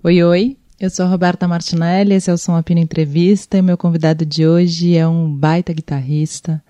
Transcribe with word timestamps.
Oi, 0.00 0.22
oi. 0.22 0.56
Eu 0.78 0.90
sou 0.90 1.04
a 1.04 1.08
Roberta 1.08 1.48
Martinelli, 1.48 2.14
esse 2.14 2.30
é 2.30 2.32
o 2.32 2.38
Som 2.38 2.54
Apino 2.54 2.78
Entrevista 2.78 3.58
e 3.58 3.62
meu 3.62 3.76
convidado 3.76 4.24
de 4.24 4.46
hoje 4.46 4.96
é 4.96 5.08
um 5.08 5.28
baita 5.28 5.72
guitarrista, 5.72 6.62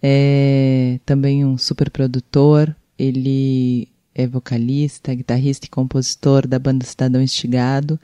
é 0.00 1.00
também 1.04 1.44
um 1.44 1.58
super 1.58 1.90
produtor, 1.90 2.74
ele 2.96 3.88
é 4.14 4.24
vocalista, 4.24 5.12
guitarrista 5.12 5.66
e 5.66 5.68
compositor 5.68 6.46
da 6.46 6.60
banda 6.60 6.86
Cidadão 6.86 7.20
Estigado 7.20 7.98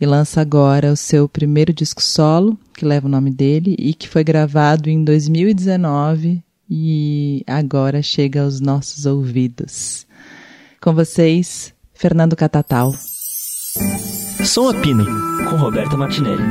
e 0.00 0.06
lança 0.06 0.40
agora 0.40 0.90
o 0.90 0.96
seu 0.96 1.28
primeiro 1.28 1.70
disco 1.70 2.02
solo, 2.02 2.58
que 2.72 2.86
leva 2.86 3.08
o 3.08 3.10
nome 3.10 3.30
dele 3.30 3.76
e 3.78 3.92
que 3.92 4.08
foi 4.08 4.24
gravado 4.24 4.88
em 4.88 5.04
2019 5.04 6.42
e 6.70 7.44
agora 7.46 8.00
chega 8.00 8.42
aos 8.42 8.58
nossos 8.58 9.04
ouvidos. 9.04 10.06
Com 10.80 10.94
vocês, 10.94 11.74
Fernando 11.92 12.34
Catatal. 12.34 12.94
Som 14.44 14.70
a 14.70 14.74
Pino, 14.74 15.04
com 15.48 15.56
Roberta 15.56 15.96
Martinelli. 15.96 16.42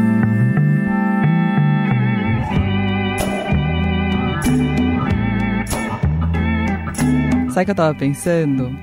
Sabe 7.49 7.61
o 7.61 7.65
que 7.65 7.71
eu 7.71 7.75
tava 7.75 7.95
pensando? 7.95 8.77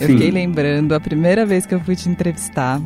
Eu 0.00 0.08
Sim. 0.08 0.14
fiquei 0.14 0.30
lembrando 0.30 0.94
a 0.94 1.00
primeira 1.00 1.46
vez 1.46 1.64
que 1.64 1.74
eu 1.74 1.80
fui 1.80 1.96
te 1.96 2.08
entrevistar 2.08 2.80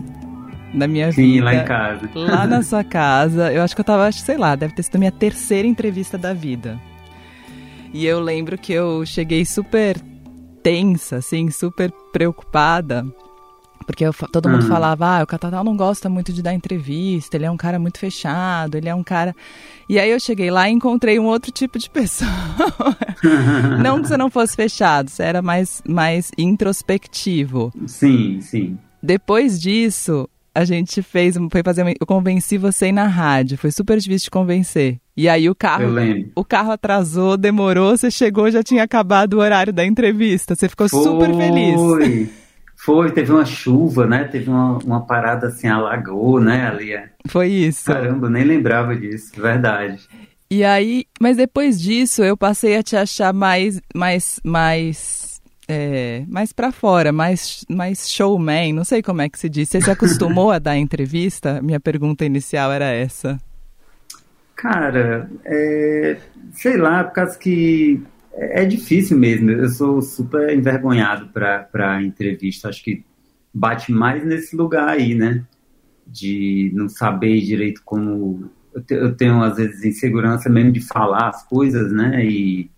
na 0.72 0.86
minha 0.86 1.10
Sim, 1.10 1.22
vida. 1.22 1.38
Sim, 1.38 1.40
lá 1.40 1.54
em 1.54 1.64
casa. 1.64 2.10
Lá 2.14 2.46
na 2.46 2.62
sua 2.62 2.84
casa. 2.84 3.52
Eu 3.52 3.62
acho 3.62 3.74
que 3.74 3.80
eu 3.80 3.84
tava, 3.84 4.12
sei 4.12 4.36
lá, 4.36 4.54
deve 4.54 4.74
ter 4.74 4.82
sido 4.82 4.96
a 4.96 4.98
minha 4.98 5.12
terceira 5.12 5.66
entrevista 5.66 6.16
da 6.16 6.32
vida. 6.32 6.78
E 7.92 8.06
eu 8.06 8.20
lembro 8.20 8.56
que 8.56 8.72
eu 8.72 9.04
cheguei 9.04 9.44
super 9.44 9.96
tensa, 10.62 11.16
assim, 11.16 11.50
super 11.50 11.90
preocupada 12.12 13.04
porque 13.90 14.04
eu, 14.04 14.12
todo 14.12 14.48
mundo 14.48 14.62
uhum. 14.62 14.68
falava, 14.68 15.18
ah, 15.18 15.22
o 15.22 15.26
Catatal 15.26 15.64
não 15.64 15.76
gosta 15.76 16.08
muito 16.08 16.32
de 16.32 16.42
dar 16.42 16.54
entrevista, 16.54 17.36
ele 17.36 17.44
é 17.44 17.50
um 17.50 17.56
cara 17.56 17.78
muito 17.78 17.98
fechado, 17.98 18.76
ele 18.76 18.88
é 18.88 18.94
um 18.94 19.02
cara. 19.02 19.34
E 19.88 19.98
aí 19.98 20.10
eu 20.10 20.20
cheguei 20.20 20.50
lá 20.50 20.68
e 20.68 20.72
encontrei 20.72 21.18
um 21.18 21.26
outro 21.26 21.50
tipo 21.50 21.78
de 21.78 21.90
pessoa. 21.90 22.30
não 23.82 24.00
que 24.00 24.08
você 24.08 24.16
não 24.16 24.30
fosse 24.30 24.54
fechado, 24.54 25.10
você 25.10 25.22
era 25.22 25.42
mais, 25.42 25.82
mais 25.86 26.30
introspectivo. 26.38 27.72
Sim, 27.86 28.40
sim. 28.40 28.78
Depois 29.02 29.60
disso, 29.60 30.28
a 30.54 30.64
gente 30.64 31.02
fez, 31.02 31.36
foi 31.50 31.62
fazer, 31.64 31.96
eu 32.00 32.06
convenci 32.06 32.58
você 32.58 32.92
na 32.92 33.06
rádio, 33.06 33.58
foi 33.58 33.72
super 33.72 33.98
difícil 33.98 34.26
de 34.26 34.30
convencer. 34.30 34.98
E 35.16 35.28
aí 35.28 35.50
o 35.50 35.54
carro, 35.54 35.94
o 36.34 36.44
carro 36.44 36.70
atrasou, 36.70 37.36
demorou, 37.36 37.96
você 37.96 38.10
chegou, 38.10 38.50
já 38.50 38.62
tinha 38.62 38.84
acabado 38.84 39.34
o 39.34 39.40
horário 39.40 39.72
da 39.72 39.84
entrevista, 39.84 40.54
você 40.54 40.68
ficou 40.68 40.88
foi. 40.88 41.02
super 41.02 41.34
feliz. 41.34 42.30
Foi, 42.82 43.12
teve 43.12 43.30
uma 43.30 43.44
chuva, 43.44 44.06
né? 44.06 44.24
Teve 44.24 44.48
uma, 44.48 44.78
uma 44.78 45.04
parada 45.04 45.48
assim, 45.48 45.68
alagou, 45.68 46.40
né, 46.40 46.66
ali. 46.66 46.94
É. 46.94 47.10
Foi 47.28 47.48
isso. 47.48 47.84
Caramba, 47.84 48.30
nem 48.30 48.42
lembrava 48.42 48.96
disso, 48.96 49.32
verdade. 49.36 50.08
E 50.50 50.64
aí, 50.64 51.04
mas 51.20 51.36
depois 51.36 51.78
disso 51.78 52.24
eu 52.24 52.38
passei 52.38 52.78
a 52.78 52.82
te 52.82 52.96
achar 52.96 53.34
mais, 53.34 53.82
mais, 53.94 54.40
mais, 54.42 55.42
é, 55.68 56.24
mais 56.26 56.54
para 56.54 56.72
fora, 56.72 57.12
mais, 57.12 57.66
mais 57.68 58.08
showman, 58.10 58.72
não 58.72 58.84
sei 58.84 59.02
como 59.02 59.20
é 59.20 59.28
que 59.28 59.38
se 59.38 59.50
diz. 59.50 59.68
Você 59.68 59.82
se 59.82 59.90
acostumou 59.90 60.50
a 60.50 60.58
dar 60.58 60.78
entrevista? 60.78 61.60
Minha 61.60 61.80
pergunta 61.80 62.24
inicial 62.24 62.72
era 62.72 62.86
essa. 62.86 63.38
Cara, 64.56 65.30
é, 65.44 66.16
sei 66.54 66.78
lá, 66.78 67.04
por 67.04 67.12
causa 67.12 67.38
que 67.38 68.02
é, 68.32 68.62
é 68.62 68.64
difícil 68.64 69.18
mesmo. 69.18 69.50
Eu 69.50 69.68
sou 69.68 70.02
super 70.02 70.56
envergonhado 70.56 71.28
para 71.28 72.02
entrevista. 72.02 72.68
Acho 72.68 72.82
que 72.82 73.04
bate 73.52 73.92
mais 73.92 74.24
nesse 74.24 74.56
lugar 74.56 74.88
aí, 74.88 75.14
né? 75.14 75.44
De 76.06 76.70
não 76.74 76.88
saber 76.88 77.40
direito 77.40 77.82
como. 77.84 78.50
Eu, 78.74 78.82
te, 78.82 78.94
eu 78.94 79.14
tenho, 79.14 79.42
às 79.42 79.56
vezes, 79.56 79.84
insegurança 79.84 80.48
mesmo 80.48 80.72
de 80.72 80.80
falar 80.80 81.28
as 81.28 81.44
coisas, 81.44 81.92
né? 81.92 82.24
E, 82.24 82.70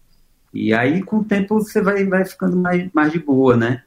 e 0.53 0.73
aí, 0.73 1.03
com 1.03 1.19
o 1.19 1.25
tempo, 1.25 1.55
você 1.55 1.83
vai, 1.83 2.05
vai 2.05 2.25
ficando 2.25 2.57
mais, 2.57 2.91
mais 2.93 3.13
de 3.13 3.19
boa, 3.19 3.57
né? 3.57 3.83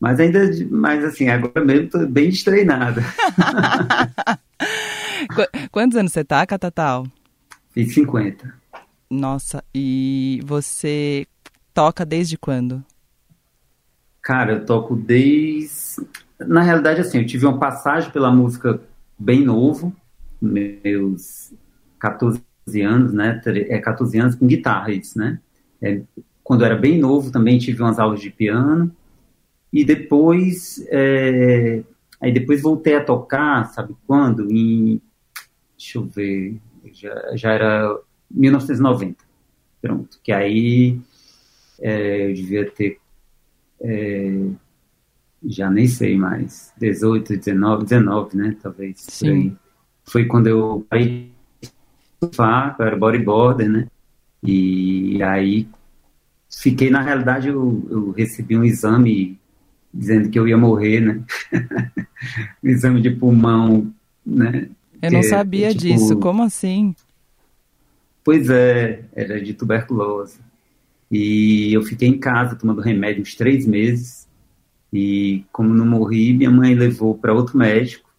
Mas 0.00 0.20
ainda, 0.20 0.50
mas 0.70 1.04
assim, 1.04 1.28
agora 1.28 1.64
mesmo 1.64 1.88
tô 1.88 2.06
bem 2.06 2.28
destreinada. 2.28 3.02
Quantos 5.70 5.96
anos 5.96 6.12
você 6.12 6.24
tá, 6.24 6.44
Catatal? 6.46 7.06
Fiz 7.70 7.94
50. 7.94 8.63
Nossa, 9.14 9.62
e 9.72 10.40
você 10.44 11.24
toca 11.72 12.04
desde 12.04 12.36
quando? 12.36 12.84
Cara, 14.20 14.54
eu 14.54 14.66
toco 14.66 14.96
desde. 14.96 16.04
Na 16.40 16.62
realidade, 16.62 17.00
assim, 17.00 17.18
eu 17.18 17.26
tive 17.26 17.46
uma 17.46 17.58
passagem 17.58 18.10
pela 18.10 18.32
música 18.32 18.80
bem 19.16 19.44
novo, 19.44 19.94
meus 20.42 21.54
14 22.00 22.42
anos, 22.82 23.12
né? 23.12 23.40
É 23.68 23.78
14 23.78 24.18
anos 24.18 24.34
com 24.34 24.48
guitarra, 24.48 24.90
isso, 24.90 25.16
né? 25.16 25.38
É, 25.80 26.02
quando 26.42 26.62
eu 26.62 26.66
era 26.66 26.76
bem 26.76 26.98
novo, 26.98 27.30
também 27.30 27.58
tive 27.58 27.82
umas 27.82 28.00
aulas 28.00 28.20
de 28.20 28.30
piano. 28.30 28.90
E 29.72 29.84
depois. 29.84 30.84
É... 30.88 31.84
Aí 32.20 32.32
depois 32.32 32.62
voltei 32.62 32.96
a 32.96 33.04
tocar, 33.04 33.66
sabe 33.66 33.94
quando? 34.08 34.50
Em. 34.50 35.00
Deixa 35.78 35.98
eu 35.98 36.04
ver. 36.04 36.58
Já, 36.92 37.36
já 37.36 37.52
era 37.52 37.96
1990. 38.30 39.24
Pronto. 39.80 40.18
Que 40.22 40.32
aí 40.32 41.00
é, 41.80 42.30
eu 42.30 42.34
devia 42.34 42.70
ter. 42.70 42.98
É, 43.80 44.46
já 45.44 45.70
nem 45.70 45.86
sei 45.86 46.16
mais. 46.16 46.72
18, 46.78 47.36
19, 47.36 47.84
19, 47.84 48.36
né? 48.36 48.56
Talvez. 48.62 48.96
Sim. 48.98 49.56
Foi 50.04 50.26
quando 50.26 50.46
eu 50.46 50.86
parei 50.88 51.30
surfar, 52.22 52.76
eu 52.78 52.86
era 52.86 52.96
bodyboarder, 52.96 53.68
né? 53.68 53.86
E 54.42 55.22
aí 55.22 55.68
fiquei, 56.50 56.90
na 56.90 57.02
realidade, 57.02 57.48
eu, 57.48 57.86
eu 57.90 58.10
recebi 58.12 58.56
um 58.56 58.64
exame 58.64 59.38
dizendo 59.92 60.28
que 60.28 60.38
eu 60.38 60.48
ia 60.48 60.56
morrer, 60.56 61.00
né? 61.00 61.22
um 62.62 62.68
exame 62.68 63.00
de 63.00 63.10
pulmão, 63.10 63.92
né? 64.24 64.68
Eu 65.00 65.12
não 65.12 65.22
sabia 65.22 65.68
tipo, 65.68 65.82
disso, 65.82 66.16
como 66.18 66.42
assim? 66.42 66.94
Pois 68.24 68.48
é, 68.48 69.04
era 69.14 69.40
de 69.40 69.52
tuberculose. 69.52 70.40
E 71.10 71.72
eu 71.74 71.82
fiquei 71.82 72.08
em 72.08 72.18
casa 72.18 72.56
tomando 72.56 72.80
remédio 72.80 73.20
uns 73.22 73.34
três 73.34 73.66
meses. 73.66 74.26
E 74.90 75.44
como 75.52 75.74
não 75.74 75.84
morri, 75.84 76.32
minha 76.32 76.50
mãe 76.50 76.74
levou 76.74 77.16
para 77.16 77.34
outro 77.34 77.58
médico. 77.58 78.10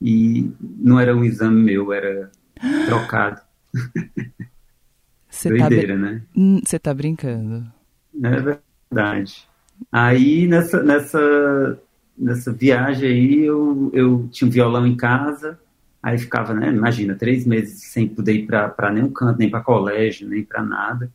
E 0.00 0.50
não 0.60 1.00
era 1.00 1.16
um 1.16 1.24
exame 1.24 1.62
meu, 1.62 1.92
era 1.92 2.30
trocado. 2.86 3.40
Tá 5.42 5.48
Doideira, 5.48 5.94
tá 5.94 5.98
né? 5.98 6.22
Você 6.62 6.78
tá 6.78 6.92
brincando. 6.92 7.66
É 8.22 8.58
verdade. 8.90 9.48
Aí 9.90 10.46
nessa, 10.46 10.82
nessa, 10.82 11.82
nessa 12.18 12.52
viagem 12.52 13.08
aí 13.08 13.40
eu, 13.40 13.90
eu 13.94 14.28
tinha 14.30 14.46
um 14.46 14.50
violão 14.50 14.86
em 14.86 14.94
casa 14.94 15.58
Aí 16.02 16.18
ficava, 16.18 16.52
né, 16.52 16.68
imagina, 16.68 17.14
três 17.14 17.46
meses 17.46 17.80
sem 17.84 18.08
poder 18.08 18.32
ir 18.34 18.46
para 18.46 18.90
nenhum 18.90 19.10
canto, 19.10 19.38
nem 19.38 19.48
para 19.48 19.60
colégio, 19.60 20.28
nem 20.28 20.42
para 20.42 20.62
nada. 20.62 21.12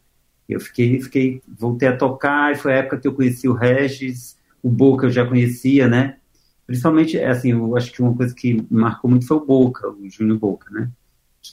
Eu 0.48 0.62
fiquei, 0.62 1.02
fiquei, 1.02 1.42
voltei 1.46 1.90
a 1.90 1.98
tocar, 1.98 2.53
e 2.53 2.56
foi 2.56 2.74
a 2.74 2.78
época 2.78 2.98
que 2.98 3.08
eu 3.08 3.14
conheci 3.14 3.50
o 3.50 3.53
Regis, 3.53 4.38
o 4.64 4.70
Boca 4.70 5.08
eu 5.08 5.12
já 5.12 5.25
conhecia, 5.25 5.90
né? 5.90 6.18
Principalmente, 6.66 7.18
é 7.18 7.28
assim, 7.28 7.52
eu 7.52 7.75
acho 7.75 7.92
que 7.92 8.02
uma 8.02 8.16
coisa 8.16 8.34
que 8.34 8.66
marcou 8.72 9.09
muito 9.09 9.28
foi 9.28 9.38
o 9.38 9.46
Boca, 9.46 9.90
o 9.90 10.09
Júnior 10.09 10.40
Boca, 10.40 10.72
né? 10.72 10.90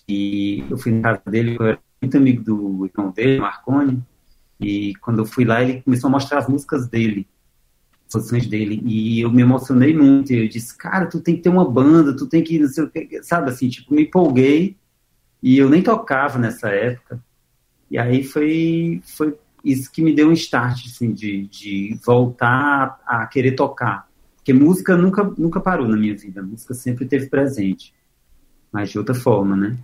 E 0.09 0.65
eu 0.71 0.78
fui 0.78 0.93
na 0.93 1.03
casa 1.03 1.22
dele, 1.27 1.56
eu 1.59 1.66
era 1.66 1.78
muito 2.01 2.16
amigo 2.16 2.43
do 2.43 2.87
irmão 2.87 3.11
dele, 3.11 3.41
Marconi, 3.41 4.01
e 4.61 4.95
quando 4.97 5.19
eu 5.19 5.27
fui 5.27 5.45
lá, 5.45 5.62
ele 5.62 5.83
começou 5.83 6.09
a 6.09 6.12
mostrar 6.12 6.39
as 6.39 6.49
músicas 6.49 6.87
dele 6.87 7.27
posições 8.14 8.47
dele. 8.47 8.80
E 8.84 9.20
eu 9.20 9.30
me 9.30 9.42
emocionei 9.42 9.92
muito. 9.92 10.32
E 10.32 10.44
eu 10.44 10.48
disse, 10.48 10.76
cara, 10.76 11.06
tu 11.06 11.20
tem 11.20 11.34
que 11.34 11.42
ter 11.42 11.48
uma 11.48 11.69
banda, 11.69 12.16
tu 12.16 12.26
tem 12.26 12.44
que, 12.44 12.59
não 12.60 12.68
sei 12.68 12.84
o 12.84 12.91
que, 12.91 13.22
sabe 13.22 13.50
assim, 13.50 13.68
tipo, 13.68 13.92
me 13.92 14.04
empolguei. 14.04 14.77
E 15.42 15.59
eu 15.59 15.68
nem 15.68 15.83
tocava 15.83 16.39
nessa 16.39 16.68
época. 16.68 17.22
E 17.91 17.98
aí 17.98 18.22
foi, 18.22 19.03
foi 19.04 19.34
isso 19.65 19.91
que 19.91 20.00
me 20.00 20.15
deu 20.15 20.28
um 20.28 20.33
start, 20.33 20.86
assim, 20.86 21.12
de, 21.12 21.47
de 21.48 21.98
voltar 22.04 23.00
a 23.04 23.27
querer 23.27 23.53
tocar. 23.53 24.09
Porque 24.36 24.53
música 24.53 24.97
nunca, 24.97 25.24
nunca 25.36 25.60
parou 25.60 25.89
na 25.89 25.97
minha 25.97 26.16
vida. 26.16 26.41
A 26.41 26.44
música 26.44 26.72
sempre 26.74 27.04
esteve 27.04 27.27
presente. 27.27 27.92
Mas 28.71 28.91
de 28.91 28.98
outra 28.98 29.15
forma, 29.15 29.56
né? 29.56 29.77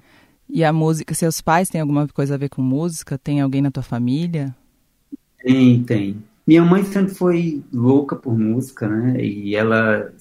E 0.49 0.65
a 0.65 0.73
música, 0.73 1.15
seus 1.15 1.41
pais 1.41 1.69
têm 1.69 1.81
alguma 1.81 2.07
coisa 2.09 2.35
a 2.35 2.39
ver 2.39 2.49
com 2.49 2.63
música? 2.63 3.19
Tem 3.19 3.41
alguém 3.41 3.63
na 3.63 3.71
tua 3.71 3.83
família? 3.83 4.55
Tem, 5.39 5.83
tem. 5.85 6.30
Minha 6.47 6.65
mãe 6.65 6.85
sempre 6.85 7.15
foi 7.15 7.63
louca 7.73 8.17
por 8.17 8.37
música, 8.37 8.89
né? 8.89 9.23
E 9.23 9.55
ela, 9.55 10.13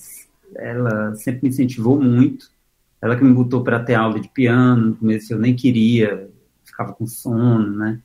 ela 0.56 1.16
sempre 1.16 1.44
me 1.44 1.50
incentivou 1.50 2.01
muito. 2.01 2.51
Ela 3.01 3.16
que 3.16 3.24
me 3.24 3.33
botou 3.33 3.63
para 3.63 3.80
ter 3.80 3.95
aula 3.95 4.19
de 4.19 4.27
piano, 4.30 4.88
no 4.88 4.95
começo 4.95 5.33
eu 5.33 5.39
nem 5.39 5.56
queria, 5.56 6.30
ficava 6.63 6.94
com 6.94 7.07
sono, 7.07 7.77
né? 7.77 8.01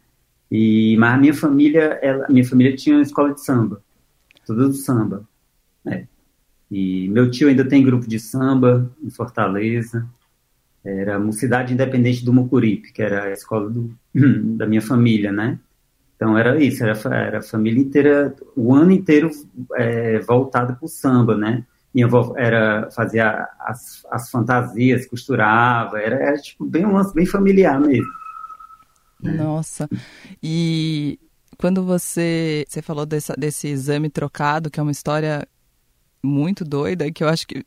E, 0.50 0.96
mas 0.99 1.14
a 1.14 1.19
minha 1.19 1.34
família, 1.34 1.99
ela, 2.00 2.28
minha 2.28 2.44
família 2.44 2.76
tinha 2.76 2.96
uma 2.96 3.02
escola 3.02 3.34
de 3.34 3.44
samba, 3.44 3.82
toda 4.46 4.69
do 4.69 4.75
samba, 4.75 5.28
né? 5.84 6.06
E 6.70 7.08
meu 7.08 7.31
tio 7.31 7.49
ainda 7.49 7.64
tem 7.64 7.84
grupo 7.84 8.06
de 8.06 8.19
samba 8.19 8.90
em 9.02 9.10
Fortaleza. 9.10 10.08
Era 10.84 11.17
a 11.17 11.20
Mocidade 11.20 11.72
Independente 11.72 12.25
do 12.25 12.32
Mucuripe, 12.32 12.93
que 12.93 13.02
era 13.02 13.25
a 13.25 13.32
escola 13.32 13.70
do, 13.70 13.94
da 14.56 14.67
minha 14.67 14.82
família, 14.82 15.32
né? 15.32 15.58
Então 16.16 16.38
era 16.38 16.62
isso, 16.62 16.84
era, 16.84 16.99
era 17.14 17.38
a 17.38 17.43
família 17.43 17.81
inteira, 17.81 18.34
o 18.56 18.75
ano 18.75 18.93
inteiro 18.93 19.31
é, 19.76 20.19
voltado 20.20 20.75
para 20.75 20.84
o 20.84 20.88
samba, 20.88 21.37
né? 21.37 21.64
Minha 21.93 22.06
avó 22.06 22.34
era, 22.37 22.88
fazia 22.90 23.49
as, 23.61 24.05
as 24.11 24.31
fantasias, 24.31 25.06
costurava, 25.06 26.00
era, 26.00 26.16
era 26.16 26.37
tipo 26.37 26.64
bem 26.64 26.84
um 26.84 26.93
lance 26.93 27.14
bem 27.14 27.26
familiar 27.26 27.81
mesmo. 27.81 28.11
Né? 29.22 29.32
Nossa, 29.32 29.88
e 30.43 31.19
quando 31.56 31.84
você, 31.84 32.64
você 32.69 32.82
falou 32.82 33.06
dessa, 33.06 33.34
desse 33.37 33.69
exame 33.69 34.10
trocado, 34.10 34.70
que 34.70 34.81
é 34.81 34.82
uma 34.82 34.93
história 34.93 35.46
muito 36.22 36.64
doida, 36.64 37.10
que 37.12 37.22
eu 37.22 37.28
acho 37.28 37.46
que... 37.46 37.64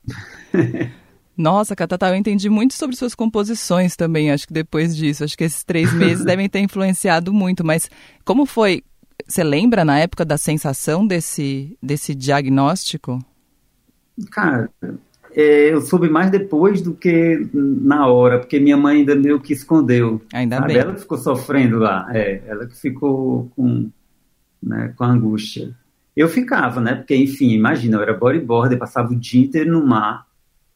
Nossa, 1.37 1.75
Catatá, 1.75 2.09
eu 2.09 2.15
entendi 2.15 2.49
muito 2.49 2.73
sobre 2.73 2.95
suas 2.95 3.13
composições 3.13 3.95
também, 3.95 4.31
acho 4.31 4.47
que 4.47 4.53
depois 4.53 4.95
disso. 4.95 5.23
Acho 5.23 5.37
que 5.37 5.43
esses 5.43 5.63
três 5.63 5.93
meses 5.93 6.25
devem 6.25 6.49
ter 6.49 6.59
influenciado 6.59 7.31
muito, 7.31 7.63
mas 7.63 7.89
como 8.25 8.45
foi? 8.45 8.83
Você 9.27 9.43
lembra 9.43 9.85
na 9.85 9.99
época 9.99 10.25
da 10.25 10.37
sensação 10.37 11.05
desse, 11.05 11.77
desse 11.81 12.15
diagnóstico? 12.15 13.19
Cara, 14.31 14.69
é, 15.31 15.71
eu 15.71 15.81
soube 15.81 16.09
mais 16.09 16.31
depois 16.31 16.81
do 16.81 16.95
que 16.95 17.47
na 17.53 18.07
hora, 18.07 18.39
porque 18.39 18.59
minha 18.59 18.77
mãe 18.77 18.97
ainda 18.97 19.15
meio 19.15 19.39
que 19.39 19.53
escondeu. 19.53 20.19
Ainda 20.33 20.57
sabe? 20.57 20.67
bem. 20.69 20.77
Ela 20.77 20.95
ficou 20.95 21.17
sofrendo 21.17 21.77
lá, 21.77 22.07
é, 22.11 22.41
ela 22.47 22.65
que 22.65 22.75
ficou 22.75 23.51
com, 23.55 23.89
né, 24.61 24.93
com 24.95 25.03
angústia. 25.03 25.75
Eu 26.15 26.27
ficava, 26.27 26.81
né? 26.81 26.95
Porque, 26.95 27.15
enfim, 27.15 27.51
imagina, 27.51 27.97
eu 27.97 28.01
era 28.01 28.13
bodyboarder, 28.15 28.79
passava 28.79 29.13
o 29.13 29.15
dia 29.15 29.43
inteiro 29.43 29.71
no 29.71 29.85
mar, 29.85 30.25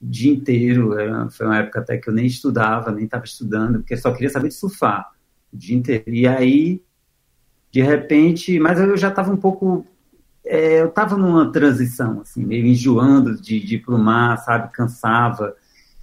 o 0.02 0.06
dia 0.06 0.34
inteiro. 0.34 0.98
Era, 0.98 1.30
foi 1.30 1.46
uma 1.46 1.58
época 1.58 1.80
até 1.80 1.98
que 1.98 2.10
eu 2.10 2.14
nem 2.14 2.26
estudava, 2.26 2.92
nem 2.92 3.06
estava 3.06 3.26
estudando, 3.26 3.80
porque 3.80 3.98
só 3.98 4.12
queria 4.12 4.30
saber 4.30 4.50
de 4.50 4.56
surfar 4.56 5.12
o 5.52 5.58
dia 5.58 5.76
inteiro. 5.76 6.14
E 6.14 6.28
aí, 6.28 6.82
de 7.72 7.82
repente, 7.82 8.60
mas 8.60 8.80
eu 8.80 8.98
já 8.98 9.10
estava 9.10 9.32
um 9.32 9.38
pouco. 9.38 9.86
É, 10.44 10.82
eu 10.82 10.88
estava 10.88 11.16
numa 11.16 11.52
transição, 11.52 12.22
assim, 12.22 12.44
meio 12.44 12.66
enjoando 12.66 13.40
de, 13.40 13.60
de 13.60 13.76
ir 13.76 13.80
para 13.80 13.96
o 13.96 14.00
mar, 14.00 14.38
sabe? 14.38 14.72
Cansava. 14.74 15.56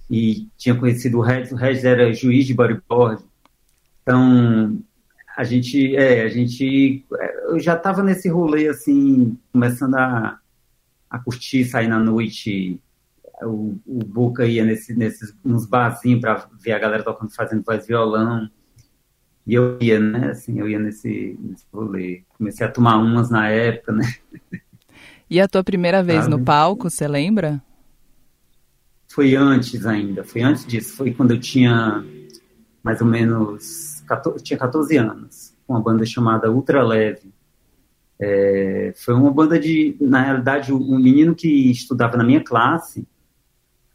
E 0.09 0.47
tinha 0.57 0.73
conhecido 0.73 1.19
o 1.19 1.21
Regis, 1.21 1.51
o 1.51 1.55
Regis 1.55 1.83
era 1.83 2.11
juiz 2.13 2.47
de 2.47 2.53
bodyboard. 2.53 3.23
Então, 4.01 4.81
a 5.37 5.43
gente, 5.43 5.95
é, 5.95 6.23
a 6.23 6.29
gente, 6.29 7.05
eu 7.43 7.59
já 7.59 7.75
estava 7.75 8.01
nesse 8.01 8.27
rolê 8.27 8.67
assim, 8.67 9.37
começando 9.53 9.95
a, 9.95 10.39
a 11.09 11.19
curtir, 11.19 11.63
sair 11.65 11.87
na 11.87 11.99
noite, 11.99 12.81
o, 13.41 13.79
o 13.85 13.99
Boca 14.05 14.45
ia 14.45 14.63
nesse, 14.63 14.93
nesses, 14.93 15.33
uns 15.43 15.65
barzinhos 15.65 16.21
para 16.21 16.47
ver 16.61 16.73
a 16.73 16.79
galera 16.79 17.03
tocando, 17.03 17.33
fazendo 17.33 17.63
voz 17.63 17.85
violão. 17.85 18.49
E 19.45 19.53
eu 19.53 19.77
ia, 19.81 19.99
né? 19.99 20.31
Assim, 20.31 20.59
eu 20.59 20.69
ia 20.69 20.79
nesse, 20.79 21.37
nesse 21.41 21.65
rolê. 21.73 22.23
Comecei 22.37 22.65
a 22.65 22.71
tomar 22.71 22.97
umas 22.97 23.29
na 23.29 23.47
época, 23.49 23.91
né? 23.91 24.05
E 25.29 25.39
a 25.39 25.47
tua 25.47 25.63
primeira 25.63 26.01
vez 26.01 26.23
Sabe? 26.23 26.31
no 26.31 26.43
palco, 26.43 26.89
você 26.89 27.07
lembra? 27.07 27.61
Foi 29.07 29.35
antes 29.35 29.85
ainda, 29.85 30.23
foi 30.23 30.41
antes 30.41 30.65
disso. 30.65 30.95
Foi 30.95 31.13
quando 31.13 31.31
eu 31.31 31.39
tinha 31.39 32.03
mais 32.83 33.01
ou 33.01 33.07
menos, 33.07 34.01
14, 34.07 34.43
tinha 34.43 34.57
14 34.57 34.97
anos, 34.97 35.53
com 35.67 35.73
uma 35.73 35.81
banda 35.81 36.05
chamada 36.05 36.51
Ultra 36.51 36.83
Leve. 36.83 37.33
É, 38.19 38.93
foi 38.97 39.13
uma 39.13 39.31
banda 39.31 39.59
de, 39.59 39.95
na 40.01 40.21
realidade, 40.21 40.73
um 40.73 40.97
menino 40.97 41.35
que 41.35 41.71
estudava 41.71 42.17
na 42.17 42.23
minha 42.23 42.43
classe, 42.43 43.07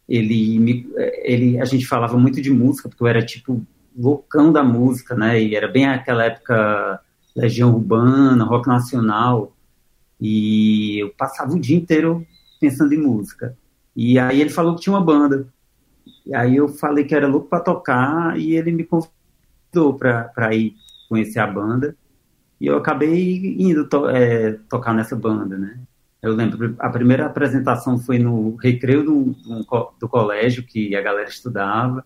ele, 0.09 0.87
ele, 1.23 1.61
a 1.61 1.65
gente 1.65 1.87
falava 1.87 2.17
muito 2.17 2.41
de 2.41 2.51
música, 2.51 2.89
porque 2.89 3.03
eu 3.03 3.07
era 3.07 3.25
tipo 3.25 3.65
loucão 3.97 4.53
da 4.53 4.63
música, 4.63 5.15
né? 5.15 5.41
E 5.41 5.55
era 5.55 5.69
bem 5.69 5.87
aquela 5.87 6.25
época 6.25 7.01
Legião 7.35 7.73
Urbana, 7.75 8.45
rock 8.45 8.69
nacional, 8.69 9.57
e 10.21 11.03
eu 11.03 11.11
passava 11.17 11.53
o 11.53 11.61
dia 11.61 11.77
inteiro 11.77 12.27
pensando 12.61 12.93
em 12.93 12.99
música. 12.99 13.57
E 13.97 14.19
aí 14.19 14.41
ele 14.41 14.51
falou 14.51 14.75
que 14.75 14.83
tinha 14.83 14.95
uma 14.95 15.05
banda. 15.05 15.47
E 16.27 16.35
aí 16.35 16.57
eu 16.57 16.69
falei 16.69 17.05
que 17.05 17.15
era 17.15 17.27
louco 17.27 17.49
para 17.49 17.61
tocar 17.61 18.39
e 18.39 18.55
ele 18.55 18.73
me 18.73 18.85
convidou 18.85 19.95
para 19.99 20.55
ir 20.55 20.75
conhecer 21.09 21.39
a 21.39 21.47
banda. 21.47 21.97
E 22.61 22.67
eu 22.67 22.77
acabei 22.77 23.57
indo 23.59 23.89
to 23.89 24.09
é, 24.09 24.53
tocar 24.69 24.95
nessa 24.95 25.17
banda, 25.17 25.59
né? 25.59 25.79
Eu 26.25 26.35
lembro, 26.35 26.75
a 26.79 26.89
primeira 26.89 27.27
apresentação 27.27 27.99
foi 27.99 28.19
no 28.19 28.57
recreio 28.57 29.05
do, 29.05 29.37
do, 30.01 30.09
colégio, 30.09 30.63
que 30.65 30.97
a 30.97 31.03
galera 31.03 31.29
estudava. 31.29 32.03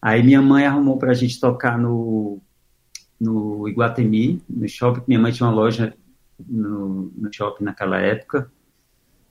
Aí 0.00 0.22
minha 0.22 0.40
mãe 0.40 0.64
arrumou 0.64 0.96
para 0.96 1.10
a 1.10 1.14
gente 1.14 1.38
tocar 1.38 1.76
no, 1.78 2.40
no 3.20 3.68
Iguatemi, 3.68 4.42
no 4.48 4.66
shopping. 4.66 5.02
Minha 5.06 5.20
mãe 5.20 5.30
tinha 5.30 5.46
uma 5.46 5.54
loja 5.54 5.94
no, 6.48 7.12
no 7.14 7.30
shopping 7.30 7.64
naquela 7.64 7.98
época. 7.98 8.50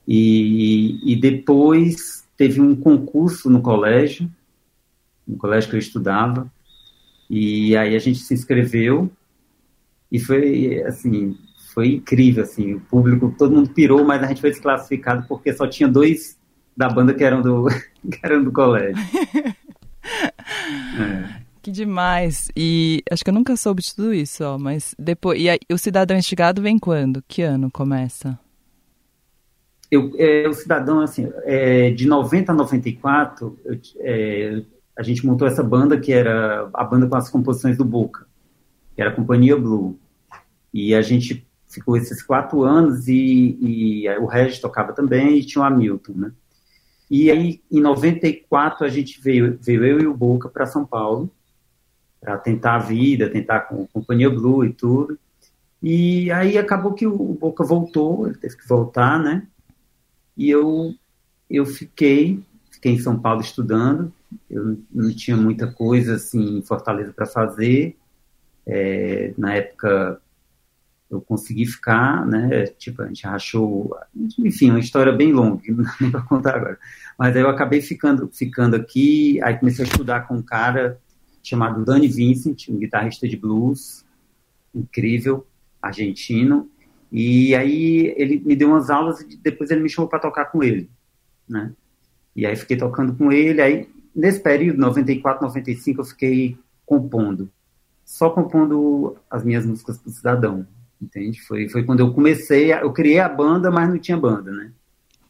E, 0.06 1.00
e 1.12 1.16
depois 1.16 2.24
teve 2.36 2.60
um 2.60 2.76
concurso 2.76 3.50
no 3.50 3.60
colégio, 3.60 4.30
no 5.26 5.36
colégio 5.36 5.70
que 5.70 5.74
eu 5.74 5.80
estudava. 5.80 6.48
E 7.28 7.76
aí 7.76 7.96
a 7.96 7.98
gente 7.98 8.20
se 8.20 8.32
inscreveu 8.32 9.10
e 10.12 10.20
foi 10.20 10.84
assim 10.84 11.36
foi 11.74 11.94
incrível, 11.94 12.44
assim, 12.44 12.74
o 12.74 12.80
público, 12.80 13.34
todo 13.36 13.54
mundo 13.54 13.70
pirou, 13.70 14.04
mas 14.04 14.22
a 14.22 14.28
gente 14.28 14.40
foi 14.40 14.50
desclassificado 14.50 15.26
porque 15.26 15.52
só 15.52 15.66
tinha 15.66 15.88
dois 15.88 16.38
da 16.76 16.88
banda 16.88 17.12
que 17.12 17.24
eram 17.24 17.42
do, 17.42 17.66
que 18.10 18.20
eram 18.22 18.44
do 18.44 18.52
colégio. 18.52 19.02
é. 21.00 21.44
Que 21.60 21.70
demais. 21.70 22.50
E 22.56 23.02
acho 23.10 23.24
que 23.24 23.30
eu 23.30 23.34
nunca 23.34 23.56
soube 23.56 23.82
de 23.82 23.94
tudo 23.94 24.14
isso, 24.14 24.44
ó, 24.44 24.56
mas 24.56 24.94
depois. 24.98 25.40
E 25.40 25.48
aí, 25.48 25.58
o 25.72 25.78
Cidadão 25.78 26.16
Instigado 26.16 26.62
vem 26.62 26.78
quando? 26.78 27.24
Que 27.26 27.42
ano 27.42 27.70
começa? 27.70 28.38
Eu, 29.90 30.12
é, 30.16 30.46
o 30.48 30.52
Cidadão, 30.52 31.00
assim, 31.00 31.28
é, 31.44 31.90
de 31.90 32.06
90 32.06 32.52
a 32.52 32.54
94, 32.54 33.58
eu, 33.64 33.78
é, 34.00 34.62
a 34.96 35.02
gente 35.02 35.26
montou 35.26 35.48
essa 35.48 35.62
banda 35.62 35.98
que 35.98 36.12
era 36.12 36.68
a 36.72 36.84
banda 36.84 37.06
com 37.08 37.16
as 37.16 37.30
composições 37.30 37.76
do 37.76 37.84
Boca, 37.84 38.26
que 38.94 39.00
era 39.00 39.10
a 39.10 39.14
Companhia 39.14 39.56
Blue. 39.56 39.98
E 40.72 40.94
a 40.94 41.02
gente 41.02 41.46
ficou 41.74 41.96
esses 41.96 42.22
quatro 42.22 42.62
anos 42.62 43.08
e, 43.08 43.58
e 43.60 44.08
o 44.18 44.26
Regis 44.26 44.60
tocava 44.60 44.92
também 44.92 45.38
e 45.38 45.44
tinha 45.44 45.62
o 45.62 45.64
Hamilton, 45.64 46.12
né? 46.14 46.32
E 47.10 47.30
aí, 47.30 47.60
em 47.70 47.80
94, 47.80 48.84
a 48.84 48.88
gente 48.88 49.20
veio, 49.20 49.58
veio 49.60 49.84
eu 49.84 50.00
e 50.00 50.06
o 50.06 50.16
Boca 50.16 50.48
para 50.48 50.66
São 50.66 50.86
Paulo, 50.86 51.30
para 52.20 52.38
tentar 52.38 52.76
a 52.76 52.78
vida, 52.78 53.28
tentar 53.28 53.60
com 53.60 53.84
a 53.84 53.88
Companhia 53.88 54.30
Blue 54.30 54.64
e 54.64 54.72
tudo. 54.72 55.18
E 55.82 56.30
aí 56.32 56.56
acabou 56.56 56.94
que 56.94 57.06
o 57.06 57.34
Boca 57.34 57.62
voltou, 57.62 58.26
ele 58.26 58.38
teve 58.38 58.56
que 58.56 58.66
voltar, 58.66 59.18
né? 59.18 59.46
E 60.36 60.48
eu, 60.48 60.94
eu 61.50 61.66
fiquei, 61.66 62.42
fiquei 62.70 62.92
em 62.92 62.98
São 62.98 63.20
Paulo 63.20 63.42
estudando, 63.42 64.12
eu 64.50 64.78
não 64.90 65.14
tinha 65.14 65.36
muita 65.36 65.70
coisa 65.70 66.14
assim 66.14 66.58
em 66.58 66.62
Fortaleza 66.62 67.12
para 67.12 67.26
fazer. 67.26 67.96
É, 68.66 69.34
na 69.36 69.54
época 69.54 70.20
eu 71.14 71.20
consegui 71.20 71.66
ficar, 71.66 72.26
né? 72.26 72.66
Tipo, 72.78 73.02
a 73.02 73.06
gente 73.06 73.26
rachou, 73.26 73.96
enfim, 74.38 74.70
uma 74.70 74.80
história 74.80 75.12
bem 75.12 75.32
longa, 75.32 75.62
não 76.00 76.10
para 76.10 76.22
contar 76.22 76.56
agora. 76.56 76.78
Mas 77.18 77.36
aí 77.36 77.42
eu 77.42 77.48
acabei 77.48 77.80
ficando, 77.80 78.28
ficando 78.32 78.76
aqui, 78.76 79.40
aí 79.42 79.56
comecei 79.58 79.84
a 79.84 79.88
estudar 79.88 80.26
com 80.26 80.36
um 80.36 80.42
cara 80.42 80.98
chamado 81.42 81.84
Danny 81.84 82.08
Vincent, 82.08 82.68
um 82.68 82.78
guitarrista 82.78 83.28
de 83.28 83.36
blues 83.36 84.04
incrível, 84.74 85.46
argentino. 85.80 86.68
E 87.12 87.54
aí 87.54 88.12
ele 88.16 88.40
me 88.44 88.56
deu 88.56 88.68
umas 88.68 88.90
aulas 88.90 89.20
e 89.20 89.36
depois 89.36 89.70
ele 89.70 89.82
me 89.82 89.88
chamou 89.88 90.08
para 90.08 90.18
tocar 90.18 90.46
com 90.46 90.62
ele, 90.62 90.90
né? 91.48 91.72
E 92.34 92.44
aí 92.44 92.56
fiquei 92.56 92.76
tocando 92.76 93.14
com 93.14 93.30
ele. 93.30 93.60
Aí 93.60 93.88
nesse 94.14 94.40
período, 94.40 94.78
94, 94.78 95.46
95, 95.46 96.00
eu 96.00 96.04
fiquei 96.04 96.58
compondo, 96.84 97.50
só 98.04 98.30
compondo 98.30 99.16
as 99.30 99.44
minhas 99.44 99.64
músicas 99.64 99.96
para 99.96 100.08
o 100.08 100.12
Cidadão 100.12 100.66
entende? 101.00 101.40
Foi, 101.42 101.68
foi 101.68 101.82
quando 101.84 102.00
eu 102.00 102.12
comecei, 102.12 102.72
a, 102.72 102.80
eu 102.80 102.92
criei 102.92 103.18
a 103.18 103.28
banda, 103.28 103.70
mas 103.70 103.88
não 103.88 103.98
tinha 103.98 104.16
banda, 104.16 104.50
né? 104.50 104.72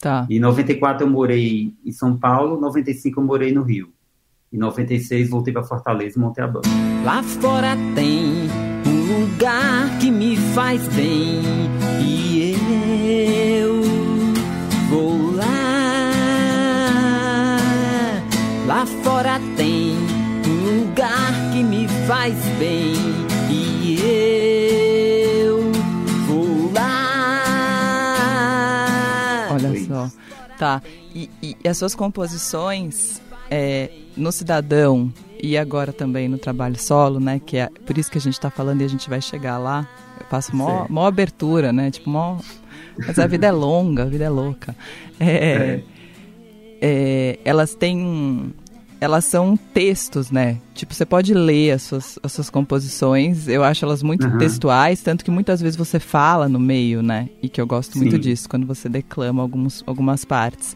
Tá. 0.01 0.27
Em 0.29 0.39
94 0.39 1.07
eu 1.07 1.11
morei 1.11 1.73
em 1.85 1.93
São 1.93 2.17
Paulo, 2.17 2.61
95 2.61 3.21
eu 3.21 3.25
morei 3.25 3.53
no 3.53 3.63
Rio. 3.63 3.93
Em 4.53 4.59
96 4.59 5.31
voltei 5.31 5.53
para 5.53 5.65
Fortaleza 5.65 6.19
e 6.19 6.21
montei 6.21 6.45
a 6.45 6.47
banda. 6.47 6.69
Lá 7.05 7.23
fora 7.23 7.77
tem 7.95 8.49
um 8.87 9.21
lugar 9.21 9.99
que 9.99 10.11
me 10.11 10.37
faz 10.55 10.87
bem 10.89 11.41
e 12.01 12.55
eu 13.61 13.83
vou 14.91 15.35
lá. 15.35 15.45
Lá 18.67 18.87
fora 19.03 19.41
tem 19.57 19.97
um 20.47 20.85
lugar 20.85 21.53
que 21.53 21.63
me 21.65 21.89
faz 22.07 22.35
bem 22.59 23.14
Tá. 30.65 30.81
E, 31.15 31.29
e, 31.43 31.55
e 31.63 31.69
as 31.69 31.77
suas 31.77 31.95
composições 31.95 33.21
é, 33.51 33.91
no 34.17 34.33
Cidadão 34.33 35.13
e 35.39 35.59
agora 35.59 35.93
também 35.93 36.27
no 36.27 36.39
trabalho 36.39 36.81
solo, 36.81 37.21
né? 37.21 37.39
Que 37.39 37.59
é 37.59 37.69
por 37.85 37.99
isso 37.99 38.11
que 38.11 38.17
a 38.17 38.21
gente 38.23 38.33
está 38.33 38.49
falando 38.49 38.81
e 38.81 38.85
a 38.85 38.89
gente 38.89 39.11
vai 39.11 39.21
chegar 39.21 39.59
lá. 39.59 39.87
Eu 40.19 40.25
faço 40.31 40.57
mó, 40.57 40.87
mó 40.89 41.07
abertura, 41.07 41.71
né? 41.71 41.91
Tipo, 41.91 42.09
mó. 42.09 42.39
Mas 42.97 43.19
a 43.19 43.27
vida 43.27 43.47
é 43.47 43.53
longa, 43.53 44.05
a 44.05 44.07
vida 44.07 44.25
é 44.25 44.31
louca. 44.31 44.75
É, 45.21 45.27
é. 45.27 45.85
É, 46.81 47.39
elas 47.45 47.75
têm 47.75 48.55
elas 49.05 49.27
são 49.27 49.57
textos, 49.57 50.31
né? 50.31 50.59
Tipo, 50.75 50.95
você 50.95 51.05
pode 51.05 51.35
ler 51.35 51.73
as 51.73 51.83
suas, 51.83 52.19
as 52.23 52.33
suas 52.33 52.49
composições. 52.49 53.47
Eu 53.47 53.63
acho 53.63 53.85
elas 53.85 54.03
muito 54.03 54.27
uhum. 54.27 54.39
textuais, 54.39 55.03
tanto 55.03 55.25
que 55.25 55.31
muitas 55.31 55.61
vezes 55.61 55.77
você 55.77 56.01
fala 56.01 56.49
no 56.49 56.59
meio, 56.59 57.03
né? 57.03 57.29
E 57.43 57.49
que 57.49 57.61
eu 57.61 57.67
gosto 57.67 57.93
Sim. 57.93 58.01
muito 58.01 58.19
disso, 58.19 58.49
quando 58.49 58.67
você 58.67 58.89
declama 58.89 59.43
alguns, 59.43 59.85
algumas 59.87 60.25
partes. 60.25 60.75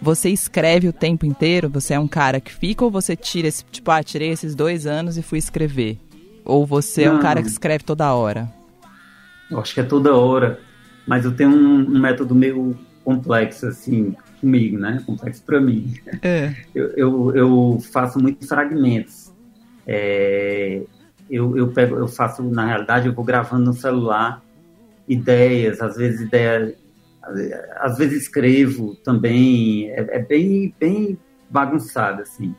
Você 0.00 0.30
escreve 0.30 0.88
o 0.88 0.92
tempo 0.92 1.26
inteiro? 1.26 1.68
Você 1.70 1.94
é 1.94 1.98
um 1.98 2.06
cara 2.06 2.40
que 2.40 2.54
fica 2.54 2.84
ou 2.84 2.90
você 2.90 3.16
tira 3.16 3.48
esse, 3.48 3.64
tipo, 3.64 3.90
ah, 3.90 4.02
tirei 4.02 4.30
esses 4.30 4.54
dois 4.54 4.86
anos 4.86 5.18
e 5.18 5.22
fui 5.22 5.38
escrever? 5.38 5.98
Ou 6.44 6.64
você 6.64 7.06
Não. 7.06 7.14
é 7.14 7.16
um 7.16 7.20
cara 7.20 7.42
que 7.42 7.48
escreve 7.48 7.82
toda 7.82 8.14
hora? 8.14 8.48
Eu 9.50 9.58
acho 9.58 9.74
que 9.74 9.80
é 9.80 9.84
toda 9.84 10.14
hora, 10.14 10.60
mas 11.06 11.24
eu 11.24 11.32
tenho 11.32 11.50
um, 11.50 11.96
um 11.96 11.98
método 11.98 12.34
meio 12.34 12.78
complexo, 13.04 13.66
assim, 13.66 14.14
comigo, 14.40 14.78
né? 14.78 15.02
Complexo 15.04 15.42
para 15.42 15.60
mim. 15.60 15.94
É. 16.22 16.54
Eu, 16.74 16.90
eu, 16.96 17.36
eu, 17.36 17.78
faço 17.92 18.20
muitos 18.20 18.48
fragmentos. 18.48 19.32
É, 19.86 20.82
eu, 21.30 21.56
eu, 21.56 21.68
pego, 21.68 21.96
eu 21.96 22.08
faço, 22.08 22.42
na 22.42 22.66
realidade, 22.66 23.06
eu 23.06 23.14
vou 23.14 23.24
gravando 23.24 23.64
no 23.66 23.72
celular 23.72 24.42
ideias, 25.08 25.80
às 25.80 25.96
vezes 25.96 26.20
ideias, 26.20 26.74
às 27.76 27.96
vezes 27.98 28.22
escrevo 28.22 28.94
também, 28.96 29.90
é, 29.90 30.16
é, 30.16 30.18
bem, 30.18 30.74
bem 30.78 31.18
bagunçado, 31.50 32.22
assim. 32.22 32.54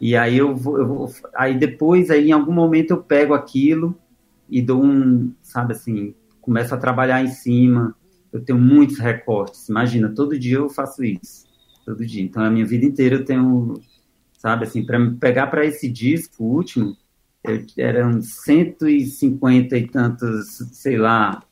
E 0.00 0.16
aí 0.16 0.36
eu 0.36 0.54
vou, 0.54 0.78
eu 0.78 0.86
vou, 0.86 1.10
aí 1.34 1.56
depois, 1.56 2.10
aí 2.10 2.28
em 2.28 2.32
algum 2.32 2.52
momento 2.52 2.90
eu 2.90 3.02
pego 3.02 3.32
aquilo 3.34 3.96
e 4.48 4.60
dou 4.60 4.82
um, 4.82 5.32
sabe 5.42 5.72
assim, 5.72 6.14
começo 6.40 6.74
a 6.74 6.78
trabalhar 6.78 7.22
em 7.22 7.28
cima, 7.28 7.94
eu 8.34 8.44
tenho 8.44 8.58
muitos 8.58 8.98
recortes. 8.98 9.68
Imagina, 9.68 10.08
todo 10.08 10.36
dia 10.36 10.56
eu 10.56 10.68
faço 10.68 11.04
isso. 11.04 11.46
Todo 11.86 12.04
dia. 12.04 12.20
Então, 12.20 12.42
a 12.42 12.50
minha 12.50 12.66
vida 12.66 12.84
inteira 12.84 13.14
eu 13.14 13.24
tenho, 13.24 13.80
sabe, 14.36 14.64
assim, 14.64 14.84
para 14.84 14.98
pegar 15.20 15.46
para 15.46 15.64
esse 15.64 15.88
disco 15.88 16.42
último, 16.42 16.96
eu, 17.44 17.64
eram 17.78 18.20
150 18.20 19.78
e 19.78 19.86
tantos, 19.86 20.48
sei 20.72 20.98
lá, 20.98 21.44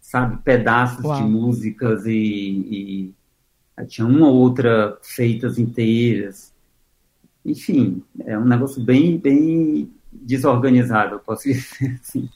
sabe, 0.00 0.42
pedaços 0.42 1.04
Uau. 1.04 1.16
de 1.16 1.28
músicas 1.28 2.06
e, 2.06 3.12
e 3.76 3.86
tinha 3.86 4.06
uma 4.06 4.28
ou 4.28 4.36
outra 4.36 4.98
feitas 5.02 5.58
inteiras. 5.58 6.54
Enfim, 7.44 8.02
é 8.20 8.38
um 8.38 8.46
negócio 8.46 8.82
bem, 8.82 9.18
bem 9.18 9.92
desorganizado, 10.10 11.16
eu 11.16 11.18
posso 11.18 11.44
dizer 11.52 12.00
assim. 12.00 12.30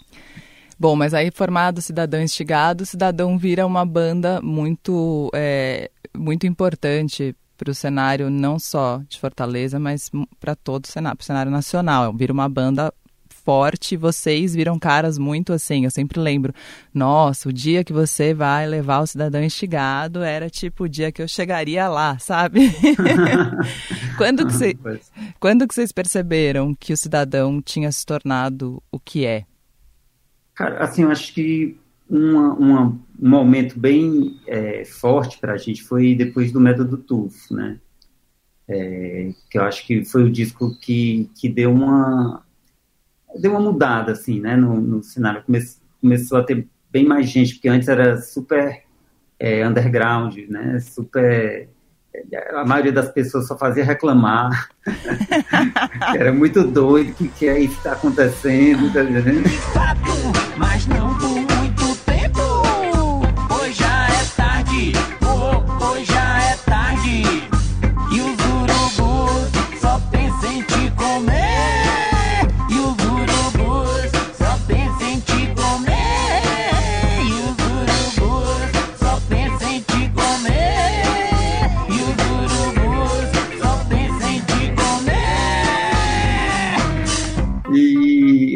Bom, 0.78 0.96
mas 0.96 1.14
aí 1.14 1.30
formado 1.30 1.80
Cidadão 1.80 2.20
Instigado, 2.20 2.86
Cidadão 2.86 3.38
vira 3.38 3.66
uma 3.66 3.84
banda 3.84 4.40
muito, 4.42 5.30
é, 5.34 5.90
muito 6.16 6.46
importante 6.46 7.36
para 7.56 7.70
o 7.70 7.74
cenário 7.74 8.28
não 8.28 8.58
só 8.58 9.00
de 9.08 9.18
Fortaleza, 9.20 9.78
mas 9.78 10.10
para 10.40 10.56
todo 10.56 10.84
o 10.84 10.88
cenário, 10.88 11.16
pro 11.16 11.26
cenário 11.26 11.52
nacional. 11.52 12.12
Vira 12.12 12.32
uma 12.32 12.48
banda 12.48 12.92
forte, 13.44 13.96
vocês 13.96 14.54
viram 14.54 14.78
caras 14.78 15.18
muito 15.18 15.52
assim, 15.52 15.84
eu 15.84 15.90
sempre 15.90 16.20
lembro, 16.20 16.54
nossa, 16.94 17.48
o 17.48 17.52
dia 17.52 17.82
que 17.82 17.92
você 17.92 18.32
vai 18.32 18.66
levar 18.66 19.00
o 19.00 19.06
cidadão 19.06 19.42
instigado 19.42 20.22
era 20.22 20.48
tipo 20.48 20.84
o 20.84 20.88
dia 20.88 21.10
que 21.10 21.20
eu 21.20 21.28
chegaria 21.28 21.88
lá, 21.88 22.18
sabe? 22.20 22.70
quando, 24.16 24.46
que 24.46 24.52
cê, 24.52 24.76
quando 25.40 25.66
que 25.66 25.74
vocês 25.74 25.92
perceberam 25.92 26.74
que 26.74 26.92
o 26.92 26.96
cidadão 26.96 27.60
tinha 27.60 27.90
se 27.90 28.06
tornado 28.06 28.82
o 28.90 28.98
que 28.98 29.26
é? 29.26 29.44
Cara, 30.54 30.78
assim, 30.84 31.02
eu 31.02 31.10
acho 31.10 31.32
que 31.32 31.78
uma, 32.08 32.52
uma, 32.54 32.86
um 33.20 33.28
momento 33.28 33.78
bem 33.78 34.40
é, 34.46 34.84
forte 34.84 35.38
para 35.38 35.54
a 35.54 35.56
gente 35.56 35.82
foi 35.82 36.14
depois 36.14 36.52
do 36.52 36.60
método 36.60 36.98
TUF, 36.98 37.52
né? 37.54 37.78
É, 38.68 39.32
que 39.50 39.58
eu 39.58 39.62
acho 39.64 39.86
que 39.86 40.04
foi 40.04 40.24
o 40.24 40.30
disco 40.30 40.78
que, 40.78 41.28
que 41.34 41.48
deu 41.48 41.72
uma 41.72 42.44
deu 43.38 43.52
uma 43.52 43.60
mudada 43.60 44.12
assim, 44.12 44.40
né, 44.40 44.56
no, 44.56 44.80
no 44.80 45.02
cenário. 45.02 45.42
Come, 45.42 45.58
começou 46.00 46.38
a 46.38 46.44
ter 46.44 46.68
bem 46.90 47.06
mais 47.06 47.28
gente, 47.28 47.54
porque 47.54 47.68
antes 47.68 47.88
era 47.88 48.20
super 48.20 48.82
é, 49.38 49.66
underground, 49.66 50.36
né, 50.48 50.78
super 50.80 51.68
a 52.54 52.64
maioria 52.64 52.92
das 52.92 53.10
pessoas 53.10 53.46
só 53.46 53.56
fazia 53.56 53.84
reclamar. 53.84 54.68
Era 56.14 56.32
muito 56.32 56.62
doido, 56.62 57.10
o 57.10 57.14
que, 57.14 57.28
que 57.28 57.48
é 57.48 57.58
isso 57.58 57.72
que 57.72 57.78
está 57.78 57.92
acontecendo, 57.92 58.92
tá 58.92 59.02
entendendo? 59.02 60.41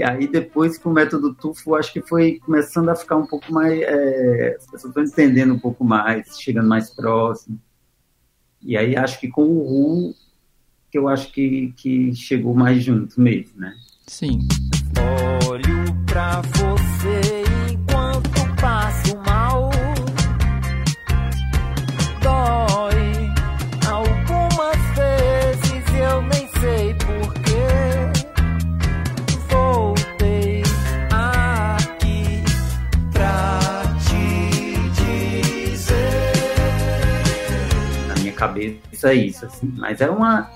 Aí 0.06 0.26
depois 0.26 0.78
com 0.78 0.90
o 0.90 0.92
método 0.92 1.34
Tufo, 1.34 1.74
acho 1.74 1.92
que 1.92 2.00
foi 2.00 2.38
começando 2.44 2.88
a 2.88 2.94
ficar 2.94 3.16
um 3.16 3.26
pouco 3.26 3.52
mais. 3.52 3.80
É, 3.80 4.56
as 4.58 4.66
pessoas 4.66 4.90
estão 4.90 5.04
entendendo 5.04 5.54
um 5.54 5.58
pouco 5.58 5.84
mais, 5.84 6.38
chegando 6.38 6.68
mais 6.68 6.90
próximo. 6.90 7.58
E 8.62 8.76
aí 8.76 8.96
acho 8.96 9.20
que 9.20 9.28
com 9.28 9.42
o 9.42 9.62
Ru, 9.62 10.14
que 10.90 10.98
eu 10.98 11.08
acho 11.08 11.32
que, 11.32 11.72
que 11.76 12.14
chegou 12.14 12.54
mais 12.54 12.82
junto 12.82 13.20
mesmo, 13.20 13.60
né? 13.60 13.74
Sim. 14.06 14.46
Olho 15.48 16.04
pra 16.06 16.40
você 16.40 17.45
cabeça 39.06 39.12
é 39.12 39.14
isso, 39.14 39.46
assim. 39.46 39.72
Mas 39.76 40.00
é 40.00 40.10
uma. 40.10 40.50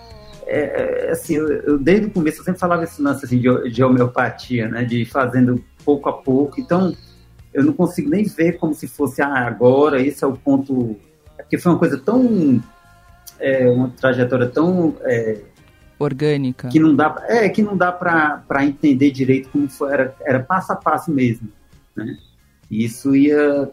É, 0.46 1.06
é, 1.06 1.10
assim, 1.10 1.36
eu, 1.36 1.48
eu, 1.48 1.78
desde 1.78 2.06
o 2.06 2.10
começo 2.10 2.40
eu 2.40 2.44
sempre 2.44 2.58
falava 2.58 2.82
esse 2.82 3.00
lance 3.00 3.24
assim, 3.24 3.38
de, 3.38 3.70
de 3.70 3.84
homeopatia, 3.84 4.68
né? 4.68 4.84
De 4.84 5.04
fazendo 5.04 5.62
pouco 5.84 6.08
a 6.08 6.12
pouco. 6.12 6.60
Então, 6.60 6.94
eu 7.54 7.62
não 7.62 7.72
consigo 7.72 8.10
nem 8.10 8.24
ver 8.24 8.58
como 8.58 8.74
se 8.74 8.88
fosse, 8.88 9.22
ah, 9.22 9.46
agora 9.46 10.00
esse 10.00 10.24
é 10.24 10.26
o 10.26 10.32
ponto. 10.32 10.96
É 11.38 11.42
porque 11.42 11.58
foi 11.58 11.72
uma 11.72 11.78
coisa 11.78 11.98
tão. 11.98 12.62
É, 13.38 13.68
uma 13.68 13.90
trajetória 13.90 14.48
tão. 14.48 14.96
É, 15.02 15.40
Orgânica. 15.98 16.68
Que 16.68 16.80
não 16.80 16.96
dá, 16.96 17.22
é, 17.28 17.48
que 17.50 17.62
não 17.62 17.76
dá 17.76 17.92
para 17.92 18.64
entender 18.64 19.10
direito 19.10 19.50
como 19.50 19.68
foi, 19.68 19.92
era, 19.92 20.16
era 20.22 20.40
passo 20.40 20.72
a 20.72 20.76
passo 20.76 21.10
mesmo. 21.12 21.48
Né? 21.94 22.16
E 22.70 22.84
isso 22.84 23.14
ia, 23.14 23.70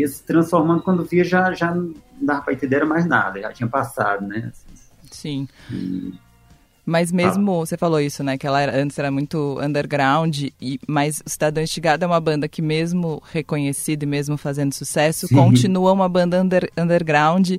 ia 0.00 0.08
se 0.08 0.22
transformando 0.22 0.82
quando 0.82 1.04
via, 1.04 1.24
já, 1.24 1.52
já 1.52 1.74
não 1.74 1.94
dava 2.20 2.42
para 2.42 2.54
entender 2.54 2.84
mais 2.84 3.06
nada, 3.06 3.40
já 3.40 3.52
tinha 3.52 3.68
passado, 3.68 4.26
né? 4.26 4.52
Assim, 4.52 4.68
Sim. 5.10 5.48
E... 5.70 6.12
Mas 6.84 7.12
mesmo, 7.12 7.52
ah. 7.52 7.66
você 7.66 7.76
falou 7.76 8.00
isso, 8.00 8.24
né? 8.24 8.38
Que 8.38 8.46
ela 8.46 8.62
era, 8.62 8.80
antes 8.80 8.98
era 8.98 9.10
muito 9.10 9.58
underground, 9.60 10.44
e, 10.58 10.80
mas 10.86 11.22
o 11.24 11.28
Cidadão 11.28 11.62
Instigado 11.62 12.02
é 12.02 12.06
uma 12.08 12.18
banda 12.18 12.48
que 12.48 12.62
mesmo 12.62 13.22
reconhecida 13.30 14.04
e 14.04 14.08
mesmo 14.08 14.38
fazendo 14.38 14.72
sucesso, 14.72 15.28
Sim. 15.28 15.34
continua 15.34 15.92
uma 15.92 16.08
banda 16.08 16.40
under, 16.42 16.70
underground. 16.78 17.56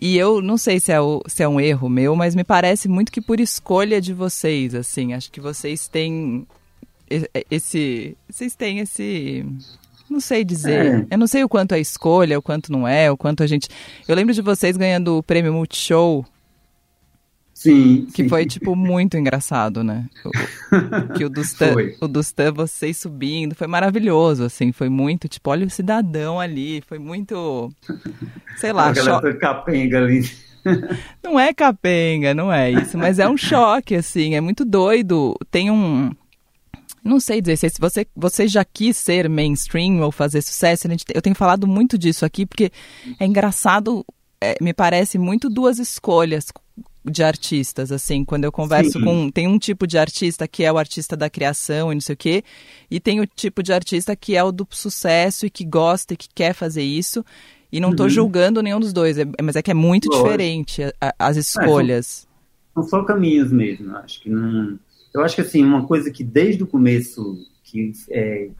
E 0.00 0.16
eu 0.16 0.42
não 0.42 0.58
sei 0.58 0.78
se 0.78 0.92
é, 0.92 1.00
o, 1.00 1.22
se 1.26 1.42
é 1.42 1.48
um 1.48 1.58
erro 1.58 1.88
meu, 1.88 2.14
mas 2.14 2.34
me 2.34 2.44
parece 2.44 2.86
muito 2.86 3.10
que 3.10 3.20
por 3.20 3.40
escolha 3.40 4.00
de 4.00 4.12
vocês, 4.12 4.74
assim. 4.74 5.14
Acho 5.14 5.32
que 5.32 5.40
vocês 5.40 5.88
têm 5.88 6.46
esse... 7.50 8.14
Vocês 8.28 8.54
têm 8.54 8.80
esse... 8.80 9.44
Não 10.10 10.20
sei 10.20 10.44
dizer. 10.44 11.06
É. 11.10 11.14
Eu 11.14 11.18
não 11.18 11.26
sei 11.26 11.44
o 11.44 11.48
quanto 11.48 11.74
é 11.74 11.80
escolha, 11.80 12.38
o 12.38 12.42
quanto 12.42 12.72
não 12.72 12.86
é, 12.86 13.10
o 13.10 13.16
quanto 13.16 13.42
a 13.42 13.46
gente... 13.46 13.68
Eu 14.06 14.14
lembro 14.14 14.34
de 14.34 14.42
vocês 14.42 14.76
ganhando 14.76 15.18
o 15.18 15.22
prêmio 15.22 15.52
Multishow 15.52 16.24
Sim. 17.58 18.06
Que 18.14 18.22
sim. 18.22 18.28
foi, 18.28 18.46
tipo, 18.46 18.76
muito 18.76 19.16
engraçado, 19.16 19.82
né? 19.82 20.06
O, 20.24 20.30
que 21.18 21.24
o 21.24 21.28
do 21.28 21.40
Stan, 21.40 21.74
o 22.00 22.06
do 22.06 22.20
Stan, 22.20 22.52
vocês 22.52 22.96
subindo, 22.96 23.56
foi 23.56 23.66
maravilhoso, 23.66 24.44
assim, 24.44 24.70
foi 24.70 24.88
muito, 24.88 25.26
tipo, 25.26 25.50
olha 25.50 25.66
o 25.66 25.70
cidadão 25.70 26.38
ali, 26.38 26.80
foi 26.86 27.00
muito, 27.00 27.68
sei 28.58 28.72
lá, 28.72 28.90
Aquela 28.90 29.20
cho... 29.20 29.38
capenga 29.40 29.98
ali. 29.98 30.30
Não 31.20 31.38
é 31.38 31.52
capenga, 31.52 32.32
não 32.32 32.52
é 32.52 32.70
isso, 32.70 32.96
mas 32.96 33.18
é 33.18 33.28
um 33.28 33.34
choque, 33.38 33.96
assim, 33.96 34.36
é 34.36 34.40
muito 34.40 34.64
doido. 34.64 35.34
Tem 35.50 35.68
um. 35.68 36.12
Não 37.08 37.18
sei 37.18 37.40
dizer 37.40 37.56
se 37.56 37.80
você, 37.80 38.06
você 38.14 38.46
já 38.46 38.64
quis 38.64 38.96
ser 38.96 39.28
mainstream 39.28 40.00
ou 40.00 40.12
fazer 40.12 40.42
sucesso. 40.42 40.86
Eu 41.14 41.22
tenho 41.22 41.34
falado 41.34 41.66
muito 41.66 41.96
disso 41.96 42.24
aqui 42.24 42.44
porque 42.44 42.70
é 43.18 43.24
engraçado, 43.24 44.04
é, 44.40 44.56
me 44.60 44.74
parece 44.74 45.18
muito 45.18 45.48
duas 45.48 45.78
escolhas 45.78 46.46
de 47.04 47.22
artistas, 47.22 47.90
assim, 47.90 48.24
quando 48.24 48.44
eu 48.44 48.52
converso 48.52 48.98
Sim. 48.98 49.04
com. 49.04 49.30
Tem 49.30 49.48
um 49.48 49.58
tipo 49.58 49.86
de 49.86 49.98
artista 49.98 50.46
que 50.46 50.64
é 50.64 50.72
o 50.72 50.78
artista 50.78 51.16
da 51.16 51.30
criação 51.30 51.90
e 51.90 51.94
não 51.94 52.00
sei 52.00 52.14
o 52.14 52.16
quê, 52.16 52.44
e 52.90 53.00
tem 53.00 53.20
o 53.20 53.26
tipo 53.26 53.62
de 53.62 53.72
artista 53.72 54.14
que 54.14 54.36
é 54.36 54.44
o 54.44 54.52
do 54.52 54.66
sucesso 54.70 55.46
e 55.46 55.50
que 55.50 55.64
gosta 55.64 56.14
e 56.14 56.16
que 56.16 56.28
quer 56.34 56.52
fazer 56.52 56.82
isso. 56.82 57.24
E 57.70 57.80
não 57.80 57.90
estou 57.90 58.04
uhum. 58.04 58.10
julgando 58.10 58.62
nenhum 58.62 58.80
dos 58.80 58.92
dois, 58.92 59.18
é, 59.18 59.24
mas 59.42 59.54
é 59.56 59.62
que 59.62 59.70
é 59.70 59.74
muito 59.74 60.08
Lógico. 60.08 60.24
diferente 60.26 60.82
a, 61.00 61.14
as 61.18 61.36
escolhas. 61.36 62.26
É, 62.26 62.74
são, 62.74 62.82
são, 62.82 63.00
só 63.00 63.04
caminhos 63.04 63.52
mesmo, 63.52 63.94
acho 63.96 64.20
que 64.20 64.30
não. 64.30 64.78
Eu 65.12 65.22
acho 65.22 65.34
que 65.34 65.40
assim, 65.40 65.64
uma 65.64 65.86
coisa 65.86 66.10
que 66.10 66.22
desde 66.22 66.62
o 66.62 66.66
começo, 66.66 67.36
que, 67.64 67.92
é, 68.10 68.50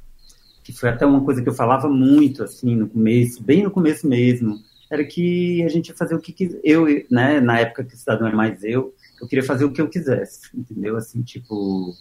que 0.65 0.73
foi 0.73 0.89
até 0.89 1.05
uma 1.07 1.25
coisa 1.25 1.43
que 1.43 1.49
eu 1.49 1.55
falava 1.55 1.89
muito, 1.89 2.43
assim, 2.43 2.75
no 2.75 2.89
começo, 2.89 3.43
bem 3.43 3.63
no 3.63 3.71
começo 3.71 4.09
mesmo, 4.09 4.59
era 4.91 5.05
que 5.05 5.63
a 5.63 5.69
gente 5.69 5.89
ia 5.89 5.97
fazer 5.97 6.15
o 6.15 6.21
que 6.21 6.33
quis, 6.33 6.57
eu, 6.65 6.87
né, 7.11 7.41
na 7.41 7.61
época 7.61 7.85
que 7.85 7.95
o 7.95 7.99
cidadão 7.99 8.27
é 8.27 8.33
mais 8.33 8.65
eu, 8.65 8.95
eu 9.21 9.29
queria 9.29 9.45
fazer 9.45 9.65
o 9.65 9.73
que 9.73 9.81
eu 9.81 9.89
quisesse, 9.89 10.49
entendeu? 10.55 10.97
Assim, 10.97 11.23
tipo, 11.23 11.95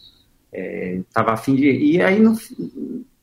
é, 0.52 1.02
tava 1.12 1.32
afim 1.32 1.54
de, 1.54 1.70
e 1.70 2.00
aí, 2.00 2.18
no, 2.18 2.34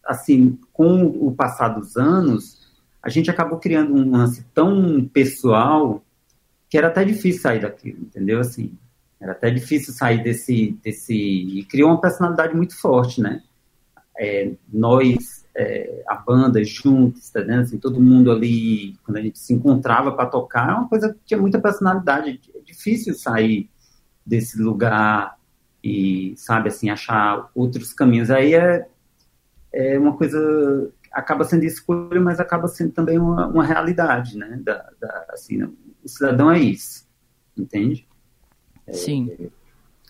assim, 0.05 0.59
com 0.71 1.05
o 1.05 1.33
passar 1.33 1.69
dos 1.69 1.97
anos, 1.97 2.65
a 3.01 3.09
gente 3.09 3.29
acabou 3.29 3.59
criando 3.59 3.93
um 3.93 4.11
lance 4.11 4.43
tão 4.53 5.05
pessoal 5.05 6.03
que 6.69 6.77
era 6.77 6.87
até 6.87 7.03
difícil 7.03 7.41
sair 7.41 7.61
daquilo, 7.61 7.99
entendeu? 8.01 8.39
Assim, 8.39 8.71
era 9.19 9.31
até 9.31 9.49
difícil 9.49 9.93
sair 9.93 10.23
desse, 10.23 10.77
desse, 10.83 11.13
e 11.13 11.65
criou 11.65 11.89
uma 11.89 12.01
personalidade 12.01 12.55
muito 12.55 12.79
forte, 12.79 13.21
né? 13.21 13.41
É, 14.17 14.51
nós 14.71 15.45
é, 15.55 16.03
a 16.07 16.15
banda 16.15 16.63
juntos, 16.63 17.29
tá 17.29 17.39
vendo? 17.39 17.61
Assim, 17.61 17.77
todo 17.77 18.01
mundo 18.01 18.31
ali, 18.31 18.97
quando 19.05 19.17
a 19.17 19.21
gente 19.21 19.39
se 19.39 19.53
encontrava 19.53 20.11
para 20.11 20.25
tocar, 20.25 20.69
é 20.69 20.73
uma 20.73 20.89
coisa 20.89 21.13
que 21.13 21.19
tinha 21.25 21.39
muita 21.39 21.59
personalidade. 21.59 22.41
É 22.53 22.59
difícil 22.59 23.13
sair 23.13 23.69
desse 24.25 24.61
lugar 24.61 25.37
e, 25.81 26.33
sabe, 26.35 26.67
assim, 26.67 26.89
achar 26.89 27.49
outros 27.55 27.93
caminhos. 27.93 28.29
Aí 28.29 28.53
é, 28.53 28.85
é 29.71 29.97
uma 29.97 30.17
coisa, 30.17 30.91
acaba 31.11 31.45
sendo 31.45 31.63
escolha, 31.63 32.19
mas 32.19 32.39
acaba 32.39 32.67
sendo 32.67 32.91
também 32.91 33.17
uma, 33.17 33.47
uma 33.47 33.63
realidade, 33.63 34.37
né? 34.37 34.59
Da, 34.61 34.89
da, 34.99 35.25
assim, 35.29 35.63
o 35.63 36.07
cidadão 36.09 36.51
é 36.51 36.59
isso, 36.59 37.07
entende? 37.57 38.05
Sim. 38.91 39.31
É, 39.39 39.47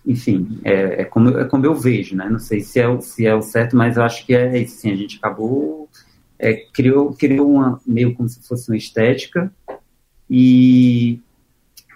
enfim, 0.05 0.59
é, 0.63 1.01
é, 1.01 1.05
como, 1.05 1.29
é 1.29 1.45
como 1.45 1.65
eu 1.65 1.73
vejo, 1.73 2.15
né? 2.15 2.29
Não 2.29 2.39
sei 2.39 2.61
se 2.61 2.79
é, 2.79 2.87
o, 2.87 3.01
se 3.01 3.25
é 3.25 3.33
o 3.33 3.41
certo, 3.41 3.75
mas 3.75 3.97
eu 3.97 4.03
acho 4.03 4.25
que 4.25 4.35
é 4.35 4.57
isso. 4.59 4.75
Assim, 4.77 4.91
a 4.91 4.95
gente 4.95 5.17
acabou, 5.17 5.89
é, 6.37 6.53
criou, 6.73 7.13
criou 7.13 7.49
uma, 7.49 7.81
meio 7.85 8.13
como 8.13 8.29
se 8.29 8.41
fosse 8.41 8.69
uma 8.69 8.77
estética 8.77 9.51
e, 10.29 11.19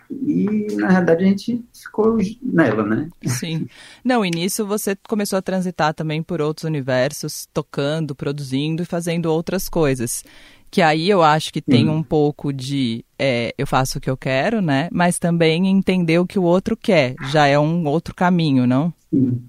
e, 0.09 0.67
na 0.75 0.89
realidade, 0.89 1.23
a 1.23 1.27
gente 1.27 1.63
ficou 1.73 2.17
nela, 2.41 2.83
né? 2.83 3.09
Sim. 3.25 3.67
Não, 4.03 4.25
e 4.25 4.31
nisso 4.31 4.65
você 4.65 4.95
começou 5.07 5.37
a 5.37 5.41
transitar 5.41 5.93
também 5.93 6.23
por 6.23 6.41
outros 6.41 6.63
universos, 6.63 7.47
tocando, 7.53 8.15
produzindo 8.15 8.81
e 8.81 8.85
fazendo 8.85 9.27
outras 9.27 9.69
coisas. 9.69 10.23
Que 10.71 10.81
aí 10.81 11.09
eu 11.09 11.23
acho 11.23 11.51
que 11.51 11.61
tem 11.61 11.89
um 11.89 12.03
pouco 12.03 12.53
de 12.53 13.03
é, 13.17 13.53
eu 13.57 13.65
faço 13.65 13.97
o 13.97 14.01
que 14.01 14.09
eu 14.09 14.17
quero, 14.17 14.61
né? 14.61 14.87
Mas 14.91 15.17
também 15.17 15.67
entender 15.67 16.19
o 16.19 16.27
que 16.27 16.37
o 16.37 16.43
outro 16.43 16.77
quer. 16.77 17.15
Já 17.31 17.47
é 17.47 17.57
um 17.57 17.87
outro 17.87 18.13
caminho, 18.13 18.67
não? 18.67 18.93
Sim, 19.11 19.41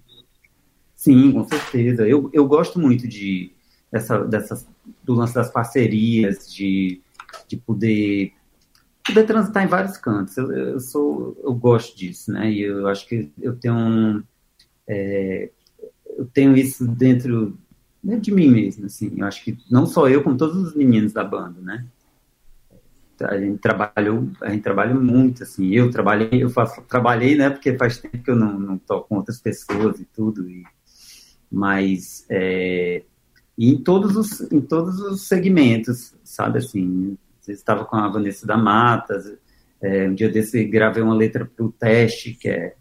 Sim 0.96 1.32
com 1.32 1.46
certeza. 1.46 2.08
Eu, 2.08 2.30
eu 2.32 2.46
gosto 2.46 2.78
muito 2.78 3.06
de 3.06 3.52
dessa, 3.90 4.24
dessas, 4.24 4.66
do 5.02 5.14
lance 5.14 5.34
das 5.34 5.50
parcerias, 5.50 6.52
de, 6.52 7.00
de 7.48 7.56
poder, 7.56 8.32
poder 9.04 9.24
transitar 9.24 9.64
em 9.64 9.68
vários 9.68 9.96
cantos. 9.96 10.36
Eu, 10.36 10.52
eu, 10.52 10.80
sou, 10.80 11.38
eu 11.42 11.52
gosto 11.54 11.96
disso, 11.96 12.32
né? 12.32 12.50
E 12.50 12.62
eu 12.62 12.86
acho 12.88 13.06
que 13.06 13.30
eu 13.40 13.56
tenho 13.56 13.74
um, 13.74 14.22
é, 14.86 15.50
eu 16.16 16.26
tenho 16.26 16.56
isso 16.56 16.86
dentro 16.86 17.58
é 18.08 18.16
de 18.16 18.32
mim 18.32 18.48
mesmo, 18.48 18.86
assim. 18.86 19.12
Eu 19.16 19.26
acho 19.26 19.44
que 19.44 19.58
não 19.70 19.86
só 19.86 20.08
eu, 20.08 20.22
como 20.22 20.36
todos 20.36 20.56
os 20.56 20.74
meninos 20.74 21.12
da 21.12 21.24
banda, 21.24 21.60
né? 21.60 21.86
A 23.20 23.38
gente 23.38 23.58
trabalhou, 23.58 24.30
a 24.40 24.50
gente 24.50 24.62
trabalha 24.62 24.94
muito, 24.94 25.42
assim. 25.42 25.68
Eu 25.74 25.90
trabalhei, 25.90 26.42
eu 26.42 26.48
faço, 26.48 26.80
trabalhei, 26.82 27.36
né? 27.36 27.50
Porque 27.50 27.76
faz 27.76 27.98
tempo 27.98 28.22
que 28.22 28.30
eu 28.30 28.36
não, 28.36 28.58
não 28.58 28.78
toco 28.78 29.08
com 29.08 29.16
outras 29.16 29.38
pessoas 29.38 30.00
e 30.00 30.06
tudo. 30.06 30.48
E, 30.48 30.64
mas 31.52 32.24
é, 32.30 33.02
e 33.58 33.70
em 33.70 33.82
todos 33.82 34.16
os 34.16 34.40
em 34.50 34.60
todos 34.60 34.98
os 35.00 35.22
segmentos, 35.28 36.14
sabe 36.24 36.58
assim. 36.58 37.18
Você 37.40 37.52
estava 37.52 37.84
com 37.84 37.96
a 37.96 38.08
Vanessa 38.08 38.46
da 38.46 38.56
Mata. 38.56 39.38
É, 39.82 40.08
um 40.08 40.14
dia 40.14 40.30
desse 40.30 40.64
gravei 40.64 41.02
uma 41.02 41.14
letra 41.14 41.44
para 41.44 41.64
o 41.64 41.72
teste 41.72 42.34
que 42.34 42.48
é, 42.48 42.74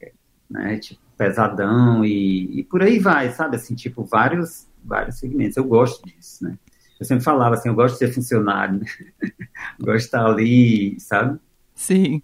é 0.00 0.12
né, 0.50 0.78
tipo 0.78 1.09
pesadão 1.20 2.02
e, 2.02 2.60
e, 2.60 2.64
por 2.64 2.82
aí 2.82 2.98
vai, 2.98 3.30
sabe? 3.30 3.56
Assim, 3.56 3.74
tipo, 3.74 4.02
vários, 4.04 4.66
vários 4.82 5.18
segmentos. 5.18 5.58
Eu 5.58 5.64
gosto 5.64 6.02
disso, 6.06 6.42
né? 6.42 6.58
Eu 6.98 7.04
sempre 7.04 7.22
falava 7.22 7.54
assim, 7.54 7.68
eu 7.68 7.74
gosto 7.74 7.92
de 7.94 7.98
ser 7.98 8.14
funcionário, 8.14 8.80
né? 8.80 8.86
gosto 9.78 9.98
de 9.98 10.04
estar 10.04 10.24
ali, 10.24 10.98
sabe? 10.98 11.38
Sim. 11.74 12.22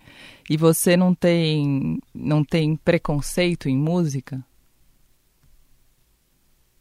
E 0.49 0.57
você 0.57 0.97
não 0.97 1.15
tem, 1.15 2.01
não 2.15 2.43
tem 2.43 2.75
preconceito 2.75 3.69
em 3.69 3.77
música? 3.77 4.43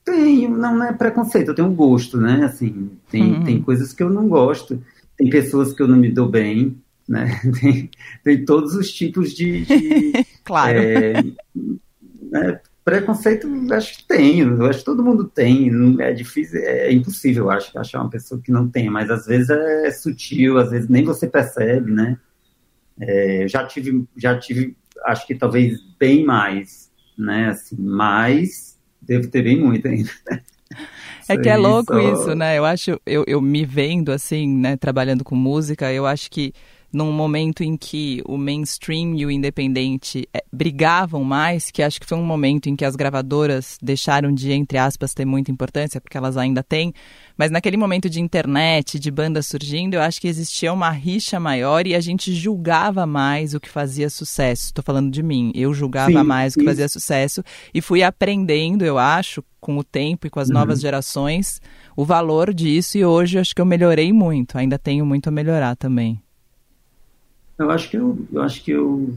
Tenho, 0.05 0.51
não, 0.51 0.81
é 0.83 0.93
preconceito, 0.93 1.49
eu 1.49 1.55
tenho 1.55 1.71
gosto, 1.71 2.17
né? 2.17 2.45
Assim, 2.45 2.91
tem, 3.09 3.33
uhum. 3.33 3.43
tem 3.43 3.61
coisas 3.61 3.91
que 3.91 4.01
eu 4.01 4.09
não 4.09 4.29
gosto, 4.29 4.81
tem 5.17 5.29
pessoas 5.29 5.73
que 5.73 5.81
eu 5.81 5.87
não 5.87 5.97
me 5.97 6.09
dou 6.09 6.29
bem, 6.29 6.77
né? 7.07 7.39
Tem, 7.61 7.89
tem 8.23 8.45
todos 8.45 8.73
os 8.73 8.91
tipos 8.91 9.31
de. 9.31 9.63
de 9.63 10.25
claro. 10.43 10.79
É, 10.79 11.23
né? 12.35 12.59
Preconceito, 12.83 13.47
acho 13.73 13.97
que 13.97 14.07
tem, 14.07 14.41
eu 14.41 14.65
acho 14.67 14.79
que 14.79 14.85
todo 14.85 15.03
mundo 15.03 15.23
tem, 15.23 15.71
é 15.99 16.13
difícil, 16.13 16.59
é 16.59 16.91
impossível, 16.91 17.49
acho, 17.49 17.77
achar 17.79 17.99
uma 17.99 18.11
pessoa 18.11 18.39
que 18.39 18.51
não 18.51 18.69
tem, 18.69 18.91
mas 18.91 19.09
às 19.09 19.25
vezes 19.25 19.49
é 19.49 19.89
sutil, 19.89 20.59
às 20.59 20.69
vezes 20.69 20.87
nem 20.87 21.03
você 21.03 21.27
percebe, 21.27 21.91
né? 21.91 22.19
É, 22.99 23.47
já 23.47 23.65
tive, 23.65 24.05
já 24.15 24.37
tive, 24.37 24.77
acho 25.05 25.25
que 25.25 25.33
talvez 25.33 25.79
bem 25.99 26.23
mais, 26.23 26.91
né? 27.17 27.49
Assim, 27.49 27.75
mas 27.79 28.77
devo 29.01 29.29
ter 29.29 29.41
bem 29.41 29.59
muito 29.59 29.87
ainda. 29.87 30.11
É 31.27 31.35
que 31.35 31.49
é 31.49 31.57
louco 31.57 31.97
isso, 31.97 32.35
né? 32.35 32.57
Eu 32.57 32.65
acho, 32.65 33.01
eu, 33.03 33.23
eu 33.25 33.41
me 33.41 33.65
vendo 33.65 34.11
assim, 34.11 34.47
né, 34.47 34.77
trabalhando 34.77 35.23
com 35.23 35.35
música, 35.35 35.91
eu 35.91 36.05
acho 36.05 36.29
que 36.29 36.53
num 36.95 37.11
momento 37.11 37.61
em 37.61 37.75
que 37.75 38.21
o 38.25 38.37
mainstream 38.37 39.15
e 39.15 39.25
o 39.25 39.29
independente 39.29 40.29
é, 40.33 40.41
brigavam 40.49 41.25
mais, 41.25 41.69
que 41.69 41.83
acho 41.83 41.99
que 41.99 42.07
foi 42.07 42.17
um 42.17 42.23
momento 42.23 42.69
em 42.69 42.75
que 42.75 42.85
as 42.85 42.95
gravadoras 42.95 43.77
deixaram 43.81 44.33
de, 44.33 44.53
entre 44.53 44.77
aspas, 44.77 45.13
ter 45.13 45.25
muita 45.25 45.51
importância, 45.51 45.99
porque 45.99 46.17
elas 46.17 46.37
ainda 46.37 46.63
têm, 46.63 46.93
mas 47.37 47.51
naquele 47.51 47.75
momento 47.75 48.09
de 48.09 48.21
internet, 48.21 48.97
de 48.97 49.11
bandas 49.11 49.45
surgindo, 49.45 49.95
eu 49.95 50.01
acho 50.01 50.21
que 50.21 50.27
existia 50.29 50.71
uma 50.71 50.89
rixa 50.89 51.37
maior 51.37 51.85
e 51.85 51.93
a 51.93 51.99
gente 51.99 52.33
julgava 52.33 53.05
mais 53.05 53.53
o 53.53 53.59
que 53.59 53.67
fazia 53.67 54.09
sucesso. 54.09 54.67
Estou 54.67 54.81
falando 54.81 55.11
de 55.11 55.21
mim, 55.21 55.51
eu 55.53 55.73
julgava 55.73 56.19
Sim, 56.19 56.23
mais 56.23 56.53
o 56.53 56.55
que 56.55 56.61
isso. 56.61 56.69
fazia 56.69 56.87
sucesso 56.87 57.43
e 57.73 57.81
fui 57.81 58.03
aprendendo, 58.03 58.85
eu 58.85 58.97
acho, 58.97 59.43
com 59.59 59.77
o 59.77 59.83
tempo 59.83 60.27
e 60.27 60.29
com 60.29 60.39
as 60.39 60.47
uhum. 60.47 60.53
novas 60.53 60.79
gerações, 60.79 61.59
o 61.93 62.05
valor 62.05 62.53
disso 62.53 62.97
e 62.97 63.03
hoje 63.03 63.37
eu 63.37 63.41
acho 63.41 63.53
que 63.53 63.59
eu 63.59 63.65
melhorei 63.65 64.13
muito, 64.13 64.57
ainda 64.57 64.79
tenho 64.79 65.05
muito 65.05 65.27
a 65.27 65.31
melhorar 65.31 65.75
também. 65.75 66.23
Eu 67.57 67.71
acho 67.71 67.89
que 67.89 67.97
eu, 67.97 68.27
eu 68.31 68.41
acho 68.41 68.63
que 68.63 68.71
eu 68.71 69.13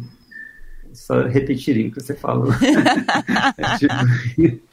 só 0.92 1.22
repetiria 1.22 1.88
o 1.88 1.92
que 1.92 2.00
você 2.00 2.14
falou. 2.14 2.52
tipo... 3.78 4.60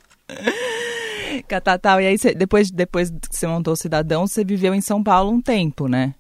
Catatal, 1.48 2.00
e 2.02 2.08
aí 2.08 2.18
você, 2.18 2.34
depois, 2.34 2.72
depois 2.72 3.10
que 3.10 3.36
você 3.36 3.46
montou 3.46 3.74
o 3.74 3.78
Cidadão, 3.78 4.26
você 4.26 4.44
viveu 4.44 4.74
em 4.74 4.82
São 4.82 5.04
Paulo 5.04 5.32
um 5.32 5.42
tempo, 5.42 5.88
né? 5.88 6.16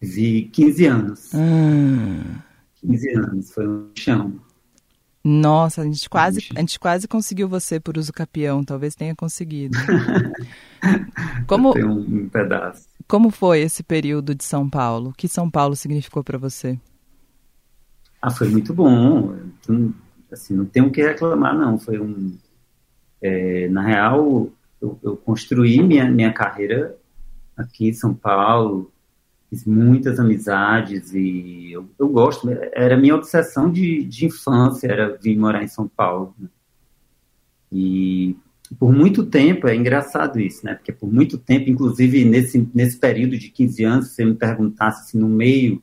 Vivi 0.00 0.48
15 0.52 0.86
anos. 0.86 1.30
Ah. 1.34 2.42
15 2.80 3.10
anos, 3.10 3.52
foi 3.52 3.68
um 3.68 3.90
chão. 3.94 4.40
Nossa, 5.24 5.80
a 5.80 5.84
gente 5.84 6.08
quase, 6.10 6.46
a 6.54 6.60
gente 6.60 6.78
quase 6.78 7.08
conseguiu 7.08 7.48
você 7.48 7.80
por 7.80 7.96
uso 7.96 8.12
capião, 8.12 8.62
talvez 8.62 8.94
tenha 8.94 9.14
conseguido. 9.14 9.78
Como, 11.48 11.72
Tem 11.72 11.84
um 11.84 12.28
pedaço. 12.28 12.86
Como 13.08 13.30
foi 13.30 13.60
esse 13.60 13.82
período 13.82 14.34
de 14.34 14.44
São 14.44 14.68
Paulo? 14.68 15.10
O 15.10 15.12
que 15.14 15.26
São 15.26 15.50
Paulo 15.50 15.74
significou 15.74 16.22
para 16.22 16.36
você? 16.36 16.78
Ah, 18.20 18.30
foi 18.30 18.48
muito 18.48 18.74
bom. 18.74 19.34
Assim, 20.30 20.54
não 20.54 20.66
tenho 20.66 20.86
o 20.86 20.90
que 20.90 21.02
reclamar, 21.02 21.56
não. 21.56 21.78
Foi 21.78 21.98
um. 21.98 22.36
É, 23.22 23.68
na 23.68 23.82
real, 23.82 24.48
eu, 24.80 24.98
eu, 25.02 25.16
construí 25.16 25.82
minha, 25.82 26.10
minha 26.10 26.32
carreira 26.32 26.96
aqui 27.56 27.88
em 27.88 27.92
São 27.94 28.14
Paulo, 28.14 28.92
fiz 29.50 29.64
muitas 29.64 30.18
amizades 30.18 31.12
e 31.12 31.72
eu, 31.72 31.88
eu 31.98 32.08
gosto. 32.08 32.48
Era 32.72 32.96
minha 32.96 33.14
obsessão 33.14 33.70
de, 33.70 34.04
de 34.04 34.26
infância, 34.26 34.86
era 34.86 35.16
vir 35.16 35.36
morar 35.36 35.62
em 35.62 35.68
São 35.68 35.88
Paulo. 35.88 36.34
Né? 36.38 36.48
E 37.72 38.36
por 38.78 38.92
muito 38.92 39.24
tempo, 39.24 39.68
é 39.68 39.76
engraçado 39.76 40.40
isso, 40.40 40.64
né? 40.64 40.74
Porque 40.74 40.92
por 40.92 41.12
muito 41.12 41.38
tempo, 41.38 41.70
inclusive 41.70 42.24
nesse, 42.24 42.68
nesse 42.74 42.98
período 42.98 43.38
de 43.38 43.50
15 43.50 43.84
anos, 43.84 44.08
se 44.08 44.14
você 44.14 44.24
me 44.24 44.34
perguntasse 44.34 45.02
assim, 45.02 45.18
no 45.18 45.28
meio 45.28 45.82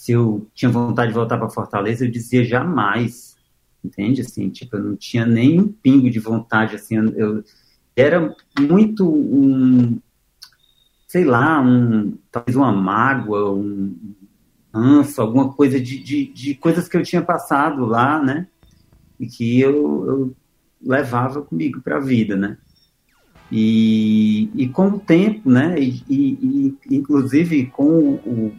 se 0.00 0.12
eu 0.12 0.48
tinha 0.54 0.70
vontade 0.70 1.12
de 1.12 1.14
voltar 1.14 1.36
para 1.36 1.50
Fortaleza, 1.50 2.06
eu 2.06 2.10
dizia 2.10 2.42
jamais, 2.42 3.36
entende? 3.84 4.22
Assim, 4.22 4.48
tipo, 4.48 4.76
eu 4.76 4.82
não 4.82 4.96
tinha 4.96 5.26
nem 5.26 5.60
um 5.60 5.68
pingo 5.68 6.08
de 6.08 6.18
vontade, 6.18 6.74
assim, 6.74 6.96
eu 6.96 7.44
era 7.94 8.34
muito 8.58 9.06
um, 9.06 10.00
sei 11.10 11.24
lá, 11.24 11.60
um, 11.60 12.16
talvez 12.30 12.54
uma 12.54 12.70
mágoa, 12.70 13.52
um 13.52 14.14
ranço, 14.72 15.20
alguma 15.20 15.52
coisa 15.52 15.80
de, 15.80 15.98
de, 15.98 16.26
de, 16.26 16.54
coisas 16.54 16.86
que 16.86 16.96
eu 16.96 17.02
tinha 17.02 17.20
passado 17.20 17.84
lá, 17.84 18.22
né? 18.22 18.46
E 19.18 19.26
que 19.26 19.58
eu, 19.60 20.06
eu 20.06 20.36
levava 20.80 21.42
comigo 21.42 21.80
para 21.80 21.96
a 21.96 22.00
vida, 22.00 22.36
né? 22.36 22.56
E, 23.50 24.52
e 24.54 24.68
com 24.68 24.86
o 24.86 25.00
tempo, 25.00 25.50
né? 25.50 25.80
E, 25.80 26.04
e, 26.08 26.78
e 26.88 26.96
inclusive 26.96 27.66
com 27.66 28.20
o, 28.24 28.54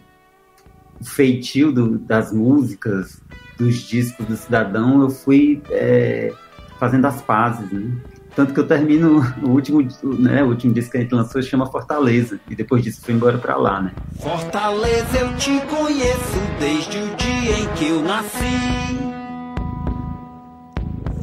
o 0.99 1.05
feitio 1.05 1.71
do, 1.71 1.97
das 1.99 2.33
músicas, 2.33 3.21
dos 3.57 3.77
discos 3.77 4.25
do 4.25 4.35
Cidadão, 4.35 5.03
eu 5.03 5.09
fui 5.09 5.61
é, 5.69 6.33
fazendo 6.77 7.05
as 7.05 7.21
pazes, 7.21 7.71
né? 7.71 7.95
Tanto 8.35 8.53
que 8.53 8.59
eu 8.59 8.67
termino 8.67 9.21
o 9.43 9.49
último, 9.49 9.85
né, 10.03 10.43
o 10.43 10.47
último 10.47 10.73
disco 10.73 10.91
que 10.91 10.97
a 10.97 11.01
gente 11.01 11.13
lançou 11.13 11.41
chama 11.41 11.65
Fortaleza. 11.65 12.39
E 12.49 12.55
depois 12.55 12.83
disso 12.83 13.01
fui 13.01 13.13
embora 13.13 13.37
pra 13.37 13.57
lá, 13.57 13.81
né? 13.81 13.91
Fortaleza 14.19 15.17
eu 15.17 15.35
te 15.35 15.59
conheço 15.67 16.39
desde 16.59 16.97
o 16.97 17.15
dia 17.15 17.59
em 17.59 17.67
que 17.75 17.87
eu 17.89 18.01
nasci. 18.01 19.11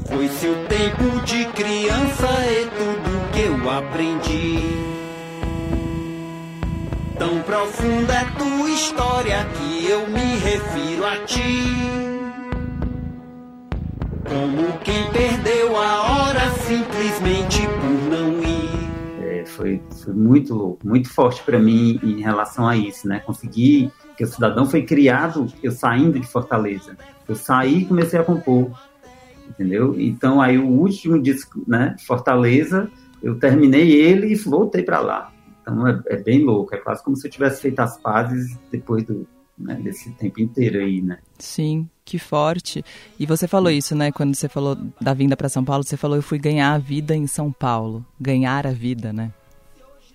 Foi 0.07 0.29
seu 0.29 0.55
tempo 0.67 1.21
de 1.25 1.45
criança 1.47 2.29
e 2.51 2.67
tudo 2.67 3.31
que 3.33 3.41
eu 3.41 3.71
aprendi. 3.71 4.99
Tão 7.19 7.43
profunda 7.43 8.15
é 8.15 8.25
tua 8.39 8.71
história 8.71 9.47
que 9.57 9.87
eu 9.89 10.07
me 10.09 10.39
refiro 10.39 11.05
a 11.05 11.17
ti. 11.25 12.08
Como 14.29 14.79
quem 14.81 15.11
perdeu 15.11 15.75
a 15.75 16.03
hora 16.03 16.51
simplesmente 16.51 17.63
por 17.63 18.11
não 18.11 18.43
ir. 18.43 19.25
É, 19.25 19.45
foi, 19.47 19.83
foi 20.05 20.13
muito 20.13 20.55
louco, 20.55 20.87
muito 20.87 21.09
forte 21.09 21.43
para 21.43 21.59
mim 21.59 21.99
em 22.03 22.21
relação 22.21 22.69
a 22.69 22.77
isso, 22.77 23.09
né? 23.09 23.21
Conseguir 23.21 23.91
que 24.19 24.25
o 24.25 24.27
cidadão 24.27 24.67
foi 24.67 24.83
criado 24.83 25.47
eu 25.63 25.73
saindo 25.73 26.21
de 26.21 26.27
Fortaleza. 26.27 26.95
Eu 27.27 27.35
saí 27.35 27.79
e 27.79 27.85
comecei 27.87 28.19
a 28.19 28.25
compor, 28.25 28.71
entendeu? 29.49 29.95
Então 29.99 30.43
aí 30.43 30.59
o 30.59 30.67
último 30.67 31.21
disco, 31.21 31.63
né, 31.67 31.97
Fortaleza, 32.07 32.91
eu 33.23 33.39
terminei 33.39 33.93
ele 33.93 34.33
e 34.33 34.35
voltei 34.35 34.83
para 34.83 35.01
lá. 35.01 35.33
Então 35.63 35.87
é, 35.87 36.01
é, 36.07 36.17
bem 36.17 36.45
louco, 36.45 36.75
é 36.75 36.79
quase 36.79 37.03
como 37.03 37.17
se 37.17 37.27
eu 37.27 37.31
tivesse 37.31 37.63
feito 37.63 37.81
as 37.81 37.97
pazes 37.97 38.59
depois 38.71 39.05
do, 39.05 39.27
né, 39.59 39.75
desse 39.75 40.11
tempo 40.13 40.41
inteiro 40.41 40.79
aí, 40.79 41.01
né? 41.01 41.19
Sim, 41.39 41.89
que 42.05 42.19
forte. 42.19 42.85
E 43.19 43.27
você 43.27 43.47
falou 43.47 43.71
isso, 43.71 43.95
né? 43.95 44.13
Quando 44.13 44.35
você 44.35 44.49
falou 44.49 44.77
da 45.01 45.15
vinda 45.15 45.37
para 45.37 45.49
São 45.49 45.65
Paulo, 45.65 45.85
você 45.85 45.97
falou 45.97 46.17
eu 46.17 46.23
fui 46.23 46.39
ganhar 46.39 46.73
a 46.73 46.79
vida 46.79 47.15
em 47.15 47.27
São 47.27 47.53
Paulo, 47.53 48.05
ganhar 48.21 48.67
a 48.67 48.73
vida, 48.73 49.13
né? 49.13 49.33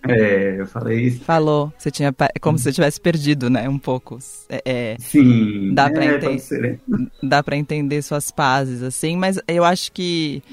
É, 0.06 0.60
eu 0.60 0.68
falei 0.68 1.08
isso. 1.08 1.24
Falou, 1.24 1.72
você 1.78 1.90
tinha 1.90 2.14
é 2.36 2.40
como 2.40 2.58
se 2.58 2.66
você 2.66 2.74
tivesse 2.74 3.00
perdido, 3.00 3.50
né? 3.50 3.70
Um 3.70 3.80
pouco. 3.80 4.20
É, 4.50 4.62
é 4.66 4.96
Sim. 5.00 5.74
Dá 5.74 5.90
para 5.90 6.04
é, 6.04 6.16
entender. 6.16 6.80
Dá 7.22 7.42
para 7.42 7.56
entender 7.56 8.02
suas 8.02 8.30
pazes, 8.30 8.84
assim. 8.84 9.16
Mas 9.16 9.40
eu 9.48 9.64
acho 9.64 9.94
que, 9.94 10.44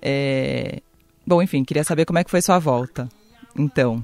é... 0.00 0.80
bom, 1.26 1.42
enfim, 1.42 1.62
queria 1.62 1.84
saber 1.84 2.06
como 2.06 2.18
é 2.18 2.24
que 2.24 2.30
foi 2.30 2.40
sua 2.40 2.58
volta. 2.58 3.06
Então 3.54 4.02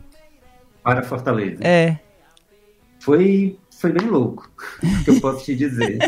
para 0.82 1.02
Fortaleza. 1.02 1.62
É. 1.62 1.98
Foi, 3.00 3.58
foi 3.82 3.92
bem 3.92 4.06
louco, 4.06 4.48
que 5.04 5.10
eu 5.10 5.20
posso 5.20 5.44
te 5.44 5.56
dizer. 5.56 5.98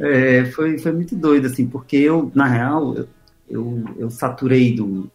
É, 0.00 0.44
foi, 0.46 0.78
foi 0.78 0.92
muito 0.92 1.14
doido, 1.14 1.46
assim, 1.46 1.64
porque 1.66 1.96
eu, 1.96 2.32
na 2.34 2.46
real, 2.48 2.96
eu, 2.96 3.08
eu, 3.48 3.84
eu 3.96 4.10
saturei 4.10 4.74
do, 4.74 5.08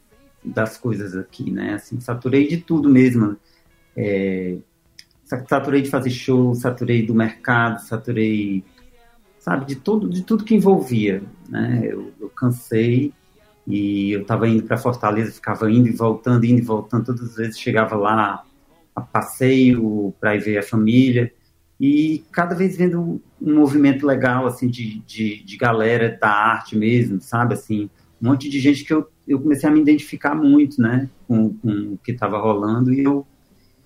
das 0.43 0.77
coisas 0.77 1.13
aqui, 1.13 1.51
né? 1.51 1.73
Assim, 1.73 1.99
saturei 1.99 2.47
de 2.47 2.57
tudo 2.57 2.89
mesmo. 2.89 3.35
É, 3.97 4.57
saturei 5.25 5.81
de 5.81 5.89
fazer 5.89 6.09
show, 6.09 6.55
saturei 6.55 7.05
do 7.05 7.13
mercado, 7.13 7.81
saturei, 7.81 8.63
sabe, 9.37 9.65
de 9.65 9.75
tudo, 9.75 10.09
de 10.09 10.23
tudo 10.23 10.45
que 10.45 10.55
envolvia, 10.55 11.21
né? 11.49 11.81
Eu, 11.83 12.13
eu 12.17 12.29
cansei 12.29 13.11
e 13.67 14.13
eu 14.13 14.21
estava 14.21 14.47
indo 14.47 14.63
para 14.63 14.77
Fortaleza, 14.77 15.33
ficava 15.33 15.69
indo 15.69 15.89
e 15.89 15.91
voltando, 15.91 16.45
indo 16.45 16.59
e 16.59 16.65
voltando, 16.65 17.07
todas 17.07 17.31
as 17.31 17.35
vezes 17.35 17.59
chegava 17.59 17.97
lá 17.97 18.45
a 18.95 19.01
passeio 19.01 20.13
para 20.17 20.33
ir 20.33 20.39
ver 20.39 20.57
a 20.59 20.63
família 20.63 21.33
e 21.79 22.23
cada 22.31 22.55
vez 22.55 22.75
vendo 22.75 23.21
um, 23.41 23.55
movimento 23.55 24.05
legal 24.05 24.47
assim 24.47 24.67
de, 24.67 24.99
de, 24.99 25.43
de, 25.43 25.57
galera 25.57 26.17
da 26.19 26.29
arte 26.29 26.75
mesmo, 26.75 27.21
sabe 27.21 27.53
assim, 27.53 27.89
um 28.21 28.29
monte 28.29 28.49
de 28.49 28.59
gente 28.59 28.83
que 28.83 28.91
eu, 28.91 29.07
eu 29.27 29.39
comecei 29.39 29.69
a 29.69 29.71
me 29.71 29.79
identificar 29.79 30.33
muito, 30.33 30.81
né, 30.81 31.07
com, 31.27 31.53
com 31.53 31.93
o 31.93 31.99
que 32.03 32.11
estava 32.11 32.39
rolando. 32.39 32.91
E 32.91 33.03
eu 33.03 33.27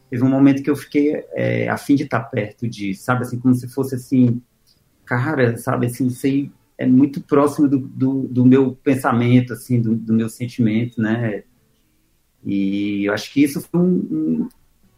teve 0.09 0.23
um 0.23 0.29
momento 0.29 0.63
que 0.63 0.69
eu 0.69 0.75
fiquei 0.75 1.25
é, 1.33 1.67
a 1.67 1.77
fim 1.77 1.95
de 1.95 2.03
estar 2.03 2.21
perto 2.21 2.67
disso, 2.67 3.03
sabe 3.03 3.23
assim, 3.23 3.39
como 3.39 3.53
se 3.53 3.67
fosse 3.67 3.95
assim, 3.95 4.41
cara, 5.05 5.57
sabe 5.57 5.87
assim, 5.87 6.09
sei 6.09 6.49
é 6.77 6.85
muito 6.87 7.21
próximo 7.21 7.67
do, 7.67 7.77
do, 7.77 8.27
do 8.27 8.43
meu 8.43 8.75
pensamento, 8.83 9.53
assim, 9.53 9.79
do, 9.79 9.95
do, 9.95 10.13
meu 10.13 10.27
sentimento, 10.27 10.99
né, 10.99 11.43
e 12.43 13.05
eu 13.05 13.13
acho 13.13 13.31
que 13.31 13.43
isso 13.43 13.61
foi 13.61 13.81
um, 13.81 14.49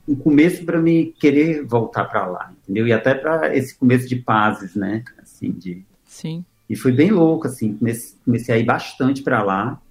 um 0.08 0.16
começo 0.16 0.66
para 0.66 0.82
me 0.82 1.14
querer 1.20 1.66
voltar 1.66 2.06
para 2.06 2.26
lá, 2.26 2.54
entendeu? 2.64 2.88
E 2.88 2.94
até 2.94 3.14
para 3.14 3.56
esse 3.56 3.76
começo 3.76 4.08
de 4.08 4.18
pazes, 4.18 4.76
né? 4.76 5.04
Assim, 5.18 5.52
de... 5.52 5.86
Sim. 6.06 6.44
E 6.70 6.76
foi 6.76 6.92
bem 6.92 7.12
louco, 7.12 7.48
assim, 7.48 7.74
comecei, 7.76 8.18
comecei 8.24 8.56
a 8.56 8.58
ir 8.58 8.66
bastante 8.66 9.22
para 9.22 9.44
lá 9.44 9.82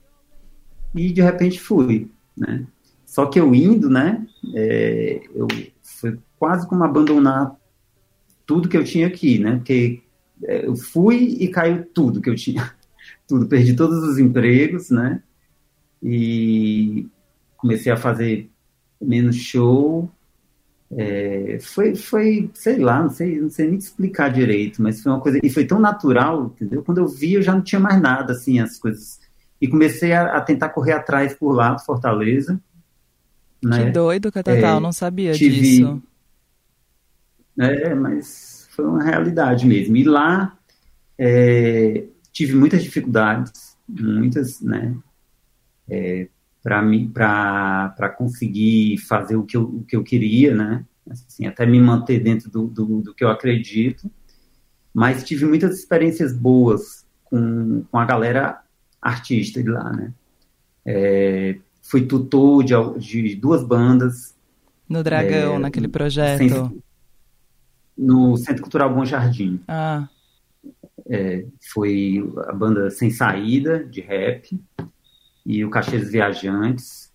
e 0.95 1.13
de 1.13 1.23
repente 1.23 1.61
fui, 1.61 2.11
né? 2.37 2.67
Só 3.07 3.27
que 3.27 3.39
eu 3.39 3.55
indo, 3.55 3.91
né? 3.91 4.27
É, 4.55 5.23
eu 5.35 5.47
foi 5.83 6.19
quase 6.39 6.67
como 6.67 6.85
abandonar 6.85 7.55
tudo 8.47 8.69
que 8.69 8.77
eu 8.77 8.85
tinha 8.85 9.07
aqui, 9.07 9.39
né? 9.39 9.57
Porque 9.57 10.03
é, 10.45 10.67
eu 10.67 10.77
fui 10.77 11.37
e 11.41 11.49
caiu 11.49 11.85
tudo 11.87 12.21
que 12.21 12.29
eu 12.29 12.35
tinha, 12.35 12.75
tudo, 13.29 13.47
perdi 13.47 13.75
todos 13.75 14.03
os 14.03 14.19
empregos, 14.19 14.91
né? 14.91 15.23
E 16.03 17.07
comecei 17.57 17.93
a 17.93 17.97
fazer 17.97 18.51
menos 19.03 19.37
show. 19.37 20.11
É, 20.95 21.59
foi, 21.61 21.95
foi, 21.95 22.51
sei 22.55 22.79
lá, 22.79 23.03
não 23.03 23.11
sei, 23.11 23.41
não 23.41 23.49
sei 23.49 23.69
nem 23.69 23.79
explicar 23.79 24.31
direito, 24.31 24.83
mas 24.83 25.03
foi 25.03 25.11
uma 25.11 25.21
coisa, 25.21 25.41
e 25.43 25.49
foi 25.49 25.65
tão 25.65 25.81
natural, 25.81 26.47
entendeu? 26.47 26.83
Quando 26.83 26.99
eu 26.99 27.09
vi, 27.09 27.35
eu 27.35 27.43
já 27.43 27.55
não 27.55 27.63
tinha 27.63 27.81
mais 27.81 28.01
nada, 28.01 28.35
assim, 28.35 28.61
as 28.61 28.79
coisas. 28.79 29.19
E 29.61 29.67
comecei 29.69 30.13
a, 30.13 30.37
a 30.37 30.41
tentar 30.41 30.69
correr 30.69 30.93
atrás 30.93 31.33
por 31.35 31.53
lá, 31.53 31.73
do 31.73 31.81
Fortaleza. 31.81 32.61
Né? 33.65 33.87
Que 33.87 33.91
doido, 33.91 34.31
Catatal, 34.31 34.79
é, 34.79 34.81
não 34.81 34.93
sabia 34.93 35.33
tive, 35.33 35.61
disso. 35.61 36.03
É, 37.59 37.95
mas 37.95 38.67
foi 38.71 38.85
uma 38.85 39.03
realidade 39.03 39.67
mesmo. 39.67 39.97
E 39.97 40.05
lá 40.05 40.59
é, 41.17 42.05
tive 42.33 42.55
muitas 42.55 42.83
dificuldades, 42.83 43.77
muitas, 43.89 44.61
né? 44.61 44.95
É, 45.89 46.29
para 46.63 48.15
conseguir 48.17 48.99
fazer 48.99 49.37
o 49.37 49.45
que, 49.45 49.57
eu, 49.57 49.63
o 49.65 49.85
que 49.85 49.97
eu 49.97 50.05
queria, 50.05 50.55
né? 50.55 50.85
Assim, 51.11 51.47
até 51.47 51.67
me 51.67 51.81
manter 51.81 52.21
dentro 52.21 52.49
do, 52.49 52.67
do, 52.69 53.03
do, 53.03 53.15
que 53.15 53.25
eu 53.25 53.29
acredito. 53.29 54.09
Mas 54.95 55.25
tive 55.25 55.45
muitas 55.45 55.79
experiências 55.79 56.33
boas 56.33 57.05
com, 57.25 57.85
com 57.91 57.99
a 57.99 58.05
galera 58.05 58.61
artista 59.01 59.61
de 59.63 59.69
lá, 59.69 59.93
né? 59.93 60.13
É, 60.87 61.59
fui 61.83 62.07
tutor 62.07 62.63
de, 62.63 62.75
de 62.99 63.35
duas 63.35 63.65
bandas. 63.65 64.35
No 64.89 65.03
Dragão, 65.03 65.57
é, 65.57 65.59
naquele 65.59 65.89
projeto. 65.89 66.39
Sem, 66.39 66.83
no 67.99 68.37
Centro 68.37 68.63
Cultural 68.63 68.95
Bom 68.95 69.05
Jardim. 69.05 69.61
Ah. 69.67 70.09
É, 71.09 71.45
foi 71.73 72.23
a 72.47 72.53
banda 72.53 72.89
Sem 72.91 73.11
Saída, 73.11 73.85
de 73.85 74.01
rap 74.01 74.57
e 75.45 75.65
o 75.65 75.71
Cachês 75.71 76.11
Viajantes. 76.11 77.11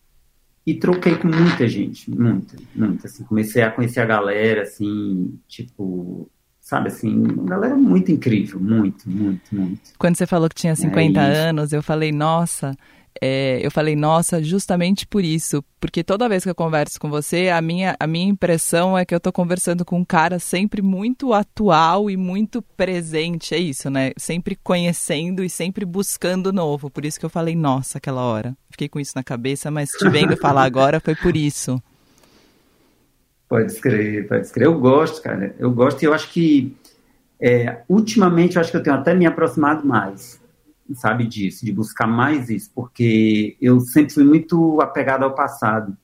E 0.65 0.73
troquei 0.73 1.15
com 1.15 1.29
muita 1.29 1.65
gente, 1.65 2.11
muita, 2.11 2.57
muita. 2.75 3.07
Assim, 3.07 3.23
comecei 3.23 3.63
a 3.63 3.71
conhecer 3.71 4.01
a 4.01 4.05
galera, 4.05 4.63
assim, 4.63 5.39
tipo, 5.47 6.29
sabe 6.59 6.89
assim, 6.89 7.17
uma 7.17 7.45
galera 7.45 7.75
muito 7.77 8.11
incrível, 8.11 8.59
muito, 8.59 9.09
muito, 9.09 9.55
muito. 9.55 9.93
Quando 9.97 10.17
você 10.17 10.27
falou 10.27 10.49
que 10.49 10.55
tinha 10.55 10.75
50 10.75 11.21
é 11.21 11.37
anos, 11.47 11.71
eu 11.71 11.81
falei, 11.81 12.11
nossa, 12.11 12.75
é, 13.21 13.59
eu 13.61 13.71
falei, 13.71 13.95
nossa, 13.95 14.43
justamente 14.43 15.05
por 15.05 15.23
isso. 15.23 15.63
Porque 15.79 16.03
toda 16.03 16.27
vez 16.27 16.43
que 16.43 16.49
eu 16.49 16.55
converso 16.55 16.99
com 16.99 17.09
você, 17.09 17.49
a 17.49 17.61
minha, 17.61 17.95
a 17.99 18.07
minha 18.07 18.27
impressão 18.29 18.97
é 18.97 19.05
que 19.05 19.13
eu 19.13 19.19
tô 19.19 19.31
conversando 19.31 19.85
com 19.85 19.99
um 19.99 20.05
cara 20.05 20.39
sempre 20.39 20.81
muito 20.81 21.33
atual 21.33 22.09
e 22.09 22.17
muito 22.17 22.61
presente. 22.61 23.53
É 23.53 23.57
isso, 23.57 23.89
né? 23.89 24.11
Sempre 24.17 24.55
conhecendo 24.55 25.43
e 25.43 25.49
sempre 25.49 25.85
buscando 25.85 26.51
novo. 26.51 26.89
Por 26.89 27.05
isso 27.05 27.19
que 27.19 27.25
eu 27.25 27.29
falei, 27.29 27.55
nossa, 27.55 27.97
aquela 27.97 28.21
hora. 28.21 28.55
Fiquei 28.69 28.89
com 28.89 28.99
isso 28.99 29.13
na 29.15 29.23
cabeça, 29.23 29.69
mas 29.69 29.89
te 29.91 30.09
vendo 30.09 30.35
falar 30.37 30.63
agora 30.63 30.99
foi 30.99 31.15
por 31.15 31.35
isso. 31.35 31.81
Pode 33.47 33.71
escrever, 33.71 34.27
pode 34.27 34.45
escrever. 34.45 34.67
Eu 34.67 34.79
gosto, 34.79 35.21
cara. 35.21 35.55
Eu 35.59 35.71
gosto 35.71 36.01
e 36.01 36.05
eu 36.05 36.13
acho 36.13 36.29
que 36.31 36.75
é, 37.39 37.81
ultimamente 37.87 38.55
eu 38.55 38.61
acho 38.61 38.71
que 38.71 38.77
eu 38.77 38.83
tenho 38.83 38.95
até 38.95 39.13
me 39.13 39.25
aproximado 39.25 39.85
mais 39.87 40.39
sabe 40.95 41.27
disso, 41.27 41.65
de 41.65 41.71
buscar 41.71 42.07
mais 42.07 42.49
isso, 42.49 42.71
porque 42.73 43.57
eu 43.61 43.79
sempre 43.79 44.13
fui 44.13 44.23
muito 44.23 44.79
apegado 44.81 45.23
ao 45.23 45.35
passado. 45.35 45.95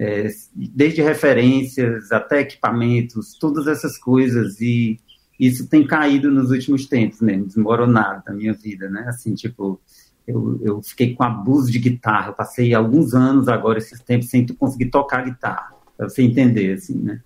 É, 0.00 0.28
desde 0.54 1.02
referências 1.02 2.12
até 2.12 2.40
equipamentos, 2.40 3.36
todas 3.36 3.66
essas 3.66 3.98
coisas, 3.98 4.60
e 4.60 5.00
isso 5.38 5.68
tem 5.68 5.84
caído 5.84 6.30
nos 6.30 6.50
últimos 6.50 6.86
tempos, 6.86 7.20
né, 7.20 7.36
desmoronado 7.36 8.22
da 8.24 8.32
minha 8.32 8.52
vida, 8.52 8.88
né, 8.88 9.06
assim, 9.08 9.34
tipo, 9.34 9.80
eu, 10.24 10.60
eu 10.62 10.82
fiquei 10.82 11.14
com 11.16 11.24
abuso 11.24 11.70
de 11.70 11.80
guitarra, 11.80 12.28
eu 12.28 12.34
passei 12.34 12.72
alguns 12.74 13.12
anos 13.12 13.48
agora, 13.48 13.78
esses 13.78 14.00
tempos, 14.00 14.30
sem 14.30 14.46
conseguir 14.46 14.90
tocar 14.90 15.24
guitarra, 15.24 15.74
para 15.96 16.08
você 16.08 16.22
entender, 16.22 16.74
assim, 16.74 16.96
né, 16.96 17.20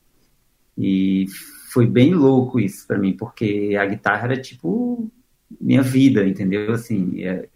e 0.76 1.26
foi 1.72 1.86
bem 1.86 2.14
louco 2.14 2.58
isso 2.58 2.86
para 2.86 2.98
mim, 2.98 3.14
porque 3.14 3.76
a 3.78 3.84
guitarra 3.84 4.24
era 4.24 4.40
tipo 4.40 5.10
minha 5.60 5.82
vida, 5.82 6.26
entendeu? 6.26 6.72
Assim, 6.72 7.22
é, 7.22 7.48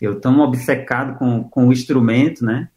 eu 0.00 0.20
tão 0.20 0.40
obcecado 0.40 1.18
com, 1.18 1.44
com 1.44 1.68
o 1.68 1.72
instrumento, 1.72 2.44
né? 2.44 2.68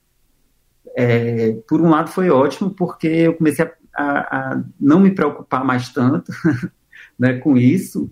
É, 0.96 1.54
por 1.68 1.82
um 1.82 1.90
lado 1.90 2.10
foi 2.10 2.30
ótimo 2.30 2.70
porque 2.70 3.08
eu 3.08 3.34
comecei 3.34 3.66
a, 3.66 3.72
a, 3.94 4.52
a 4.54 4.64
não 4.80 5.00
me 5.00 5.12
preocupar 5.12 5.66
mais 5.66 5.90
tanto 5.90 6.32
né, 7.20 7.38
com 7.40 7.58
isso 7.58 8.10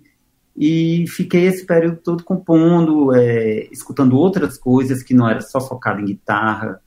e 0.55 1.05
fiquei 1.07 1.45
esse 1.45 1.65
período 1.65 1.97
todo 1.97 2.23
compondo, 2.23 3.13
é, 3.13 3.67
escutando 3.71 4.17
outras 4.17 4.57
coisas 4.57 5.01
que 5.01 5.13
não 5.13 5.27
era 5.27 5.41
só 5.41 5.59
focado 5.59 5.99
em 5.99 6.05
guitarra, 6.05 6.79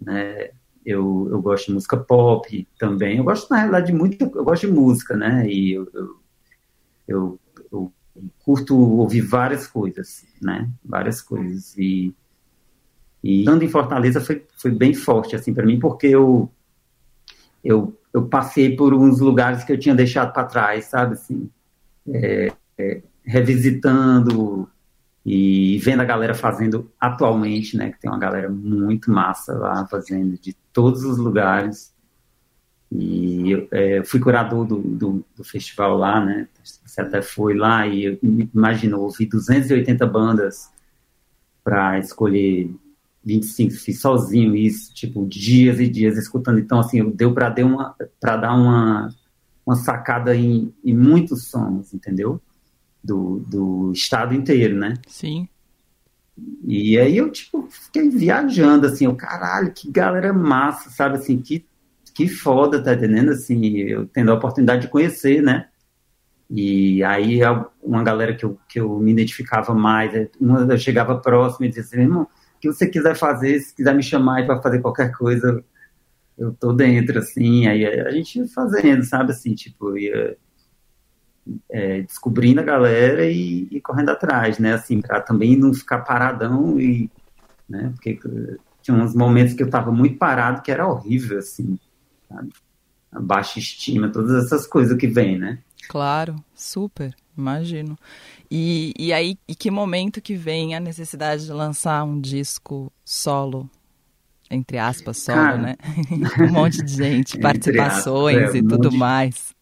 né? 0.00 0.50
Eu, 0.84 1.28
eu 1.30 1.40
gosto 1.40 1.66
de 1.66 1.74
música 1.74 1.96
pop 1.96 2.68
também. 2.78 3.18
Eu 3.18 3.24
gosto, 3.24 3.50
na 3.50 3.58
realidade, 3.58 3.86
de 3.86 3.92
muito. 3.92 4.22
Eu 4.34 4.44
gosto 4.44 4.66
de 4.66 4.72
música, 4.72 5.16
né? 5.16 5.46
E 5.46 5.72
eu, 5.72 5.88
eu, 5.94 6.16
eu 7.06 7.39
curto 8.38 8.76
ouvir 8.76 9.20
várias 9.20 9.66
coisas, 9.66 10.24
né? 10.40 10.68
Várias 10.84 11.20
coisas. 11.20 11.76
E, 11.76 12.14
e 13.22 13.40
estando 13.40 13.62
em 13.62 13.68
Fortaleza 13.68 14.20
foi, 14.20 14.46
foi 14.56 14.70
bem 14.70 14.94
forte, 14.94 15.36
assim, 15.36 15.52
para 15.52 15.66
mim, 15.66 15.78
porque 15.78 16.06
eu, 16.06 16.50
eu, 17.62 17.96
eu 18.12 18.26
passei 18.26 18.76
por 18.76 18.94
uns 18.94 19.20
lugares 19.20 19.64
que 19.64 19.72
eu 19.72 19.78
tinha 19.78 19.94
deixado 19.94 20.32
para 20.32 20.44
trás, 20.44 20.86
sabe? 20.86 21.14
Assim, 21.14 21.50
é, 22.08 22.52
é, 22.78 23.02
revisitando 23.24 24.68
e 25.24 25.78
vendo 25.78 26.00
a 26.00 26.04
galera 26.04 26.34
fazendo 26.34 26.90
atualmente, 26.98 27.76
né? 27.76 27.90
Que 27.92 28.00
tem 28.00 28.10
uma 28.10 28.18
galera 28.18 28.48
muito 28.48 29.10
massa 29.10 29.52
lá 29.52 29.86
fazendo 29.86 30.38
de 30.38 30.54
todos 30.72 31.04
os 31.04 31.18
lugares. 31.18 31.94
E 32.92 33.52
eu 33.52 33.68
é, 33.70 34.02
fui 34.02 34.18
curador 34.18 34.66
do, 34.66 34.78
do, 34.78 35.24
do, 35.36 35.44
festival 35.44 35.96
lá, 35.96 36.24
né? 36.24 36.48
Você 36.84 37.00
até 37.00 37.22
foi 37.22 37.54
lá 37.54 37.86
e 37.86 38.18
imagina, 38.52 38.96
ouvi 38.96 39.26
280 39.26 40.04
bandas 40.06 40.70
para 41.62 42.00
escolher 42.00 42.68
25, 43.24 43.72
fiz 43.74 44.00
sozinho 44.00 44.56
isso, 44.56 44.92
tipo, 44.92 45.24
dias 45.26 45.78
e 45.78 45.88
dias 45.88 46.18
escutando. 46.18 46.58
Então, 46.58 46.80
assim, 46.80 47.08
deu 47.10 47.32
para 47.32 47.50
dar 47.50 47.64
uma, 47.64 47.94
pra 48.18 48.36
dar 48.36 48.54
uma, 48.54 49.14
uma 49.64 49.76
sacada 49.76 50.34
em, 50.34 50.74
em 50.84 50.94
muitos 50.94 51.44
sons, 51.44 51.94
entendeu? 51.94 52.40
Do, 53.04 53.38
do 53.46 53.92
estado 53.92 54.34
inteiro, 54.34 54.76
né? 54.76 54.94
Sim. 55.06 55.48
E 56.64 56.98
aí 56.98 57.16
eu, 57.18 57.30
tipo, 57.30 57.68
fiquei 57.70 58.08
viajando, 58.08 58.86
assim, 58.86 59.06
o 59.06 59.14
caralho, 59.14 59.72
que 59.72 59.90
galera 59.90 60.32
massa, 60.32 60.90
sabe, 60.90 61.16
assim, 61.16 61.38
que 61.40 61.64
que 62.14 62.28
foda, 62.28 62.82
tá 62.82 62.94
entendendo? 62.94 63.30
Assim, 63.30 63.78
eu 63.78 64.06
tendo 64.06 64.30
a 64.30 64.34
oportunidade 64.34 64.82
de 64.82 64.88
conhecer, 64.88 65.42
né? 65.42 65.68
E 66.50 67.02
aí 67.04 67.40
uma 67.80 68.02
galera 68.02 68.34
que 68.34 68.44
eu, 68.44 68.58
que 68.68 68.80
eu 68.80 68.98
me 68.98 69.12
identificava 69.12 69.72
mais, 69.72 70.12
é, 70.14 70.28
uma 70.40 70.60
eu 70.60 70.78
chegava 70.78 71.16
próximo 71.18 71.64
e 71.64 71.68
dizia 71.68 71.84
assim, 71.84 72.00
irmão, 72.00 72.22
o 72.22 72.28
que 72.60 72.68
você 72.68 72.88
quiser 72.88 73.14
fazer, 73.16 73.60
se 73.60 73.74
quiser 73.74 73.94
me 73.94 74.02
chamar 74.02 74.44
para 74.44 74.60
fazer 74.60 74.80
qualquer 74.80 75.12
coisa, 75.12 75.64
eu 76.36 76.52
tô 76.52 76.72
dentro, 76.72 77.18
assim, 77.18 77.66
aí 77.66 77.86
a 77.86 78.10
gente 78.10 78.38
ia 78.38 78.48
fazendo, 78.48 79.04
sabe, 79.04 79.32
assim, 79.32 79.54
tipo, 79.54 79.96
ia 79.96 80.36
é, 81.70 82.02
descobrindo 82.02 82.60
a 82.60 82.64
galera 82.64 83.26
e, 83.26 83.68
e, 83.70 83.80
correndo 83.80 84.10
atrás, 84.10 84.58
né, 84.58 84.74
assim, 84.74 85.00
para 85.00 85.20
também 85.20 85.56
não 85.56 85.72
ficar 85.72 86.00
paradão 86.00 86.80
e, 86.80 87.10
né, 87.68 87.92
porque 87.94 88.18
tinha 88.82 88.96
uns 88.96 89.14
momentos 89.14 89.54
que 89.54 89.62
eu 89.62 89.70
tava 89.70 89.92
muito 89.92 90.18
parado 90.18 90.62
que 90.62 90.72
era 90.72 90.88
horrível, 90.88 91.38
assim, 91.38 91.78
sabe? 92.30 92.50
A 93.12 93.20
baixa 93.20 93.58
estima, 93.58 94.08
todas 94.08 94.44
essas 94.44 94.66
coisas 94.66 94.96
que 94.96 95.08
vem, 95.08 95.36
né? 95.36 95.58
Claro, 95.88 96.36
super, 96.54 97.14
imagino. 97.36 97.98
E, 98.48 98.94
e 98.96 99.12
aí, 99.12 99.36
e 99.48 99.54
que 99.54 99.70
momento 99.70 100.20
que 100.20 100.36
vem 100.36 100.76
a 100.76 100.80
necessidade 100.80 101.46
de 101.46 101.52
lançar 101.52 102.04
um 102.04 102.20
disco 102.20 102.92
solo? 103.04 103.68
Entre 104.48 104.78
aspas, 104.78 105.18
solo, 105.18 105.38
Cara, 105.38 105.58
né? 105.58 105.76
um 106.48 106.52
monte 106.52 106.82
de 106.82 106.94
gente, 106.94 107.38
participações 107.38 108.36
aspas, 108.36 108.54
é, 108.54 108.58
um 108.58 108.64
e 108.64 108.68
tudo 108.68 108.92
mais. 108.92 109.54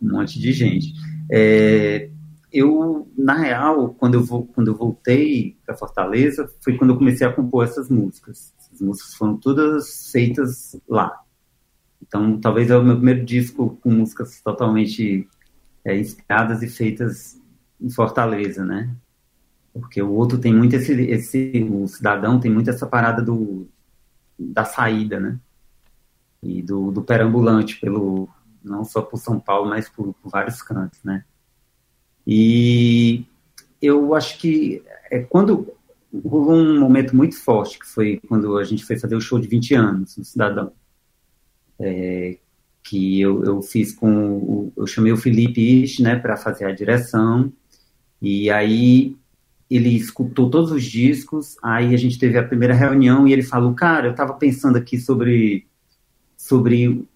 Um 0.00 0.12
monte 0.12 0.38
de 0.38 0.52
gente. 0.52 0.92
É, 1.30 2.08
eu, 2.52 3.10
na 3.16 3.34
real, 3.34 3.94
quando 3.94 4.14
eu, 4.14 4.24
vou, 4.24 4.46
quando 4.46 4.68
eu 4.68 4.76
voltei 4.76 5.56
para 5.64 5.76
Fortaleza, 5.76 6.48
foi 6.60 6.76
quando 6.76 6.90
eu 6.90 6.98
comecei 6.98 7.26
a 7.26 7.32
compor 7.32 7.64
essas 7.64 7.88
músicas. 7.88 8.52
Essas 8.58 8.80
músicas 8.80 9.14
foram 9.14 9.36
todas 9.36 10.10
feitas 10.12 10.76
lá. 10.88 11.18
Então, 12.12 12.38
talvez 12.38 12.70
é 12.70 12.76
o 12.76 12.84
meu 12.84 12.96
primeiro 12.96 13.24
disco 13.24 13.78
com 13.82 13.90
músicas 13.90 14.42
totalmente 14.42 15.26
é, 15.82 15.98
inspiradas 15.98 16.62
e 16.62 16.68
feitas 16.68 17.40
em 17.80 17.88
Fortaleza, 17.88 18.66
né? 18.66 18.94
Porque 19.72 20.02
o 20.02 20.12
outro 20.12 20.36
tem 20.36 20.54
muito 20.54 20.76
esse, 20.76 20.92
esse 20.92 21.66
o 21.72 21.88
cidadão 21.88 22.38
tem 22.38 22.50
muito 22.52 22.68
essa 22.68 22.86
parada 22.86 23.22
do 23.22 23.66
da 24.38 24.62
saída, 24.62 25.18
né? 25.18 25.40
E 26.42 26.60
do, 26.60 26.90
do 26.90 27.00
perambulante 27.00 27.80
pelo 27.80 28.28
não 28.62 28.84
só 28.84 29.00
por 29.00 29.16
São 29.16 29.40
Paulo, 29.40 29.70
mas 29.70 29.88
por, 29.88 30.12
por 30.12 30.28
vários 30.28 30.60
cantos, 30.60 31.02
né? 31.02 31.24
E 32.26 33.24
eu 33.80 34.14
acho 34.14 34.38
que 34.38 34.82
é 35.10 35.20
quando 35.20 35.72
houve 36.12 36.50
um 36.50 36.78
momento 36.78 37.16
muito 37.16 37.40
forte 37.40 37.78
que 37.78 37.86
foi 37.86 38.20
quando 38.28 38.58
a 38.58 38.64
gente 38.64 38.84
foi 38.84 38.98
fazer 38.98 39.16
o 39.16 39.20
show 39.20 39.38
de 39.38 39.48
20 39.48 39.74
anos 39.74 40.16
no 40.18 40.24
Cidadão 40.26 40.72
é, 41.82 42.38
que 42.82 43.20
eu, 43.20 43.44
eu, 43.44 43.62
fiz 43.62 43.92
com 43.92 44.36
o, 44.36 44.72
eu 44.76 44.86
chamei 44.86 45.12
o 45.12 45.16
Felipe 45.16 45.82
Isch, 45.82 46.00
né, 46.00 46.16
para 46.16 46.36
fazer 46.36 46.64
a 46.64 46.72
direção, 46.72 47.52
e 48.20 48.50
aí 48.50 49.16
ele 49.70 49.88
escutou 49.96 50.50
todos 50.50 50.70
os 50.70 50.84
discos, 50.84 51.56
aí 51.62 51.94
a 51.94 51.96
gente 51.96 52.18
teve 52.18 52.36
a 52.38 52.46
primeira 52.46 52.74
reunião 52.74 53.26
e 53.26 53.32
ele 53.32 53.42
falou, 53.42 53.74
cara, 53.74 54.06
eu 54.06 54.10
estava 54.10 54.34
pensando 54.34 54.76
aqui 54.76 54.98
sobre, 54.98 55.66
sobre 56.36 57.06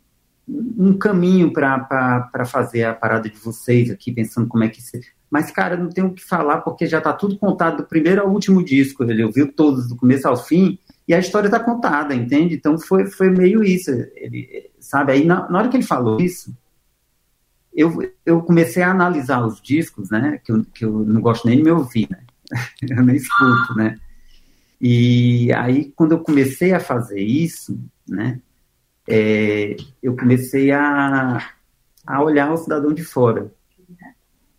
um 0.49 0.97
caminho 0.97 1.53
para 1.53 2.47
fazer 2.47 2.85
a 2.85 2.95
parada 2.95 3.29
de 3.29 3.37
vocês 3.37 3.91
aqui, 3.91 4.11
pensando 4.11 4.49
como 4.49 4.65
é 4.65 4.69
que... 4.69 4.81
Se... 4.81 5.01
Mas, 5.31 5.51
cara, 5.51 5.77
não 5.77 5.91
tenho 5.91 6.07
o 6.07 6.15
que 6.15 6.25
falar 6.25 6.63
porque 6.63 6.87
já 6.87 6.99
está 6.99 7.13
tudo 7.13 7.37
contado 7.37 7.79
do 7.79 7.85
primeiro 7.85 8.23
ao 8.23 8.31
último 8.31 8.65
disco, 8.65 9.05
ele 9.05 9.25
ouviu 9.25 9.53
todos 9.53 9.89
do 9.89 9.97
começo 9.97 10.27
ao 10.27 10.37
fim, 10.37 10.79
e 11.09 11.15
a 11.15 11.19
história 11.19 11.47
está 11.47 11.61
contada, 11.61 12.15
entende? 12.15 12.57
Então 12.57 12.79
foi, 12.79 13.07
foi 13.07 13.31
meio 13.31 13.63
isso, 13.63 13.91
ele, 14.17 14.71
sabe? 14.81 15.13
Aí 15.13 15.25
na, 15.25 15.49
na 15.49 15.59
hora 15.59 15.69
que 15.69 15.77
ele 15.77 15.85
falou 15.85 16.21
isso, 16.21 16.57
eu, 17.73 17.93
eu 18.25 18.43
comecei 18.43 18.83
a 18.83 18.91
analisar 18.91 19.45
os 19.47 19.61
discos, 19.61 20.11
né? 20.11 20.41
Que 20.45 20.51
eu, 20.51 20.65
que 20.65 20.85
eu 20.85 20.93
não 21.05 21.21
gosto 21.21 21.47
nem 21.47 21.59
de 21.59 21.63
me 21.63 21.71
ouvir, 21.71 22.09
né? 22.11 22.21
eu 22.83 23.05
nem 23.05 23.17
escuto, 23.17 23.75
né? 23.77 23.99
E 24.81 25.53
aí 25.53 25.93
quando 25.95 26.13
eu 26.13 26.21
comecei 26.21 26.73
a 26.73 26.81
fazer 26.81 27.21
isso, 27.21 27.79
né? 28.09 28.41
É, 29.09 29.77
eu 30.03 30.17
comecei 30.17 30.73
a, 30.73 31.55
a 32.05 32.23
olhar 32.23 32.53
o 32.53 32.57
cidadão 32.57 32.93
de 32.93 33.05
fora, 33.05 33.53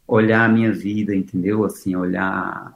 olhar 0.07 0.45
a 0.45 0.49
minha 0.49 0.71
vida, 0.71 1.13
entendeu? 1.13 1.65
Assim, 1.65 1.93
olhar 1.97 2.73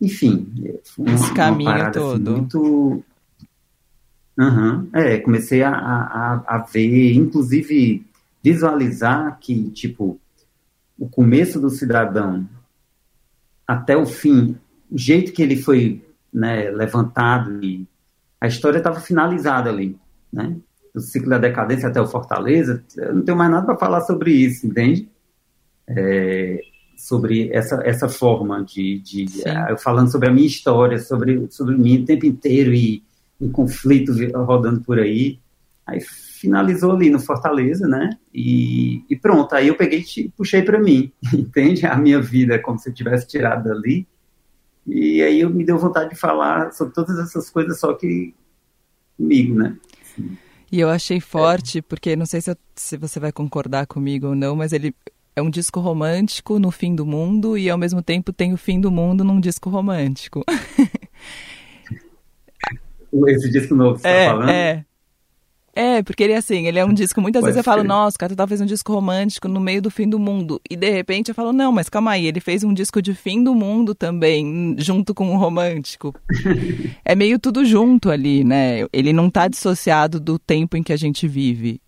enfim, 0.00 0.50
uma, 0.96 1.12
esse 1.12 1.34
caminho 1.34 1.70
parada, 1.70 1.88
assim, 1.88 1.98
todo. 1.98 2.30
Assim, 2.30 2.40
muito. 2.40 3.04
Uhum. 4.38 4.88
É, 4.94 5.18
comecei 5.18 5.62
a, 5.62 5.70
a, 5.70 6.44
a 6.46 6.58
ver, 6.58 7.12
inclusive 7.12 8.06
visualizar 8.42 9.38
que, 9.38 9.70
tipo, 9.70 10.18
o 10.98 11.08
começo 11.08 11.60
do 11.60 11.68
cidadão 11.68 12.48
até 13.66 13.96
o 13.96 14.06
fim, 14.06 14.56
o 14.90 14.98
jeito 14.98 15.32
que 15.32 15.42
ele 15.42 15.56
foi 15.56 16.02
né, 16.32 16.70
levantado 16.70 17.62
e 17.62 17.86
a 18.40 18.46
história 18.46 18.78
estava 18.78 19.00
finalizada 19.00 19.68
ali, 19.68 19.96
né? 20.32 20.56
Do 20.94 21.00
ciclo 21.00 21.30
da 21.30 21.38
decadência 21.38 21.88
até 21.88 22.00
o 22.00 22.06
Fortaleza, 22.06 22.82
eu 22.96 23.14
não 23.14 23.22
tenho 23.22 23.36
mais 23.38 23.50
nada 23.50 23.66
para 23.66 23.76
falar 23.76 24.00
sobre 24.00 24.32
isso, 24.32 24.66
entende? 24.66 25.08
É, 25.86 26.60
sobre 27.00 27.48
essa, 27.50 27.80
essa 27.82 28.08
forma 28.10 28.62
de, 28.62 28.98
de 28.98 29.24
uh, 29.40 29.78
falando 29.78 30.12
sobre 30.12 30.28
a 30.28 30.32
minha 30.32 30.46
história, 30.46 30.98
sobre, 30.98 31.50
sobre 31.50 31.74
mim 31.74 32.02
o 32.02 32.04
tempo 32.04 32.26
inteiro 32.26 32.74
e, 32.74 33.02
e 33.40 33.48
conflito 33.48 34.12
rodando 34.34 34.82
por 34.82 34.98
aí. 34.98 35.40
Aí 35.86 35.98
finalizou 36.00 36.92
ali 36.92 37.08
no 37.08 37.18
Fortaleza, 37.18 37.88
né? 37.88 38.10
E, 38.34 39.02
e 39.08 39.16
pronto, 39.16 39.54
aí 39.54 39.68
eu 39.68 39.76
peguei 39.76 40.04
e 40.18 40.28
puxei 40.36 40.60
para 40.62 40.78
mim, 40.78 41.10
entende? 41.32 41.86
A 41.86 41.96
minha 41.96 42.20
vida 42.20 42.58
como 42.58 42.78
se 42.78 42.90
eu 42.90 42.94
tivesse 42.94 43.26
tirado 43.26 43.64
dali. 43.64 44.06
E 44.86 45.22
aí 45.22 45.40
eu 45.40 45.48
me 45.48 45.64
deu 45.64 45.78
vontade 45.78 46.10
de 46.10 46.16
falar 46.16 46.70
sobre 46.72 46.92
todas 46.92 47.18
essas 47.18 47.48
coisas, 47.48 47.80
só 47.80 47.94
que 47.94 48.34
comigo, 49.16 49.54
né? 49.54 49.74
Assim. 50.02 50.36
E 50.70 50.78
eu 50.78 50.90
achei 50.90 51.18
forte, 51.18 51.78
é. 51.78 51.82
porque 51.82 52.14
não 52.14 52.26
sei 52.26 52.42
se, 52.42 52.50
eu, 52.50 52.56
se 52.74 52.98
você 52.98 53.18
vai 53.18 53.32
concordar 53.32 53.86
comigo 53.86 54.28
ou 54.28 54.34
não, 54.34 54.54
mas 54.54 54.72
ele 54.72 54.94
é 55.34 55.42
um 55.42 55.50
disco 55.50 55.80
romântico 55.80 56.58
no 56.58 56.70
fim 56.70 56.94
do 56.94 57.06
mundo 57.06 57.56
e 57.56 57.70
ao 57.70 57.78
mesmo 57.78 58.02
tempo 58.02 58.32
tem 58.32 58.52
o 58.52 58.56
fim 58.56 58.80
do 58.80 58.90
mundo 58.90 59.24
num 59.24 59.40
disco 59.40 59.70
romântico. 59.70 60.44
Esse 63.28 63.50
disco 63.50 63.74
novo 63.74 63.96
que 63.96 64.02
você 64.02 64.08
tá 64.08 64.14
é, 64.14 64.24
tá 64.26 64.30
falando? 64.30 64.50
É. 64.50 64.84
É, 65.72 66.02
porque 66.02 66.24
ele 66.24 66.32
é 66.32 66.36
assim, 66.36 66.66
ele 66.66 66.78
é 66.78 66.84
um 66.84 66.92
disco, 66.92 67.20
muitas 67.20 67.40
Pode 67.40 67.52
vezes 67.52 67.58
eu 67.58 67.64
falo, 67.64 67.84
nossa, 67.84 68.16
o 68.16 68.18
cara 68.18 68.34
tá 68.34 68.46
fez 68.46 68.60
um 68.60 68.66
disco 68.66 68.92
romântico 68.92 69.46
no 69.48 69.60
meio 69.60 69.80
do 69.80 69.90
fim 69.90 70.08
do 70.08 70.18
mundo. 70.18 70.60
E 70.68 70.76
de 70.76 70.90
repente 70.90 71.28
eu 71.28 71.34
falo, 71.34 71.52
não, 71.52 71.70
mas 71.70 71.88
calma 71.88 72.10
aí, 72.10 72.26
ele 72.26 72.40
fez 72.40 72.64
um 72.64 72.74
disco 72.74 73.00
de 73.00 73.14
fim 73.14 73.42
do 73.42 73.54
mundo 73.54 73.94
também, 73.94 74.74
junto 74.78 75.14
com 75.14 75.28
o 75.28 75.32
um 75.32 75.36
romântico. 75.36 76.14
é 77.04 77.14
meio 77.14 77.38
tudo 77.38 77.64
junto 77.64 78.10
ali, 78.10 78.42
né? 78.42 78.86
Ele 78.92 79.12
não 79.12 79.30
tá 79.30 79.46
dissociado 79.46 80.18
do 80.18 80.38
tempo 80.38 80.76
em 80.76 80.82
que 80.82 80.92
a 80.92 80.96
gente 80.96 81.28
vive. 81.28 81.80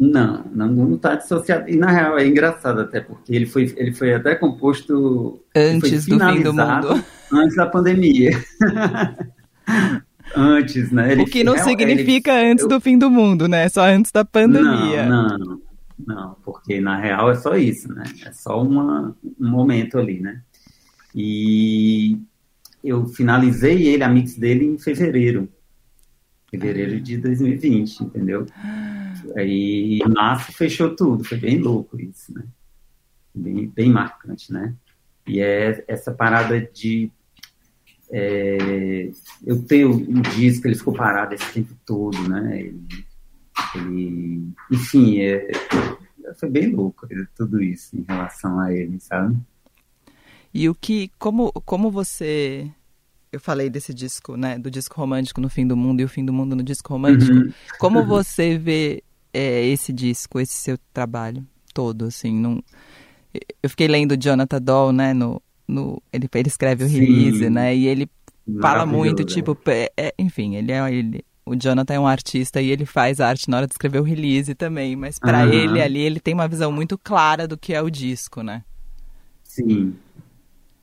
Não, 0.00 0.42
não, 0.54 0.94
está 0.94 1.14
dissociado. 1.14 1.68
E 1.68 1.76
na 1.76 1.90
real 1.90 2.18
é 2.18 2.26
engraçado 2.26 2.80
até, 2.80 3.00
porque 3.00 3.34
ele 3.34 3.44
foi, 3.44 3.70
ele 3.76 3.92
foi 3.92 4.14
até 4.14 4.34
composto 4.34 5.44
antes 5.54 6.06
do 6.06 6.18
fim 6.18 6.42
do 6.42 6.54
mundo. 6.54 7.04
Antes 7.30 7.54
da 7.54 7.66
pandemia. 7.66 8.30
antes, 10.34 10.90
né? 10.90 11.12
Ele, 11.12 11.22
o 11.22 11.26
que 11.26 11.44
não 11.44 11.54
é, 11.54 11.58
significa 11.58 12.32
ele, 12.32 12.52
antes 12.52 12.62
eu, 12.62 12.68
do 12.70 12.80
fim 12.80 12.96
do 12.96 13.10
mundo, 13.10 13.46
né? 13.46 13.68
Só 13.68 13.82
antes 13.82 14.10
da 14.10 14.24
pandemia. 14.24 15.04
Não, 15.04 15.38
não, 15.38 15.60
não, 16.06 16.36
porque 16.42 16.80
na 16.80 16.96
real 16.96 17.30
é 17.30 17.34
só 17.34 17.54
isso, 17.54 17.92
né? 17.92 18.04
É 18.24 18.32
só 18.32 18.62
uma, 18.62 19.14
um 19.38 19.50
momento 19.50 19.98
ali, 19.98 20.18
né? 20.18 20.40
E 21.14 22.16
eu 22.82 23.06
finalizei 23.06 23.86
ele, 23.86 24.02
a 24.02 24.08
mix 24.08 24.34
dele, 24.34 24.64
em 24.64 24.78
fevereiro. 24.78 25.46
Fevereiro 26.50 27.00
de 27.00 27.16
2020, 27.16 28.00
entendeu? 28.00 28.46
Aí, 29.36 30.00
em 30.00 30.08
março, 30.08 30.52
fechou 30.52 30.94
tudo. 30.94 31.24
Foi 31.24 31.38
bem 31.38 31.58
louco 31.58 32.00
isso, 32.00 32.34
né? 32.34 32.44
Bem, 33.34 33.68
bem 33.68 33.90
marcante, 33.90 34.52
né? 34.52 34.74
E 35.26 35.40
é 35.40 35.84
essa 35.86 36.12
parada 36.12 36.60
de. 36.60 37.10
É, 38.10 39.10
eu 39.46 39.62
tenho 39.62 39.92
um 39.92 40.20
disco, 40.20 40.66
ele 40.66 40.74
ficou 40.74 40.92
parado 40.92 41.34
esse 41.34 41.52
tempo 41.52 41.72
todo, 41.86 42.18
né? 42.28 42.60
Ele, 42.60 42.82
ele, 43.76 44.48
enfim, 44.72 45.20
é, 45.20 45.48
foi 46.34 46.50
bem 46.50 46.72
louco 46.72 47.06
tudo 47.36 47.62
isso 47.62 47.96
em 47.96 48.04
relação 48.08 48.58
a 48.58 48.72
ele, 48.72 48.98
sabe? 48.98 49.36
E 50.52 50.68
o 50.68 50.74
que, 50.74 51.12
como, 51.18 51.52
como 51.64 51.90
você 51.90 52.68
eu 53.32 53.38
falei 53.38 53.70
desse 53.70 53.94
disco, 53.94 54.36
né, 54.36 54.58
do 54.58 54.70
disco 54.70 54.96
romântico 54.96 55.40
no 55.40 55.48
fim 55.48 55.66
do 55.66 55.76
mundo 55.76 56.00
e 56.00 56.04
o 56.04 56.08
fim 56.08 56.24
do 56.24 56.32
mundo 56.32 56.56
no 56.56 56.62
disco 56.62 56.92
romântico. 56.92 57.32
Uhum. 57.32 57.52
Como 57.78 58.04
você 58.04 58.58
vê 58.58 59.02
é, 59.32 59.64
esse 59.66 59.92
disco, 59.92 60.40
esse 60.40 60.56
seu 60.56 60.78
trabalho 60.92 61.46
todo, 61.72 62.06
assim, 62.06 62.34
não... 62.34 62.62
Eu 63.62 63.70
fiquei 63.70 63.86
lendo 63.86 64.16
Jonathan 64.16 64.60
Doll, 64.60 64.92
né, 64.92 65.14
no, 65.14 65.40
no... 65.66 66.02
Ele, 66.12 66.28
ele 66.34 66.48
escreve 66.48 66.84
o 66.84 66.88
Sim. 66.88 66.98
release, 66.98 67.48
né, 67.48 67.74
e 67.74 67.86
ele 67.86 68.10
fala 68.60 68.84
muito, 68.84 69.24
tipo, 69.24 69.56
é, 69.66 69.92
é, 69.96 70.14
enfim, 70.18 70.56
ele 70.56 70.72
é... 70.72 70.92
Ele, 70.92 71.24
o 71.46 71.56
Jonathan 71.56 71.94
é 71.94 72.00
um 72.00 72.06
artista 72.06 72.60
e 72.60 72.70
ele 72.70 72.86
faz 72.86 73.20
arte 73.20 73.48
na 73.48 73.56
hora 73.56 73.66
de 73.66 73.72
escrever 73.72 73.98
o 74.00 74.04
release 74.04 74.54
também, 74.54 74.94
mas 74.94 75.18
para 75.18 75.46
uhum. 75.46 75.52
ele 75.52 75.82
ali, 75.82 76.00
ele 76.00 76.20
tem 76.20 76.34
uma 76.34 76.46
visão 76.46 76.70
muito 76.70 76.96
clara 76.96 77.48
do 77.48 77.56
que 77.56 77.74
é 77.74 77.82
o 77.82 77.90
disco, 77.90 78.42
né? 78.42 78.62
Sim. 79.42 79.96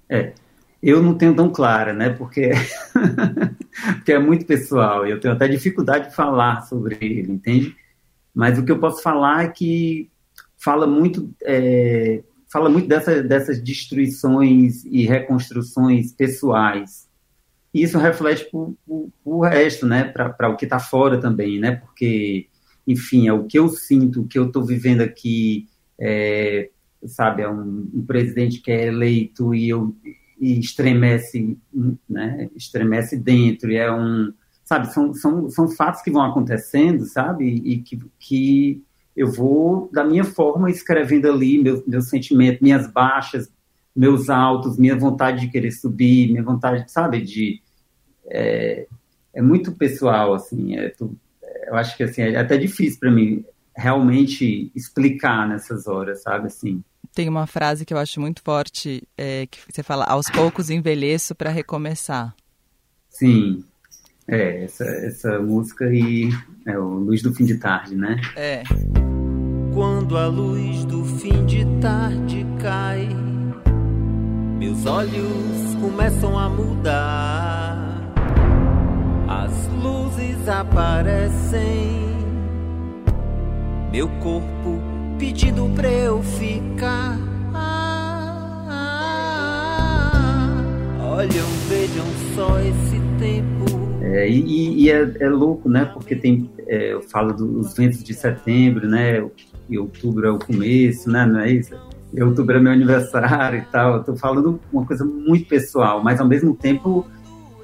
É, 0.09 0.33
eu 0.81 1.01
não 1.01 1.15
tenho 1.15 1.35
tão 1.35 1.49
clara, 1.49 1.93
né? 1.93 2.09
Porque, 2.09 2.51
porque 3.95 4.11
é 4.11 4.19
muito 4.19 4.45
pessoal 4.45 5.05
eu 5.05 5.19
tenho 5.19 5.33
até 5.33 5.47
dificuldade 5.47 6.09
de 6.09 6.15
falar 6.15 6.61
sobre 6.61 6.97
ele, 7.01 7.31
entende? 7.31 7.75
Mas 8.33 8.59
o 8.59 8.63
que 8.63 8.71
eu 8.71 8.79
posso 8.79 9.01
falar 9.01 9.45
é 9.45 9.49
que 9.49 10.09
fala 10.57 10.85
muito, 10.85 11.33
é, 11.43 12.23
fala 12.51 12.69
muito 12.69 12.87
dessa, 12.87 13.21
dessas 13.23 13.61
destruições 13.61 14.85
e 14.85 15.05
reconstruções 15.05 16.11
pessoais. 16.11 17.07
E 17.73 17.83
isso 17.83 17.97
reflete 17.97 18.49
o 19.25 19.41
resto, 19.41 19.85
né? 19.85 20.03
Para 20.03 20.49
o 20.49 20.55
que 20.55 20.65
está 20.65 20.79
fora 20.79 21.19
também, 21.19 21.59
né? 21.59 21.75
Porque, 21.75 22.47
enfim, 22.87 23.27
é 23.27 23.33
o 23.33 23.45
que 23.45 23.59
eu 23.59 23.69
sinto, 23.69 24.21
o 24.21 24.27
que 24.27 24.39
eu 24.39 24.47
estou 24.47 24.63
vivendo 24.63 25.01
aqui, 25.01 25.67
é, 25.99 26.69
sabe? 27.05 27.43
É 27.43 27.49
um, 27.49 27.89
um 27.93 28.05
presidente 28.05 28.61
que 28.61 28.71
é 28.71 28.87
eleito 28.87 29.53
e 29.53 29.69
eu 29.69 29.95
e 30.39 30.59
estremece, 30.59 31.57
né? 32.09 32.49
Estremece 32.55 33.17
dentro, 33.17 33.71
e 33.71 33.77
é 33.77 33.91
um, 33.91 34.31
sabe, 34.63 34.93
são, 34.93 35.13
são, 35.13 35.49
são 35.49 35.67
fatos 35.69 36.01
que 36.01 36.11
vão 36.11 36.23
acontecendo, 36.23 37.05
sabe, 37.05 37.45
e 37.45 37.79
que, 37.79 37.99
que 38.19 38.83
eu 39.15 39.31
vou, 39.31 39.89
da 39.91 40.03
minha 40.03 40.23
forma, 40.23 40.69
escrevendo 40.69 41.27
ali 41.27 41.57
meu, 41.57 41.83
meu 41.87 42.01
sentimento, 42.01 42.63
minhas 42.63 42.91
baixas, 42.91 43.51
meus 43.95 44.29
altos, 44.29 44.77
minha 44.77 44.95
vontade 44.95 45.41
de 45.41 45.51
querer 45.51 45.71
subir, 45.71 46.31
minha 46.31 46.43
vontade, 46.43 46.91
sabe, 46.91 47.21
de... 47.21 47.61
É, 48.29 48.87
é 49.33 49.41
muito 49.41 49.71
pessoal, 49.71 50.33
assim, 50.33 50.75
é, 50.75 50.89
tu, 50.89 51.15
eu 51.67 51.75
acho 51.75 51.95
que, 51.95 52.03
assim, 52.03 52.21
é 52.21 52.35
até 52.37 52.57
difícil 52.57 52.99
para 52.99 53.11
mim 53.11 53.45
realmente 53.75 54.71
explicar 54.75 55.47
nessas 55.47 55.87
horas, 55.87 56.23
sabe, 56.23 56.47
assim 56.47 56.83
tem 57.17 57.27
uma 57.27 57.47
frase 57.47 57.83
que 57.83 57.91
eu 57.91 57.97
acho 57.97 58.21
muito 58.21 58.43
forte, 58.45 59.01
é, 59.17 59.47
que 59.47 59.57
você 59.67 59.81
fala, 59.81 60.05
aos 60.05 60.29
poucos 60.29 60.69
envelheço 60.69 61.33
para 61.33 61.49
recomeçar. 61.49 62.35
Sim, 63.09 63.63
é, 64.27 64.65
essa, 64.65 64.83
essa 64.83 65.39
música 65.39 65.85
aí 65.85 66.29
é 66.63 66.77
o 66.77 66.83
Luz 66.83 67.23
do 67.23 67.33
Fim 67.33 67.45
de 67.45 67.57
Tarde, 67.57 67.95
né? 67.95 68.21
É. 68.35 68.61
Quando 69.73 70.15
a 70.15 70.27
luz 70.27 70.85
do 70.85 71.03
fim 71.03 71.43
de 71.45 71.65
tarde 71.81 72.45
cai, 72.59 73.09
meus 74.59 74.85
olhos 74.85 75.75
começam 75.81 76.37
a 76.37 76.47
mudar, 76.49 78.13
as 79.27 79.67
luzes 79.81 80.47
aparecem, 80.47 82.15
meu 83.91 84.07
corpo 84.19 84.86
pedindo 85.17 85.69
pra 85.75 85.89
eu 85.89 86.21
ficar. 86.23 87.17
olham, 91.17 91.47
vejam 91.67 92.05
só 92.35 92.59
esse 92.59 92.99
tempo. 93.17 93.65
É, 94.03 94.29
e, 94.29 94.83
e 94.83 94.91
é, 94.91 95.15
é, 95.19 95.29
louco, 95.29 95.67
né? 95.67 95.85
Porque 95.85 96.15
tem, 96.15 96.49
é, 96.67 96.93
eu 96.93 97.01
falo 97.01 97.33
dos 97.33 97.75
ventos 97.75 98.03
de 98.03 98.13
setembro, 98.13 98.87
né? 98.87 99.27
E 99.67 99.79
outubro 99.79 100.27
é 100.27 100.31
o 100.31 100.37
começo, 100.37 101.09
né? 101.09 101.25
Não 101.25 101.39
é 101.39 101.51
isso? 101.51 101.75
E 102.13 102.21
outubro 102.21 102.57
é 102.57 102.59
meu 102.59 102.71
aniversário 102.71 103.59
e 103.59 103.65
tal. 103.71 103.95
Eu 103.95 104.03
tô 104.03 104.15
falando 104.15 104.59
uma 104.71 104.85
coisa 104.85 105.03
muito 105.03 105.47
pessoal, 105.47 106.03
mas 106.03 106.21
ao 106.21 106.27
mesmo 106.27 106.55
tempo 106.55 107.05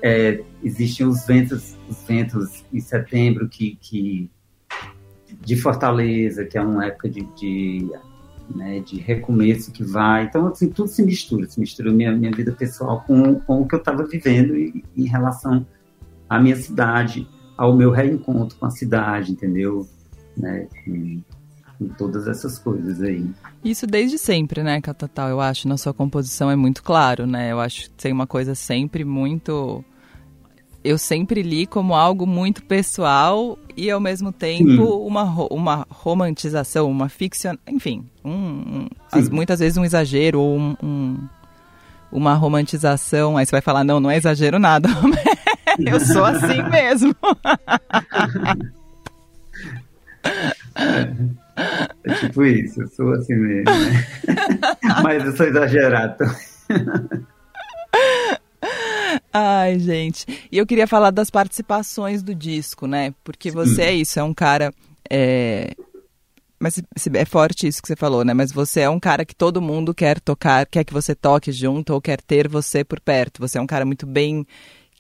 é, 0.01 0.41
existem 0.63 1.05
os 1.05 1.25
ventos, 1.25 1.78
os 1.88 2.03
ventos 2.07 2.65
em 2.73 2.80
setembro 2.80 3.47
que, 3.47 3.78
que 3.80 4.30
de 5.43 5.55
Fortaleza, 5.55 6.45
que 6.45 6.57
é 6.57 6.61
uma 6.61 6.85
época 6.85 7.09
de, 7.09 7.21
de, 7.35 7.89
né, 8.55 8.79
de 8.79 8.97
recomeço 8.97 9.71
que 9.71 9.83
vai. 9.83 10.25
Então, 10.25 10.47
assim, 10.47 10.69
tudo 10.69 10.87
se 10.87 11.03
mistura, 11.03 11.47
se 11.49 11.59
mistura 11.59 11.91
minha, 11.91 12.11
minha 12.11 12.31
vida 12.31 12.51
pessoal 12.51 13.03
com, 13.05 13.35
com 13.41 13.61
o 13.61 13.67
que 13.67 13.75
eu 13.75 13.79
estava 13.79 14.05
vivendo 14.05 14.55
em, 14.55 14.83
em 14.95 15.05
relação 15.05 15.65
à 16.29 16.39
minha 16.39 16.55
cidade, 16.55 17.27
ao 17.57 17.75
meu 17.75 17.91
reencontro 17.91 18.57
com 18.57 18.65
a 18.65 18.71
cidade, 18.71 19.31
entendeu? 19.31 19.87
Né, 20.35 20.67
com, 20.85 21.21
todas 21.97 22.27
essas 22.27 22.57
coisas 22.57 23.01
aí. 23.01 23.29
Isso 23.61 23.85
desde 23.85 24.17
sempre, 24.17 24.63
né, 24.63 24.79
Catatal? 24.79 25.27
Eu 25.27 25.41
acho, 25.41 25.67
na 25.67 25.77
sua 25.77 25.93
composição 25.93 26.49
é 26.49 26.55
muito 26.55 26.81
claro, 26.81 27.27
né? 27.27 27.51
Eu 27.51 27.59
acho 27.59 27.83
que 27.83 27.89
tem 27.89 28.13
uma 28.13 28.25
coisa 28.25 28.55
sempre 28.55 29.03
muito 29.03 29.83
eu 30.84 30.97
sempre 30.97 31.41
li 31.41 31.65
como 31.65 31.95
algo 31.95 32.27
muito 32.27 32.63
pessoal 32.63 33.57
e 33.75 33.89
ao 33.89 33.99
mesmo 33.99 34.31
tempo 34.31 34.84
uma, 35.05 35.23
uma 35.49 35.88
romantização, 35.89 36.91
uma 36.91 37.07
ficção, 37.07 37.57
enfim, 37.67 38.05
um, 38.23 38.31
um 38.31 38.88
as, 39.11 39.29
muitas 39.29 39.59
vezes 39.59 39.77
um 39.77 39.86
exagero 39.86 40.41
ou 40.41 40.57
um, 40.57 40.75
um, 40.84 41.17
uma 42.11 42.34
romantização. 42.34 43.38
Aí 43.38 43.45
você 43.45 43.51
vai 43.51 43.61
falar, 43.61 43.84
não, 43.84 43.99
não 43.99 44.11
é 44.11 44.17
exagero 44.17 44.59
nada. 44.59 44.89
eu 45.79 45.99
sou 46.01 46.25
assim 46.25 46.61
mesmo. 46.69 47.15
É 52.03 52.13
tipo 52.15 52.43
isso, 52.43 52.81
eu 52.81 52.88
sou 52.89 53.13
assim 53.13 53.36
mesmo. 53.36 53.71
Né? 53.71 54.07
Mas 55.01 55.23
eu 55.23 55.36
sou 55.36 55.45
exagerado. 55.45 56.25
Ai, 59.34 59.79
gente. 59.79 60.27
E 60.51 60.57
eu 60.59 60.65
queria 60.65 60.86
falar 60.86 61.09
das 61.09 61.31
participações 61.31 62.21
do 62.21 62.36
disco, 62.36 62.86
né? 62.86 63.15
Porque 63.23 63.49
você 63.49 63.81
é 63.81 63.93
isso, 63.93 64.19
é 64.19 64.23
um 64.23 64.34
cara. 64.34 64.71
É... 65.09 65.71
Mas 66.59 66.81
é 67.13 67.25
forte 67.25 67.67
isso 67.67 67.81
que 67.81 67.88
você 67.88 67.95
falou, 67.95 68.23
né? 68.23 68.34
Mas 68.34 68.51
você 68.51 68.81
é 68.81 68.89
um 68.89 68.99
cara 68.99 69.25
que 69.25 69.36
todo 69.36 69.61
mundo 69.61 69.93
quer 69.93 70.19
tocar, 70.19 70.65
quer 70.67 70.84
que 70.84 70.93
você 70.93 71.15
toque 71.15 71.51
junto 71.51 71.93
ou 71.93 71.99
quer 71.99 72.21
ter 72.21 72.47
você 72.47 72.84
por 72.84 72.99
perto. 72.99 73.41
Você 73.41 73.57
é 73.57 73.61
um 73.61 73.67
cara 73.67 73.86
muito 73.86 74.05
bem 74.05 74.45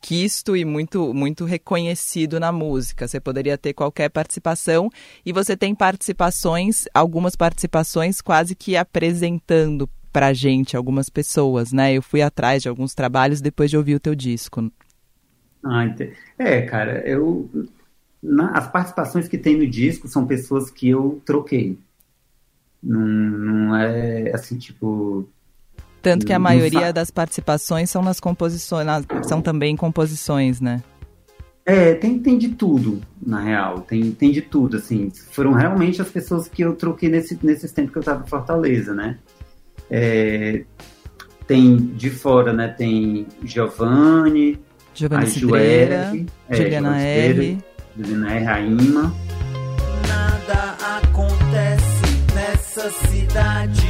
quisto 0.01 0.57
e 0.57 0.65
muito, 0.65 1.13
muito 1.13 1.45
reconhecido 1.45 2.39
na 2.39 2.51
música. 2.51 3.07
Você 3.07 3.19
poderia 3.19 3.57
ter 3.57 3.73
qualquer 3.73 4.09
participação 4.09 4.89
e 5.25 5.31
você 5.31 5.55
tem 5.55 5.73
participações, 5.73 6.85
algumas 6.93 7.35
participações 7.35 8.19
quase 8.19 8.55
que 8.55 8.75
apresentando 8.75 9.87
pra 10.13 10.31
gente, 10.31 10.77
algumas 10.77 11.09
pessoas, 11.09 11.73
né? 11.73 11.91
Eu 11.93 12.01
fui 12.03 12.21
atrás 12.21 12.61
de 12.61 12.69
alguns 12.69 12.93
trabalhos 12.93 13.41
depois 13.41 13.71
de 13.71 13.75
ouvir 13.75 13.95
o 13.95 13.99
teu 13.99 14.13
disco. 14.13 14.71
Ah, 15.65 15.83
é, 16.37 16.61
cara, 16.61 17.01
eu 17.07 17.49
na, 18.23 18.51
as 18.51 18.71
participações 18.71 19.27
que 19.27 19.37
tem 19.37 19.57
no 19.57 19.67
disco 19.67 20.07
são 20.07 20.25
pessoas 20.25 20.71
que 20.71 20.87
eu 20.87 21.21
troquei. 21.25 21.77
Não, 22.81 23.01
não 23.01 23.75
é 23.75 24.31
assim, 24.33 24.57
tipo. 24.57 25.27
Tanto 26.01 26.25
que 26.25 26.33
a 26.33 26.39
maioria 26.39 26.91
das 26.91 27.09
participações 27.09 27.89
são 27.89 28.01
nas 28.01 28.19
composições, 28.19 28.85
nas, 28.85 29.05
são 29.23 29.41
também 29.41 29.75
composições, 29.75 30.59
né? 30.59 30.83
É, 31.65 31.93
tem, 31.93 32.19
tem 32.19 32.37
de 32.37 32.49
tudo, 32.49 33.01
na 33.21 33.39
real. 33.39 33.81
Tem, 33.81 34.11
tem 34.11 34.31
de 34.31 34.41
tudo, 34.41 34.75
assim. 34.77 35.09
Foram 35.31 35.53
realmente 35.53 36.01
as 36.01 36.09
pessoas 36.09 36.49
que 36.49 36.61
eu 36.61 36.75
troquei 36.75 37.07
nesse, 37.07 37.39
nesses 37.41 37.71
tempos 37.71 37.91
que 37.91 37.97
eu 37.99 38.01
estava 38.01 38.23
em 38.23 38.27
Fortaleza, 38.27 38.93
né? 38.93 39.17
É, 39.89 40.63
tem 41.47 41.77
de 41.77 42.09
fora, 42.09 42.53
né? 42.53 42.67
Tem 42.69 43.27
Giovanni, 43.43 44.59
Giovanni 44.93 45.27
Cidreira, 45.27 46.13
é, 46.49 46.55
Juliana 46.55 47.01
R. 47.01 47.57
Juliana 47.97 48.33
R. 48.33 48.45
Raima. 48.45 49.13
Nada 50.07 50.75
acontece 50.97 52.33
nessa 52.33 52.89
cidade 52.89 53.87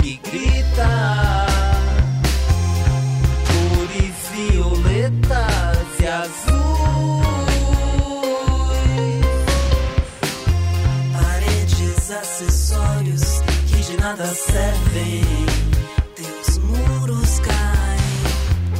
que 0.00 0.20
grita 0.30 1.47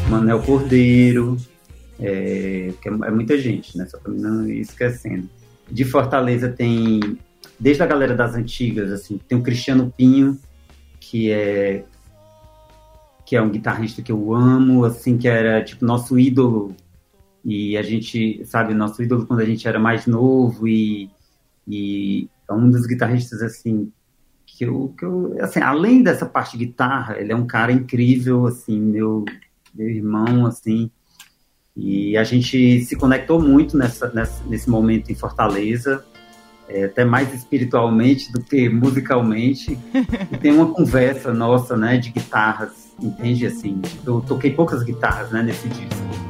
Manel 0.08 0.42
Cordeiro, 0.42 1.36
é, 2.00 2.72
é, 2.84 2.88
é 2.88 3.10
muita 3.10 3.36
gente, 3.36 3.76
né? 3.76 3.86
Só 3.86 3.98
mim 4.08 4.20
não 4.20 4.48
ir 4.48 4.60
esquecendo. 4.60 5.28
De 5.70 5.84
Fortaleza 5.84 6.48
tem, 6.48 7.18
desde 7.60 7.82
a 7.82 7.86
galera 7.86 8.14
das 8.14 8.34
antigas, 8.34 8.90
assim, 8.90 9.20
tem 9.28 9.36
o 9.36 9.42
Cristiano 9.42 9.92
Pinho, 9.96 10.38
que 10.98 11.30
é 11.30 11.84
que 13.26 13.36
é 13.36 13.42
um 13.42 13.50
guitarrista 13.50 14.00
que 14.00 14.10
eu 14.10 14.34
amo, 14.34 14.86
assim, 14.86 15.18
que 15.18 15.28
era 15.28 15.62
tipo 15.62 15.84
nosso 15.84 16.18
ídolo 16.18 16.74
e 17.44 17.76
a 17.76 17.82
gente, 17.82 18.42
sabe, 18.46 18.72
nosso 18.72 19.02
ídolo 19.02 19.26
quando 19.26 19.40
a 19.40 19.44
gente 19.44 19.68
era 19.68 19.78
mais 19.78 20.06
novo 20.06 20.66
e, 20.66 21.10
e 21.66 22.26
é 22.48 22.52
um 22.54 22.70
dos 22.70 22.86
guitarristas 22.86 23.42
assim 23.42 23.92
que 24.46 24.64
eu, 24.64 24.94
que 24.98 25.04
eu 25.04 25.36
assim, 25.42 25.60
além 25.60 26.02
dessa 26.02 26.24
parte 26.24 26.56
de 26.56 26.64
guitarra, 26.64 27.18
ele 27.18 27.30
é 27.30 27.36
um 27.36 27.46
cara 27.46 27.70
incrível, 27.70 28.46
assim, 28.46 28.80
meu, 28.80 29.26
meu 29.78 29.88
irmão, 29.88 30.44
assim, 30.44 30.90
e 31.76 32.16
a 32.16 32.24
gente 32.24 32.80
se 32.80 32.96
conectou 32.96 33.40
muito 33.40 33.76
nessa, 33.76 34.08
nessa 34.12 34.42
nesse 34.44 34.68
momento 34.68 35.12
em 35.12 35.14
Fortaleza, 35.14 36.04
é, 36.68 36.84
até 36.84 37.04
mais 37.04 37.32
espiritualmente 37.32 38.32
do 38.32 38.42
que 38.42 38.68
musicalmente. 38.68 39.78
e 40.32 40.36
tem 40.36 40.52
uma 40.52 40.72
conversa 40.72 41.32
nossa, 41.32 41.76
né, 41.76 41.96
de 41.96 42.10
guitarras, 42.10 42.92
entende? 43.00 43.46
Assim, 43.46 43.80
eu 44.04 44.20
toquei 44.20 44.50
poucas 44.50 44.82
guitarras, 44.82 45.30
né, 45.30 45.40
nesse 45.42 45.68
disco. 45.68 46.27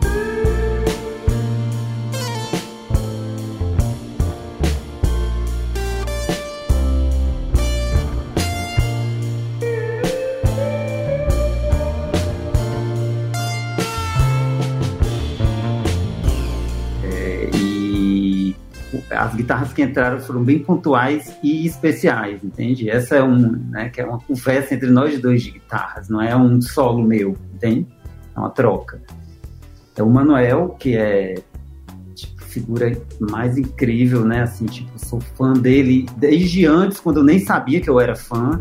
Guitarras 19.39 19.72
que 19.72 19.82
entraram 19.82 20.18
foram 20.18 20.43
bem 20.43 20.59
pontuais 20.59 21.36
e 21.43 21.64
especiais, 21.64 22.43
entende? 22.43 22.91
Essa 22.91 23.16
é 23.16 23.22
um, 23.22 23.53
né, 23.70 23.89
que 23.89 24.01
é 24.01 24.05
uma 24.05 24.18
conversa 24.18 24.74
entre 24.74 24.91
nós 24.91 25.20
dois 25.20 25.43
de 25.43 25.53
guitarras, 25.53 26.09
não 26.09 26.20
é 26.20 26.36
um 26.36 26.61
solo 26.61 27.03
meu, 27.03 27.36
entende? 27.55 27.86
É 28.36 28.41
uma 28.41 28.51
troca. 28.51 29.01
É 29.97 30.03
o 30.03 30.11
Manuel, 30.11 30.76
que 30.78 30.97
é 30.97 31.36
tipo, 32.14 32.43
figura 32.43 33.01
mais 33.20 33.57
incrível, 33.57 34.24
né? 34.24 34.43
Assim, 34.43 34.66
tipo, 34.66 34.91
sou 34.99 35.20
fã 35.20 35.53
dele 35.53 36.07
desde 36.16 36.66
antes, 36.66 36.99
quando 36.99 37.18
eu 37.18 37.24
nem 37.24 37.39
sabia 37.39 37.80
que 37.80 37.89
eu 37.89 38.01
era 38.01 38.16
fã. 38.16 38.61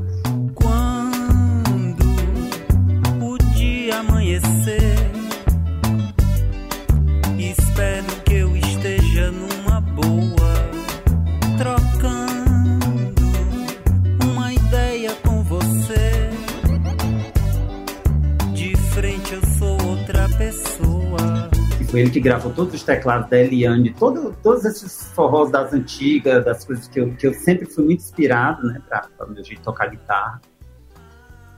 Foi 21.98 22.04
ele 22.04 22.12
que 22.12 22.20
gravou 22.20 22.54
todos 22.54 22.76
os 22.76 22.84
teclados 22.84 23.28
da 23.28 23.40
Eliane, 23.40 23.92
todo, 23.92 24.32
todos 24.44 24.64
esses 24.66 25.12
forrós 25.14 25.50
das 25.50 25.74
antigas, 25.74 26.46
das 26.46 26.64
coisas 26.64 26.88
que 26.88 27.00
eu, 27.00 27.16
que 27.16 27.26
eu 27.26 27.34
sempre 27.34 27.66
fui 27.66 27.86
muito 27.86 28.02
inspirado, 28.02 28.68
né, 28.68 28.80
para 28.88 29.10
o 29.26 29.32
meu 29.32 29.44
jeito 29.44 29.58
de 29.58 29.66
tocar 29.66 29.90
guitarra. 29.90 30.40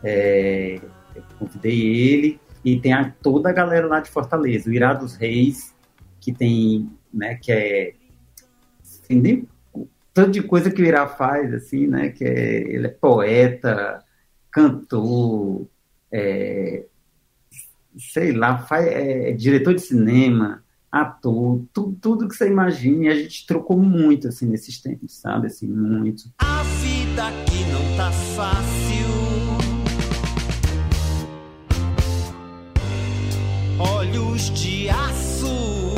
É, 0.02 0.80
eu 1.14 1.24
convidei 1.38 1.82
ele 1.82 2.40
e 2.64 2.80
tem 2.80 2.94
a, 2.94 3.14
toda 3.22 3.50
a 3.50 3.52
galera 3.52 3.86
lá 3.86 4.00
de 4.00 4.10
Fortaleza, 4.10 4.70
o 4.70 4.74
Irá 4.74 4.94
dos 4.94 5.16
Reis, 5.16 5.76
que 6.22 6.32
tem, 6.32 6.90
né, 7.14 7.36
que 7.36 7.52
é 7.52 7.94
nem 9.10 9.46
tanto 10.14 10.32
de 10.32 10.42
coisa 10.42 10.72
que 10.72 10.82
o 10.82 10.86
Irá 10.86 11.06
faz, 11.06 11.54
assim, 11.54 11.86
né, 11.86 12.12
que 12.12 12.24
é, 12.24 12.60
ele 12.62 12.88
é 12.88 12.92
poeta, 12.92 14.02
cantor, 14.50 15.68
é, 16.10 16.86
sei 17.98 18.32
lá, 18.32 18.58
faz, 18.58 18.88
é, 18.88 19.30
é 19.30 19.34
diretor 19.34 19.74
de 19.74 19.82
cinema, 19.82 20.64
ator, 20.92 21.64
tu, 21.74 21.96
tudo 22.02 22.28
que 22.28 22.36
você 22.36 22.48
imagine, 22.48 23.06
e 23.06 23.10
a 23.10 23.16
gente 23.16 23.46
trocou 23.46 23.78
muito, 23.78 24.28
assim, 24.28 24.48
nesses 24.48 24.82
tempos, 24.82 25.20
sabe, 25.20 25.48
assim, 25.48 25.68
muito. 25.68 26.24
A 26.40 26.64
vida 26.64 27.28
aqui 27.28 27.64
não 27.72 27.98
tá 27.98 28.12
fácil. 28.12 28.80
Olhos 33.80 34.50
de 34.50 34.90
aço 34.90 35.96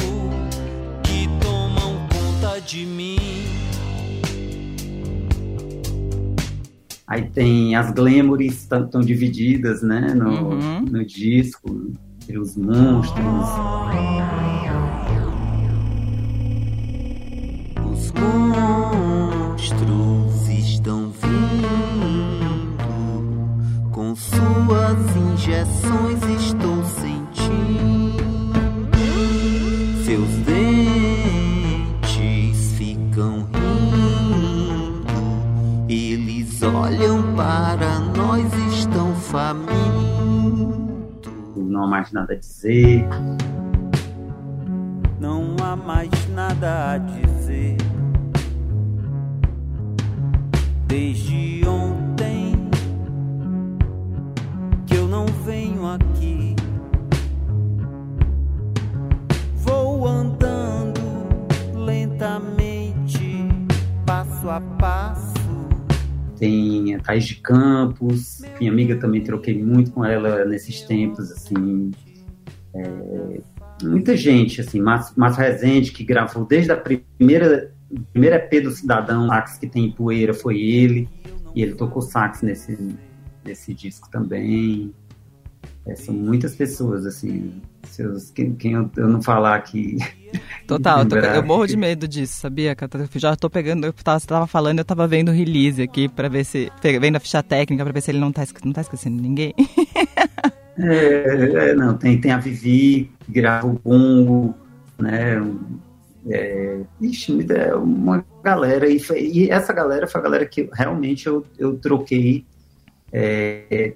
que 1.03 1.27
tomam 1.41 2.07
conta 2.09 2.59
de 2.61 2.85
mim. 2.85 3.40
Aí 7.11 7.23
tem 7.29 7.75
as 7.75 7.91
glamours 7.91 8.45
estão 8.71 9.01
divididas, 9.01 9.81
né, 9.83 10.13
no, 10.15 10.29
Uhum. 10.29 10.85
no 10.89 11.05
disco, 11.05 11.91
entre 12.21 12.39
os 12.39 12.55
monstros. 12.55 13.25
Os 17.91 18.11
monstros 19.51 20.47
estão 20.49 21.11
vindo 21.21 22.77
com 23.91 24.15
suas 24.15 25.15
injeções. 25.33 26.21
Estou 26.41 26.83
sentindo 26.85 27.20
para 37.35 37.99
nós 38.17 38.51
estão 38.73 39.13
famintos. 39.15 39.71
Não 41.55 41.83
há 41.83 41.87
mais 41.87 42.11
nada 42.11 42.33
a 42.33 42.35
dizer. 42.35 43.07
Não 45.19 45.55
há 45.63 45.75
mais 45.75 46.09
nada 46.29 46.93
a 46.93 46.97
dizer. 46.97 47.77
Desde 50.87 51.61
ontem 51.67 52.69
que 54.87 54.95
eu 54.95 55.07
não 55.07 55.25
venho 55.45 55.87
aqui. 55.87 56.55
Vou 59.57 60.07
andando 60.07 61.01
lentamente, 61.75 63.47
passo 64.05 64.49
a 64.49 64.59
passo. 64.79 65.30
Tem 66.41 66.95
a 66.95 66.99
Thais 66.99 67.25
de 67.25 67.35
Campos, 67.35 68.41
minha 68.59 68.71
amiga 68.71 68.95
também 68.95 69.21
troquei 69.21 69.63
muito 69.63 69.91
com 69.91 70.03
ela 70.03 70.43
nesses 70.43 70.81
tempos, 70.81 71.31
assim. 71.31 71.91
É, 72.73 73.41
muita 73.83 74.17
gente, 74.17 74.59
assim, 74.59 74.81
Márcio, 74.81 75.13
Márcio 75.15 75.39
Rezende, 75.39 75.91
que 75.91 76.03
gravou 76.03 76.43
desde 76.43 76.71
a 76.71 76.75
primeira, 76.75 77.71
primeira 78.11 78.37
EP 78.37 78.63
do 78.63 78.71
Cidadão, 78.71 79.27
sax 79.27 79.59
que 79.59 79.67
tem 79.67 79.91
poeira, 79.91 80.33
foi 80.33 80.59
ele, 80.59 81.07
e 81.53 81.61
ele 81.61 81.75
tocou 81.75 82.01
sax 82.01 82.41
nesse, 82.41 82.75
nesse 83.45 83.71
disco 83.71 84.09
também. 84.09 84.91
É, 85.85 85.95
são 85.95 86.15
muitas 86.15 86.55
pessoas, 86.55 87.05
assim, 87.05 87.61
seus, 87.89 88.31
quem, 88.31 88.53
quem 88.55 88.73
eu, 88.73 88.89
eu, 88.97 89.07
não 89.07 89.21
falar 89.21 89.55
aqui. 89.55 89.97
Total, 90.67 90.99
eu, 90.99 91.05
tô, 91.05 91.15
eu, 91.17 91.43
morro 91.43 91.67
de 91.67 91.75
medo 91.75 92.07
disso, 92.07 92.39
sabia? 92.39 92.75
Eu 92.93 93.19
já 93.19 93.35
tô 93.35 93.49
pegando, 93.49 93.85
eu 93.85 93.93
tava, 93.93 94.19
tava 94.21 94.47
falando, 94.47 94.79
eu 94.79 94.85
tava 94.85 95.07
vendo 95.07 95.29
o 95.29 95.33
release 95.33 95.81
aqui 95.81 96.07
pra 96.07 96.29
ver 96.29 96.45
se. 96.45 96.71
Vendo 96.81 97.17
a 97.17 97.19
ficha 97.19 97.43
técnica 97.43 97.83
pra 97.83 97.93
ver 97.93 98.01
se 98.01 98.11
ele 98.11 98.19
não 98.19 98.31
tá, 98.31 98.43
não 98.63 98.73
tá 98.73 98.81
esquecendo 98.81 99.21
ninguém. 99.21 99.53
É, 100.77 101.69
é, 101.69 101.75
não, 101.75 101.97
tem, 101.97 102.19
tem 102.19 102.31
a 102.31 102.37
Vivi, 102.37 103.11
que 103.25 103.31
grava 103.31 103.67
o 103.67 103.73
bongo, 103.73 104.55
né? 104.97 105.35
É, 106.29 106.79
ixi, 107.01 107.45
é 107.51 107.75
uma 107.75 108.25
galera, 108.43 108.87
e, 108.87 108.99
foi, 108.99 109.21
e, 109.21 109.51
essa 109.51 109.73
galera 109.73 110.07
foi 110.07 110.21
a 110.21 110.23
galera 110.23 110.45
que 110.45 110.69
realmente 110.73 111.27
eu, 111.27 111.45
eu 111.59 111.77
troquei 111.77 112.45
é, 113.11 113.93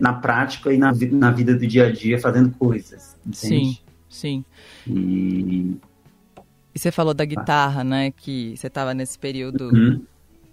na 0.00 0.14
prática 0.14 0.72
e 0.72 0.78
na, 0.78 0.92
na 1.12 1.30
vida 1.30 1.54
do 1.54 1.66
dia 1.66 1.86
a 1.86 1.92
dia 1.92 2.18
fazendo 2.18 2.50
coisas. 2.56 3.16
Entende? 3.24 3.36
Sim, 3.36 3.78
sim. 4.08 4.44
E... 4.86 5.76
e 6.74 6.78
você 6.78 6.90
falou 6.90 7.12
da 7.12 7.24
guitarra, 7.24 7.84
né? 7.84 8.10
Que 8.10 8.56
você 8.56 8.66
estava 8.66 8.94
nesse 8.94 9.18
período 9.18 9.70
uhum. 9.72 10.02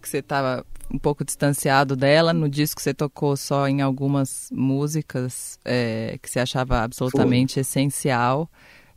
que 0.01 0.09
você 0.09 0.17
estava 0.17 0.65
um 0.91 0.99
pouco 0.99 1.23
distanciado 1.23 1.95
dela. 1.95 2.33
No 2.33 2.49
disco 2.49 2.81
você 2.81 2.93
tocou 2.93 3.37
só 3.37 3.67
em 3.67 3.81
algumas 3.81 4.49
músicas 4.51 5.57
é, 5.63 6.19
que 6.21 6.29
você 6.29 6.39
achava 6.39 6.83
absolutamente 6.83 7.55
Foi. 7.55 7.61
essencial. 7.61 8.49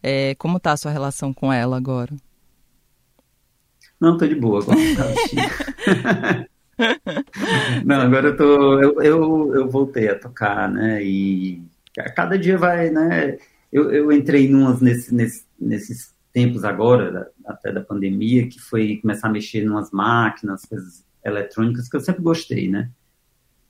É, 0.03 0.35
como 0.35 0.59
tá 0.59 0.73
a 0.73 0.77
sua 0.77 0.91
relação 0.91 1.33
com 1.33 1.53
ela 1.53 1.77
agora? 1.77 2.15
Não, 4.01 4.17
tô 4.17 4.27
de 4.27 4.35
boa 4.35 4.63
agora. 4.63 4.79
Não, 7.85 8.01
agora 8.01 8.29
eu 8.29 8.37
tô. 8.37 8.81
Eu, 8.81 9.03
eu, 9.03 9.55
eu, 9.55 9.69
voltei 9.69 10.09
a 10.09 10.19
tocar, 10.19 10.71
né? 10.71 11.03
E 11.03 11.63
cada 12.15 12.39
dia 12.39 12.57
vai, 12.57 12.91
né? 12.91 13.39
Eu, 13.73 13.93
eu 13.93 14.13
entrei 14.13 14.49
numas 14.49 14.81
nesse, 14.81 15.15
nesse, 15.15 15.45
nesses 15.59 16.15
tempos 16.33 16.65
agora, 16.65 17.31
até 17.45 17.73
da 17.73 17.81
pandemia, 17.81 18.49
que 18.49 18.61
foi 18.61 18.99
começar 19.01 19.29
a 19.29 19.33
mexer 19.33 19.63
em 19.63 19.69
umas 19.69 19.91
máquinas, 19.91 20.65
coisas 20.65 21.05
eletrônicas 21.25 21.89
que 21.89 21.97
eu 21.97 22.01
sempre 22.01 22.23
gostei, 22.23 22.69
né? 22.69 22.91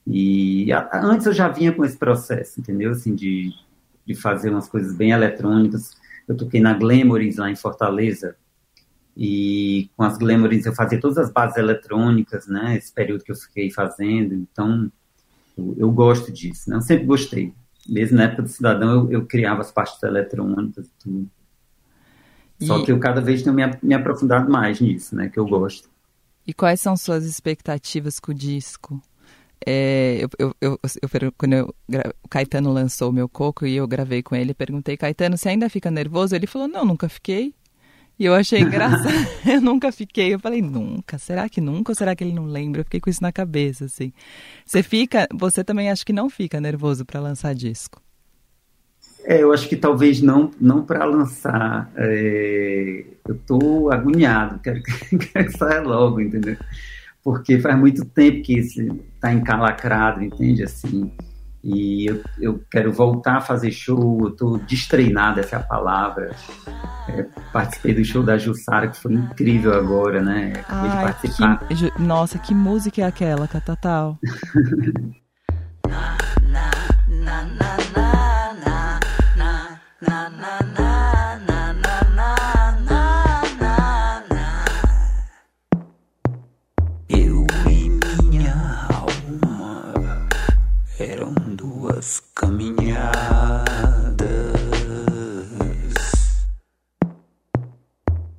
E 0.07 0.73
a, 0.73 0.89
antes 1.03 1.27
eu 1.27 1.33
já 1.33 1.49
vinha 1.49 1.73
com 1.73 1.85
esse 1.85 1.97
processo, 1.97 2.61
entendeu? 2.61 2.93
Assim, 2.93 3.15
de, 3.15 3.53
de 4.07 4.15
fazer 4.15 4.51
umas 4.51 4.69
coisas 4.69 4.95
bem 4.95 5.11
eletrônicas. 5.11 5.97
Eu 6.27 6.37
toquei 6.37 6.61
na 6.61 6.75
Glamorys 6.75 7.37
lá 7.37 7.51
em 7.51 7.57
Fortaleza, 7.57 8.37
e 9.23 9.91
com 9.95 10.03
as 10.03 10.17
Glamorys 10.17 10.65
eu 10.65 10.73
fazia 10.73 10.99
todas 10.99 11.19
as 11.19 11.31
bases 11.31 11.59
eletrônicas, 11.59 12.47
né? 12.47 12.75
Esse 12.79 12.91
período 12.91 13.23
que 13.23 13.31
eu 13.31 13.37
fiquei 13.37 13.71
fazendo. 13.71 14.33
Então, 14.33 14.91
eu, 15.59 15.75
eu 15.77 15.91
gosto 15.91 16.33
disso, 16.33 16.71
né? 16.71 16.77
Eu 16.77 16.81
sempre 16.81 17.05
gostei. 17.05 17.53
Mesmo 17.87 18.17
na 18.17 18.25
época 18.25 18.45
do 18.45 18.49
Cidadão, 18.49 19.05
eu, 19.05 19.13
eu 19.13 19.27
criava 19.27 19.61
as 19.61 19.71
partes 19.71 20.03
eletrônicas 20.03 20.87
e 20.87 20.91
tudo. 20.99 21.31
E... 22.59 22.67
Só 22.67 22.83
que 22.83 22.91
eu 22.91 22.99
cada 22.99 23.21
vez 23.21 23.43
tenho 23.43 23.55
me, 23.55 23.63
me 23.83 23.93
aprofundado 23.93 24.51
mais 24.51 24.81
nisso, 24.81 25.15
né? 25.15 25.29
Que 25.29 25.39
eu 25.39 25.47
gosto. 25.47 25.91
E 26.47 26.55
quais 26.55 26.81
são 26.81 26.97
suas 26.97 27.27
expectativas 27.27 28.19
com 28.19 28.33
o 28.33 28.35
disco? 28.35 29.03
É, 29.67 30.25
eu, 30.25 30.31
eu, 30.39 30.55
eu, 30.63 30.81
eu, 31.21 31.33
quando 31.37 31.53
eu, 31.53 31.75
o 32.23 32.29
Caetano 32.29 32.73
lançou 32.73 33.11
o 33.11 33.13
meu 33.13 33.29
coco 33.29 33.67
e 33.67 33.77
eu 33.77 33.87
gravei 33.87 34.23
com 34.23 34.35
ele, 34.35 34.55
perguntei, 34.55 34.97
Caetano, 34.97 35.37
você 35.37 35.51
ainda 35.51 35.69
fica 35.69 35.91
nervoso? 35.91 36.35
Ele 36.35 36.47
falou, 36.47 36.67
não, 36.67 36.87
nunca 36.87 37.07
fiquei. 37.07 37.55
E 38.21 38.27
eu 38.27 38.35
achei 38.35 38.61
engraçado, 38.61 39.09
eu 39.51 39.63
nunca 39.63 39.91
fiquei. 39.91 40.35
Eu 40.35 40.39
falei, 40.39 40.61
nunca, 40.61 41.17
será 41.17 41.49
que 41.49 41.59
nunca 41.59 41.93
ou 41.93 41.97
será 41.97 42.15
que 42.15 42.23
ele 42.23 42.35
não 42.35 42.45
lembra? 42.45 42.83
Eu 42.83 42.85
fiquei 42.85 43.01
com 43.01 43.09
isso 43.09 43.23
na 43.23 43.33
cabeça, 43.33 43.87
assim. 43.87 44.13
Você 44.63 44.83
fica, 44.83 45.27
você 45.33 45.65
também 45.65 45.91
acha 45.91 46.05
que 46.05 46.13
não 46.13 46.29
fica 46.29 46.61
nervoso 46.61 47.07
para 47.07 47.19
lançar 47.19 47.55
disco? 47.55 47.99
É, 49.25 49.43
eu 49.43 49.55
acho 49.55 49.67
que 49.67 49.75
talvez 49.75 50.21
não, 50.21 50.51
não 50.61 50.85
para 50.85 51.03
lançar. 51.07 51.91
É, 51.97 53.07
eu 53.27 53.37
estou 53.37 53.91
agoniado, 53.91 54.59
quero 54.63 54.83
que, 54.83 55.17
quero 55.17 55.47
que 55.47 55.57
saia 55.57 55.81
logo, 55.81 56.21
entendeu? 56.21 56.59
Porque 57.25 57.59
faz 57.59 57.79
muito 57.79 58.05
tempo 58.05 58.43
que 58.43 58.59
está 58.59 59.33
encalacrado, 59.33 60.23
entende? 60.23 60.63
Assim, 60.63 61.11
e 61.63 62.07
eu, 62.07 62.23
eu, 62.39 62.65
quero 62.71 62.93
voltar 62.93 63.37
a 63.37 63.41
fazer 63.41 63.71
show, 63.71 64.19
eu 64.23 64.31
tô 64.31 64.57
destreinado, 64.59 65.41
essa 65.41 65.57
é 65.57 65.59
a 65.59 65.63
palavra. 65.63 66.35
É, 67.09 67.27
participei 67.53 67.95
do 67.95 68.05
show 68.05 68.23
da 68.23 68.39
Jussara, 68.39 68.89
que 68.89 68.97
foi 68.97 69.13
incrível 69.13 69.75
agora, 69.75 70.23
né? 70.23 70.55
Acabei 70.57 70.91
Ai, 70.91 70.97
de 70.97 71.03
participar. 71.05 71.69
Que, 71.69 72.03
nossa, 72.03 72.39
que 72.39 72.55
música 72.55 73.03
é 73.03 73.05
aquela, 73.05 73.47
Catatal? 73.47 74.19
na, 75.87 76.17
na, 76.43 76.71
na, 77.09 77.45
na, 77.45 77.77
na, 78.65 79.01
na, 79.37 80.31
na, 80.31 80.61
na. 80.79 80.90
Caminhadas. 92.41 93.67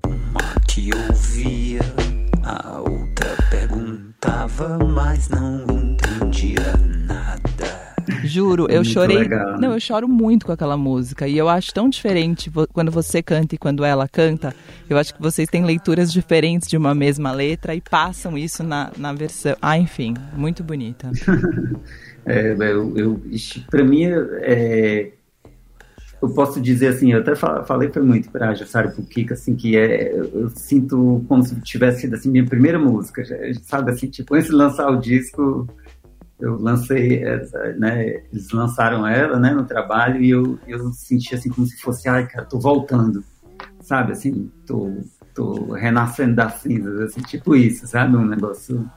Uma 0.04 0.56
que 0.68 0.89
ouvia, 0.91 1.82
a 2.43 2.80
outra 2.80 3.38
perguntava, 3.52 4.80
mas 4.80 5.30
não. 5.30 5.80
Juro, 8.32 8.67
eu 8.69 8.84
chorei. 8.84 9.17
Legal, 9.17 9.53
né? 9.53 9.67
Não, 9.67 9.73
eu 9.73 9.79
choro 9.79 10.07
muito 10.07 10.45
com 10.45 10.51
aquela 10.51 10.77
música. 10.77 11.27
E 11.27 11.38
eu 11.38 11.49
acho 11.49 11.73
tão 11.73 11.89
diferente 11.89 12.51
quando 12.71 12.91
você 12.91 13.21
canta 13.21 13.55
e 13.55 13.57
quando 13.57 13.84
ela 13.84 14.07
canta. 14.07 14.55
Eu 14.89 14.97
acho 14.97 15.13
que 15.13 15.21
vocês 15.21 15.49
têm 15.49 15.65
leituras 15.65 16.11
diferentes 16.11 16.67
de 16.67 16.77
uma 16.77 16.95
mesma 16.95 17.32
letra 17.32 17.75
e 17.75 17.82
passam 17.82 18.38
isso 18.38 18.63
na, 18.63 18.91
na 18.97 19.11
versão. 19.13 19.55
Ah, 19.61 19.77
enfim, 19.77 20.13
muito 20.36 20.63
bonita. 20.63 21.11
É, 22.23 22.51
eu, 22.51 22.95
eu 22.95 23.21
para 23.67 23.84
mim, 23.84 24.03
é, 24.05 25.11
eu 26.21 26.29
posso 26.29 26.61
dizer 26.61 26.89
assim, 26.89 27.13
eu 27.13 27.19
até 27.19 27.36
falei 27.36 27.89
foi 27.89 28.03
muito 28.03 28.29
para 28.29 28.49
a 28.49 28.53
Jussara 28.53 28.89
Puquica, 28.89 29.34
assim, 29.34 29.55
que 29.55 29.75
é, 29.75 30.13
eu 30.15 30.49
sinto 30.51 31.25
como 31.27 31.43
se 31.43 31.59
tivesse 31.61 32.01
sido 32.01 32.13
assim, 32.13 32.29
minha 32.29 32.45
primeira 32.45 32.77
música, 32.77 33.23
sabe 33.63 33.91
assim, 33.91 34.07
tipo, 34.07 34.36
antes 34.36 34.49
de 34.49 34.55
lançar 34.55 34.88
o 34.91 34.97
disco, 34.97 35.67
eu 36.42 36.60
lancei, 36.60 37.24
né, 37.78 38.24
eles 38.32 38.52
lançaram 38.52 39.06
ela, 39.06 39.39
né, 39.39 39.52
no 39.54 39.66
trabalho, 39.66 40.22
e 40.22 40.30
eu, 40.30 40.60
eu 40.68 40.92
senti 40.94 41.36
assim, 41.36 41.50
como 41.50 41.68
se 41.68 41.80
fosse, 41.82 42.10
ai, 42.10 42.28
cara, 42.28 42.46
tô 42.46 42.60
voltando, 42.60 43.24
sabe, 43.80 44.14
assim, 44.14 44.52
tô, 44.66 44.98
tô 45.34 45.74
renascendo 45.74 46.36
das 46.36 46.56
cinzas, 46.56 47.00
assim, 47.02 47.22
tipo 47.22 47.56
isso, 47.56 47.88
sabe, 47.88 48.16
um 48.16 48.26
negócio 48.26 48.89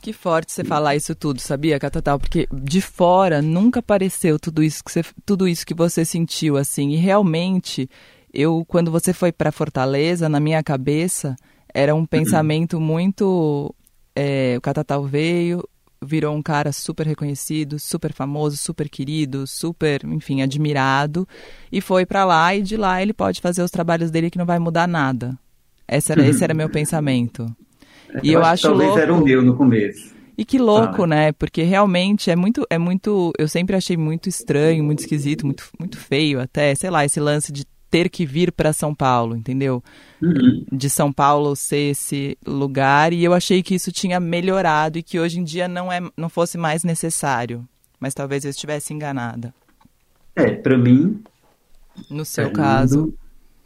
que 0.00 0.12
forte 0.14 0.50
você 0.50 0.64
falar 0.64 0.96
isso 0.96 1.14
tudo, 1.14 1.40
sabia, 1.40 1.78
Catatal? 1.78 2.18
Porque 2.18 2.48
de 2.50 2.80
fora 2.80 3.42
nunca 3.42 3.80
apareceu 3.80 4.38
tudo 4.38 4.62
isso 4.62 4.82
que 4.82 4.90
você, 4.90 5.04
tudo 5.26 5.46
isso 5.46 5.66
que 5.66 5.74
você 5.74 6.06
sentiu 6.06 6.56
assim. 6.56 6.88
E 6.90 6.96
realmente, 6.96 7.86
eu 8.32 8.64
quando 8.66 8.90
você 8.90 9.12
foi 9.12 9.30
para 9.30 9.52
Fortaleza, 9.52 10.26
na 10.26 10.40
minha 10.40 10.62
cabeça 10.62 11.36
era 11.72 11.94
um 11.94 12.06
pensamento 12.06 12.80
muito. 12.80 13.74
É, 14.14 14.56
o 14.56 14.60
Catatal 14.60 15.04
veio, 15.04 15.62
virou 16.02 16.34
um 16.34 16.42
cara 16.42 16.72
super 16.72 17.06
reconhecido, 17.06 17.78
super 17.78 18.12
famoso, 18.12 18.56
super 18.56 18.88
querido, 18.88 19.46
super, 19.46 20.04
enfim, 20.04 20.42
admirado, 20.42 21.26
e 21.70 21.80
foi 21.80 22.06
para 22.06 22.24
lá 22.24 22.54
e 22.54 22.62
de 22.62 22.76
lá 22.76 23.02
ele 23.02 23.12
pode 23.12 23.40
fazer 23.40 23.62
os 23.62 23.70
trabalhos 23.70 24.10
dele 24.10 24.30
que 24.30 24.38
não 24.38 24.46
vai 24.46 24.58
mudar 24.58 24.88
nada. 24.88 25.38
Esse 25.86 26.12
era, 26.12 26.26
esse 26.26 26.42
era 26.44 26.54
meu 26.54 26.70
pensamento. 26.70 27.46
E 28.22 28.32
eu, 28.32 28.40
eu 28.40 28.40
acho, 28.40 28.50
acho 28.50 28.62
talvez 28.68 28.88
louco. 28.88 29.02
era 29.02 29.14
o 29.14 29.22
meu 29.22 29.42
no 29.42 29.56
começo. 29.56 30.14
E 30.38 30.44
que 30.44 30.58
louco, 30.58 31.04
né? 31.04 31.32
Porque 31.32 31.62
realmente 31.62 32.30
é 32.30 32.36
muito, 32.36 32.66
é 32.70 32.78
muito. 32.78 33.30
Eu 33.38 33.46
sempre 33.46 33.76
achei 33.76 33.94
muito 33.96 34.26
estranho, 34.26 34.82
muito 34.82 35.00
esquisito, 35.00 35.44
muito, 35.44 35.68
muito 35.78 35.98
feio 35.98 36.40
até, 36.40 36.74
sei 36.74 36.88
lá, 36.88 37.04
esse 37.04 37.20
lance 37.20 37.52
de 37.52 37.66
ter 37.90 38.08
que 38.08 38.24
vir 38.24 38.52
para 38.52 38.72
São 38.72 38.94
Paulo, 38.94 39.36
entendeu? 39.36 39.82
Uhum. 40.22 40.64
De 40.70 40.88
São 40.88 41.12
Paulo 41.12 41.56
ser 41.56 41.90
esse 41.90 42.38
lugar 42.46 43.12
e 43.12 43.24
eu 43.24 43.34
achei 43.34 43.62
que 43.62 43.74
isso 43.74 43.90
tinha 43.90 44.20
melhorado 44.20 44.98
e 44.98 45.02
que 45.02 45.18
hoje 45.18 45.40
em 45.40 45.44
dia 45.44 45.66
não 45.66 45.90
é, 45.92 46.00
não 46.16 46.28
fosse 46.28 46.56
mais 46.56 46.84
necessário. 46.84 47.66
Mas 47.98 48.14
talvez 48.14 48.44
eu 48.44 48.50
estivesse 48.50 48.94
enganada. 48.94 49.52
É, 50.34 50.52
para 50.52 50.78
mim. 50.78 51.22
No 52.08 52.24
seu 52.24 52.46
Fernando, 52.46 52.56
caso. 52.56 53.14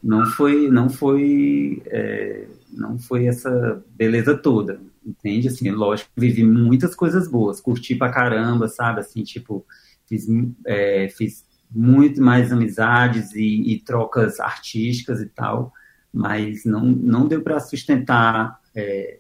Não 0.03 0.27
foi, 0.27 0.69
não 0.69 0.91
foi, 0.91 1.83
é, 1.87 2.47
não 2.73 2.99
foi 2.99 3.27
essa 3.27 3.83
beleza 3.97 4.37
toda, 4.37 4.81
entende? 5.07 5.49
Assim, 5.49 5.71
lógico, 5.71 6.11
vivi 6.17 6.45
muitas 6.45 6.95
coisas 6.95 7.27
boas, 7.29 7.61
curti 7.61 7.95
pra 7.95 8.13
caramba, 8.13 8.69
sabe? 8.69 9.01
Assim, 9.01 9.23
tipo, 9.23 9.65
fiz, 10.07 10.27
é, 10.67 11.09
fiz 11.09 11.45
muito 11.75 12.23
mais 12.23 12.53
amizades 12.53 13.35
e, 13.35 13.73
e, 13.73 13.81
trocas 13.81 14.39
artísticas 14.39 15.21
e 15.21 15.27
tal, 15.27 15.73
mas 16.13 16.65
não, 16.65 16.85
não 16.85 17.27
deu 17.27 17.43
para 17.43 17.59
sustentar 17.59 18.61
é, 18.75 19.19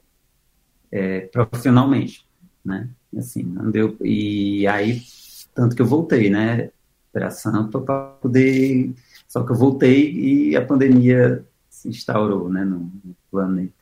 é, 0.92 1.20
profissionalmente, 1.22 2.24
né? 2.64 2.88
Assim, 3.16 3.42
não 3.42 3.70
deu. 3.70 3.96
E 4.00 4.66
aí, 4.66 5.02
tanto 5.55 5.74
que 5.74 5.82
eu 5.82 5.86
voltei, 5.86 6.30
né, 6.30 6.70
para 7.12 7.30
Sampa 7.30 7.80
para 7.80 8.05
poder. 8.20 8.92
Só 9.28 9.42
que 9.44 9.52
eu 9.52 9.57
voltei 9.57 10.12
e 10.12 10.57
a 10.57 10.64
pandemia 10.64 11.44
se 11.68 11.88
instaurou, 11.88 12.48
né, 12.48 12.64
no, 12.64 12.90
no 13.05 13.16
planeta. 13.30 13.72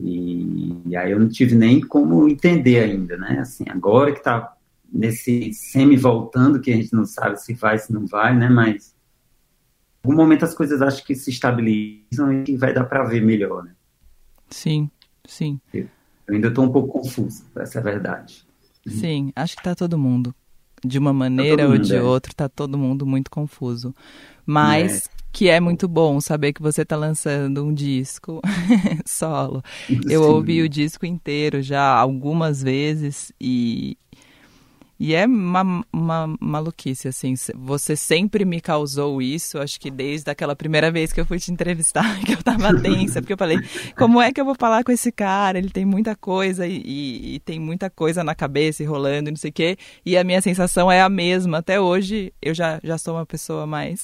E, 0.00 0.80
e, 0.86 0.96
aí 0.96 1.10
eu 1.10 1.18
não 1.18 1.28
tive 1.28 1.54
nem 1.54 1.80
como 1.80 2.28
entender 2.28 2.78
ainda, 2.80 3.16
né? 3.16 3.40
Assim, 3.40 3.64
agora 3.68 4.12
que 4.12 4.18
está 4.18 4.56
nesse 4.92 5.52
semi-voltando, 5.52 6.60
que 6.60 6.72
a 6.72 6.76
gente 6.76 6.92
não 6.94 7.04
sabe 7.04 7.40
se 7.40 7.54
vai, 7.54 7.78
se 7.78 7.92
não 7.92 8.06
vai, 8.06 8.34
né? 8.34 8.48
Mas 8.48 8.94
em 10.04 10.08
algum 10.08 10.16
momento 10.16 10.44
as 10.44 10.54
coisas 10.54 10.80
acho 10.80 11.04
que 11.04 11.14
se 11.14 11.30
estabilizam 11.30 12.44
e 12.46 12.56
vai 12.56 12.72
dar 12.72 12.84
para 12.84 13.04
ver 13.04 13.22
melhor, 13.22 13.64
né? 13.64 13.72
Sim, 14.48 14.90
sim. 15.26 15.60
Eu, 15.72 15.88
ainda 16.28 16.48
estou 16.48 16.64
um 16.64 16.72
pouco 16.72 17.00
confuso, 17.00 17.44
essa 17.56 17.78
é 17.78 17.80
a 17.80 17.84
verdade. 17.84 18.46
Sim, 18.86 19.32
acho 19.36 19.54
que 19.54 19.60
está 19.60 19.74
todo 19.74 19.98
mundo. 19.98 20.34
De 20.84 20.98
uma 20.98 21.12
maneira 21.12 21.64
tá 21.64 21.68
ou 21.68 21.76
de 21.76 21.96
é. 21.96 22.00
outra, 22.00 22.32
está 22.32 22.48
todo 22.48 22.78
mundo 22.78 23.04
muito 23.04 23.30
confuso. 23.30 23.94
Mas 24.46 25.06
é. 25.06 25.10
que 25.32 25.48
é 25.48 25.60
muito 25.60 25.88
bom 25.88 26.20
saber 26.20 26.52
que 26.52 26.62
você 26.62 26.82
está 26.82 26.96
lançando 26.96 27.64
um 27.64 27.74
disco 27.74 28.40
solo. 29.04 29.62
Sim. 29.86 30.00
Eu 30.08 30.22
ouvi 30.22 30.62
o 30.62 30.68
disco 30.68 31.04
inteiro 31.04 31.60
já 31.60 31.84
algumas 31.84 32.62
vezes 32.62 33.32
e, 33.40 33.98
e 35.00 35.14
é 35.14 35.26
uma, 35.26 35.84
uma 35.92 36.36
maluquice, 36.40 37.06
assim. 37.06 37.34
Você 37.54 37.94
sempre 37.94 38.44
me 38.44 38.60
causou 38.60 39.22
isso, 39.22 39.58
acho 39.58 39.78
que 39.78 39.92
desde 39.92 40.28
aquela 40.28 40.56
primeira 40.56 40.90
vez 40.90 41.12
que 41.12 41.20
eu 41.20 41.26
fui 41.26 41.38
te 41.38 41.52
entrevistar, 41.52 42.18
que 42.26 42.32
eu 42.32 42.42
tava 42.42 42.74
tensa, 42.80 43.20
porque 43.20 43.32
eu 43.32 43.38
falei, 43.38 43.58
como 43.96 44.20
é 44.20 44.32
que 44.32 44.40
eu 44.40 44.44
vou 44.44 44.56
falar 44.58 44.82
com 44.82 44.90
esse 44.90 45.12
cara? 45.12 45.56
Ele 45.58 45.70
tem 45.70 45.84
muita 45.84 46.16
coisa 46.16 46.66
e, 46.66 46.82
e, 46.84 47.34
e 47.36 47.38
tem 47.40 47.60
muita 47.60 47.88
coisa 47.88 48.24
na 48.24 48.34
cabeça 48.34 48.82
e 48.82 48.86
rolando 48.86 49.28
e 49.28 49.32
não 49.32 49.36
sei 49.36 49.50
o 49.50 49.52
quê. 49.52 49.76
E 50.04 50.16
a 50.16 50.24
minha 50.24 50.40
sensação 50.40 50.90
é 50.90 51.00
a 51.00 51.08
mesma. 51.08 51.58
Até 51.58 51.80
hoje 51.80 52.32
eu 52.42 52.52
já, 52.52 52.80
já 52.82 52.98
sou 52.98 53.14
uma 53.14 53.26
pessoa 53.26 53.66
mais, 53.68 54.02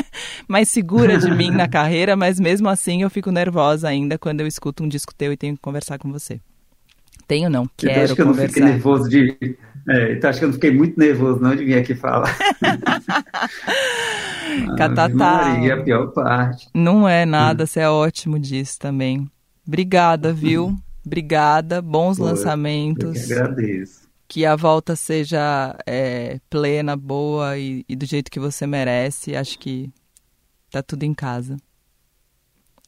mais 0.46 0.68
segura 0.68 1.16
de 1.16 1.30
mim 1.30 1.50
na 1.50 1.66
carreira, 1.66 2.16
mas 2.16 2.38
mesmo 2.38 2.68
assim 2.68 3.00
eu 3.00 3.08
fico 3.08 3.30
nervosa 3.30 3.88
ainda 3.88 4.18
quando 4.18 4.40
eu 4.40 4.46
escuto 4.46 4.84
um 4.84 4.88
disco 4.88 5.14
teu 5.14 5.32
e 5.32 5.38
tenho 5.38 5.54
que 5.54 5.62
conversar 5.62 5.98
com 5.98 6.12
você. 6.12 6.38
Tenho 7.26 7.48
não, 7.48 7.66
quero 7.74 8.00
eu 8.00 8.04
acho 8.04 8.14
que 8.14 8.20
eu 8.20 8.26
conversar. 8.26 8.42
não 8.42 8.48
fiquei 8.48 8.64
nervoso 8.64 9.08
de 9.08 9.56
é, 9.88 10.12
então 10.12 10.30
acho 10.30 10.38
que 10.38 10.44
eu 10.44 10.48
não 10.48 10.54
fiquei 10.54 10.70
muito 10.70 10.98
nervoso 10.98 11.40
não 11.40 11.54
de 11.54 11.64
vir 11.64 11.78
aqui 11.78 11.94
falar. 11.94 12.34
Catatá. 14.78 15.08
Maria, 15.10 15.74
a 15.74 15.82
pior 15.82 16.06
parte. 16.12 16.68
Não 16.72 17.08
é 17.08 17.26
nada, 17.26 17.66
você 17.66 17.80
é 17.80 17.88
ótimo 17.88 18.38
disso 18.38 18.78
também. 18.78 19.28
Obrigada, 19.66 20.32
viu? 20.32 20.76
Obrigada, 21.04 21.82
bons 21.82 22.16
Pô, 22.16 22.24
lançamentos. 22.24 23.22
Eu 23.22 23.26
que 23.26 23.32
agradeço. 23.34 24.04
Que 24.26 24.46
a 24.46 24.56
volta 24.56 24.96
seja 24.96 25.76
é, 25.86 26.40
plena, 26.48 26.96
boa 26.96 27.58
e, 27.58 27.84
e 27.86 27.94
do 27.94 28.06
jeito 28.06 28.30
que 28.30 28.40
você 28.40 28.66
merece. 28.66 29.36
Acho 29.36 29.58
que 29.58 29.90
tá 30.70 30.82
tudo 30.82 31.02
em 31.02 31.12
casa. 31.12 31.58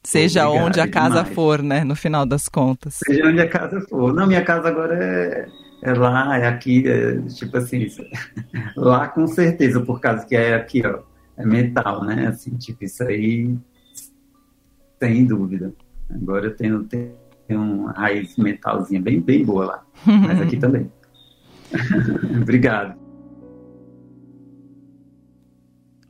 Seja 0.03 0.49
Obrigado, 0.49 0.66
onde 0.66 0.80
a 0.80 0.88
casa 0.88 1.16
demais. 1.16 1.34
for, 1.34 1.62
né? 1.62 1.84
No 1.84 1.94
final 1.94 2.24
das 2.24 2.49
contas. 2.49 3.01
Seja 3.05 3.26
onde 3.26 3.40
a 3.40 3.49
casa 3.49 3.82
for. 3.82 4.14
Não, 4.14 4.26
minha 4.26 4.42
casa 4.42 4.68
agora 4.68 4.94
é 4.94 5.47
é 5.87 5.95
lá, 5.95 6.37
é 6.37 6.47
aqui, 6.49 6.87
é, 6.89 7.20
tipo 7.22 7.57
assim, 7.57 7.87
lá 8.76 9.07
com 9.07 9.28
certeza, 9.28 9.80
por 9.80 10.01
causa 10.01 10.26
que 10.26 10.34
é 10.34 10.55
aqui, 10.55 10.82
ó, 10.84 11.03
é 11.37 11.47
metal, 11.47 12.05
né? 12.05 12.26
Assim, 12.26 12.57
tipo, 12.57 12.82
isso 12.84 13.05
aí, 13.05 13.57
sem 14.99 15.24
dúvida. 15.24 15.72
Agora 16.11 16.47
eu 16.47 16.57
tenho, 16.57 16.82
tenho 16.84 17.14
uma 17.61 17.93
raiz 17.93 18.37
metalzinha 18.37 19.01
bem, 19.01 19.20
bem 19.20 19.45
boa 19.45 19.64
lá, 19.64 19.84
mas 20.05 20.41
aqui 20.41 20.57
também. 20.66 20.91
Obrigado. 22.43 22.99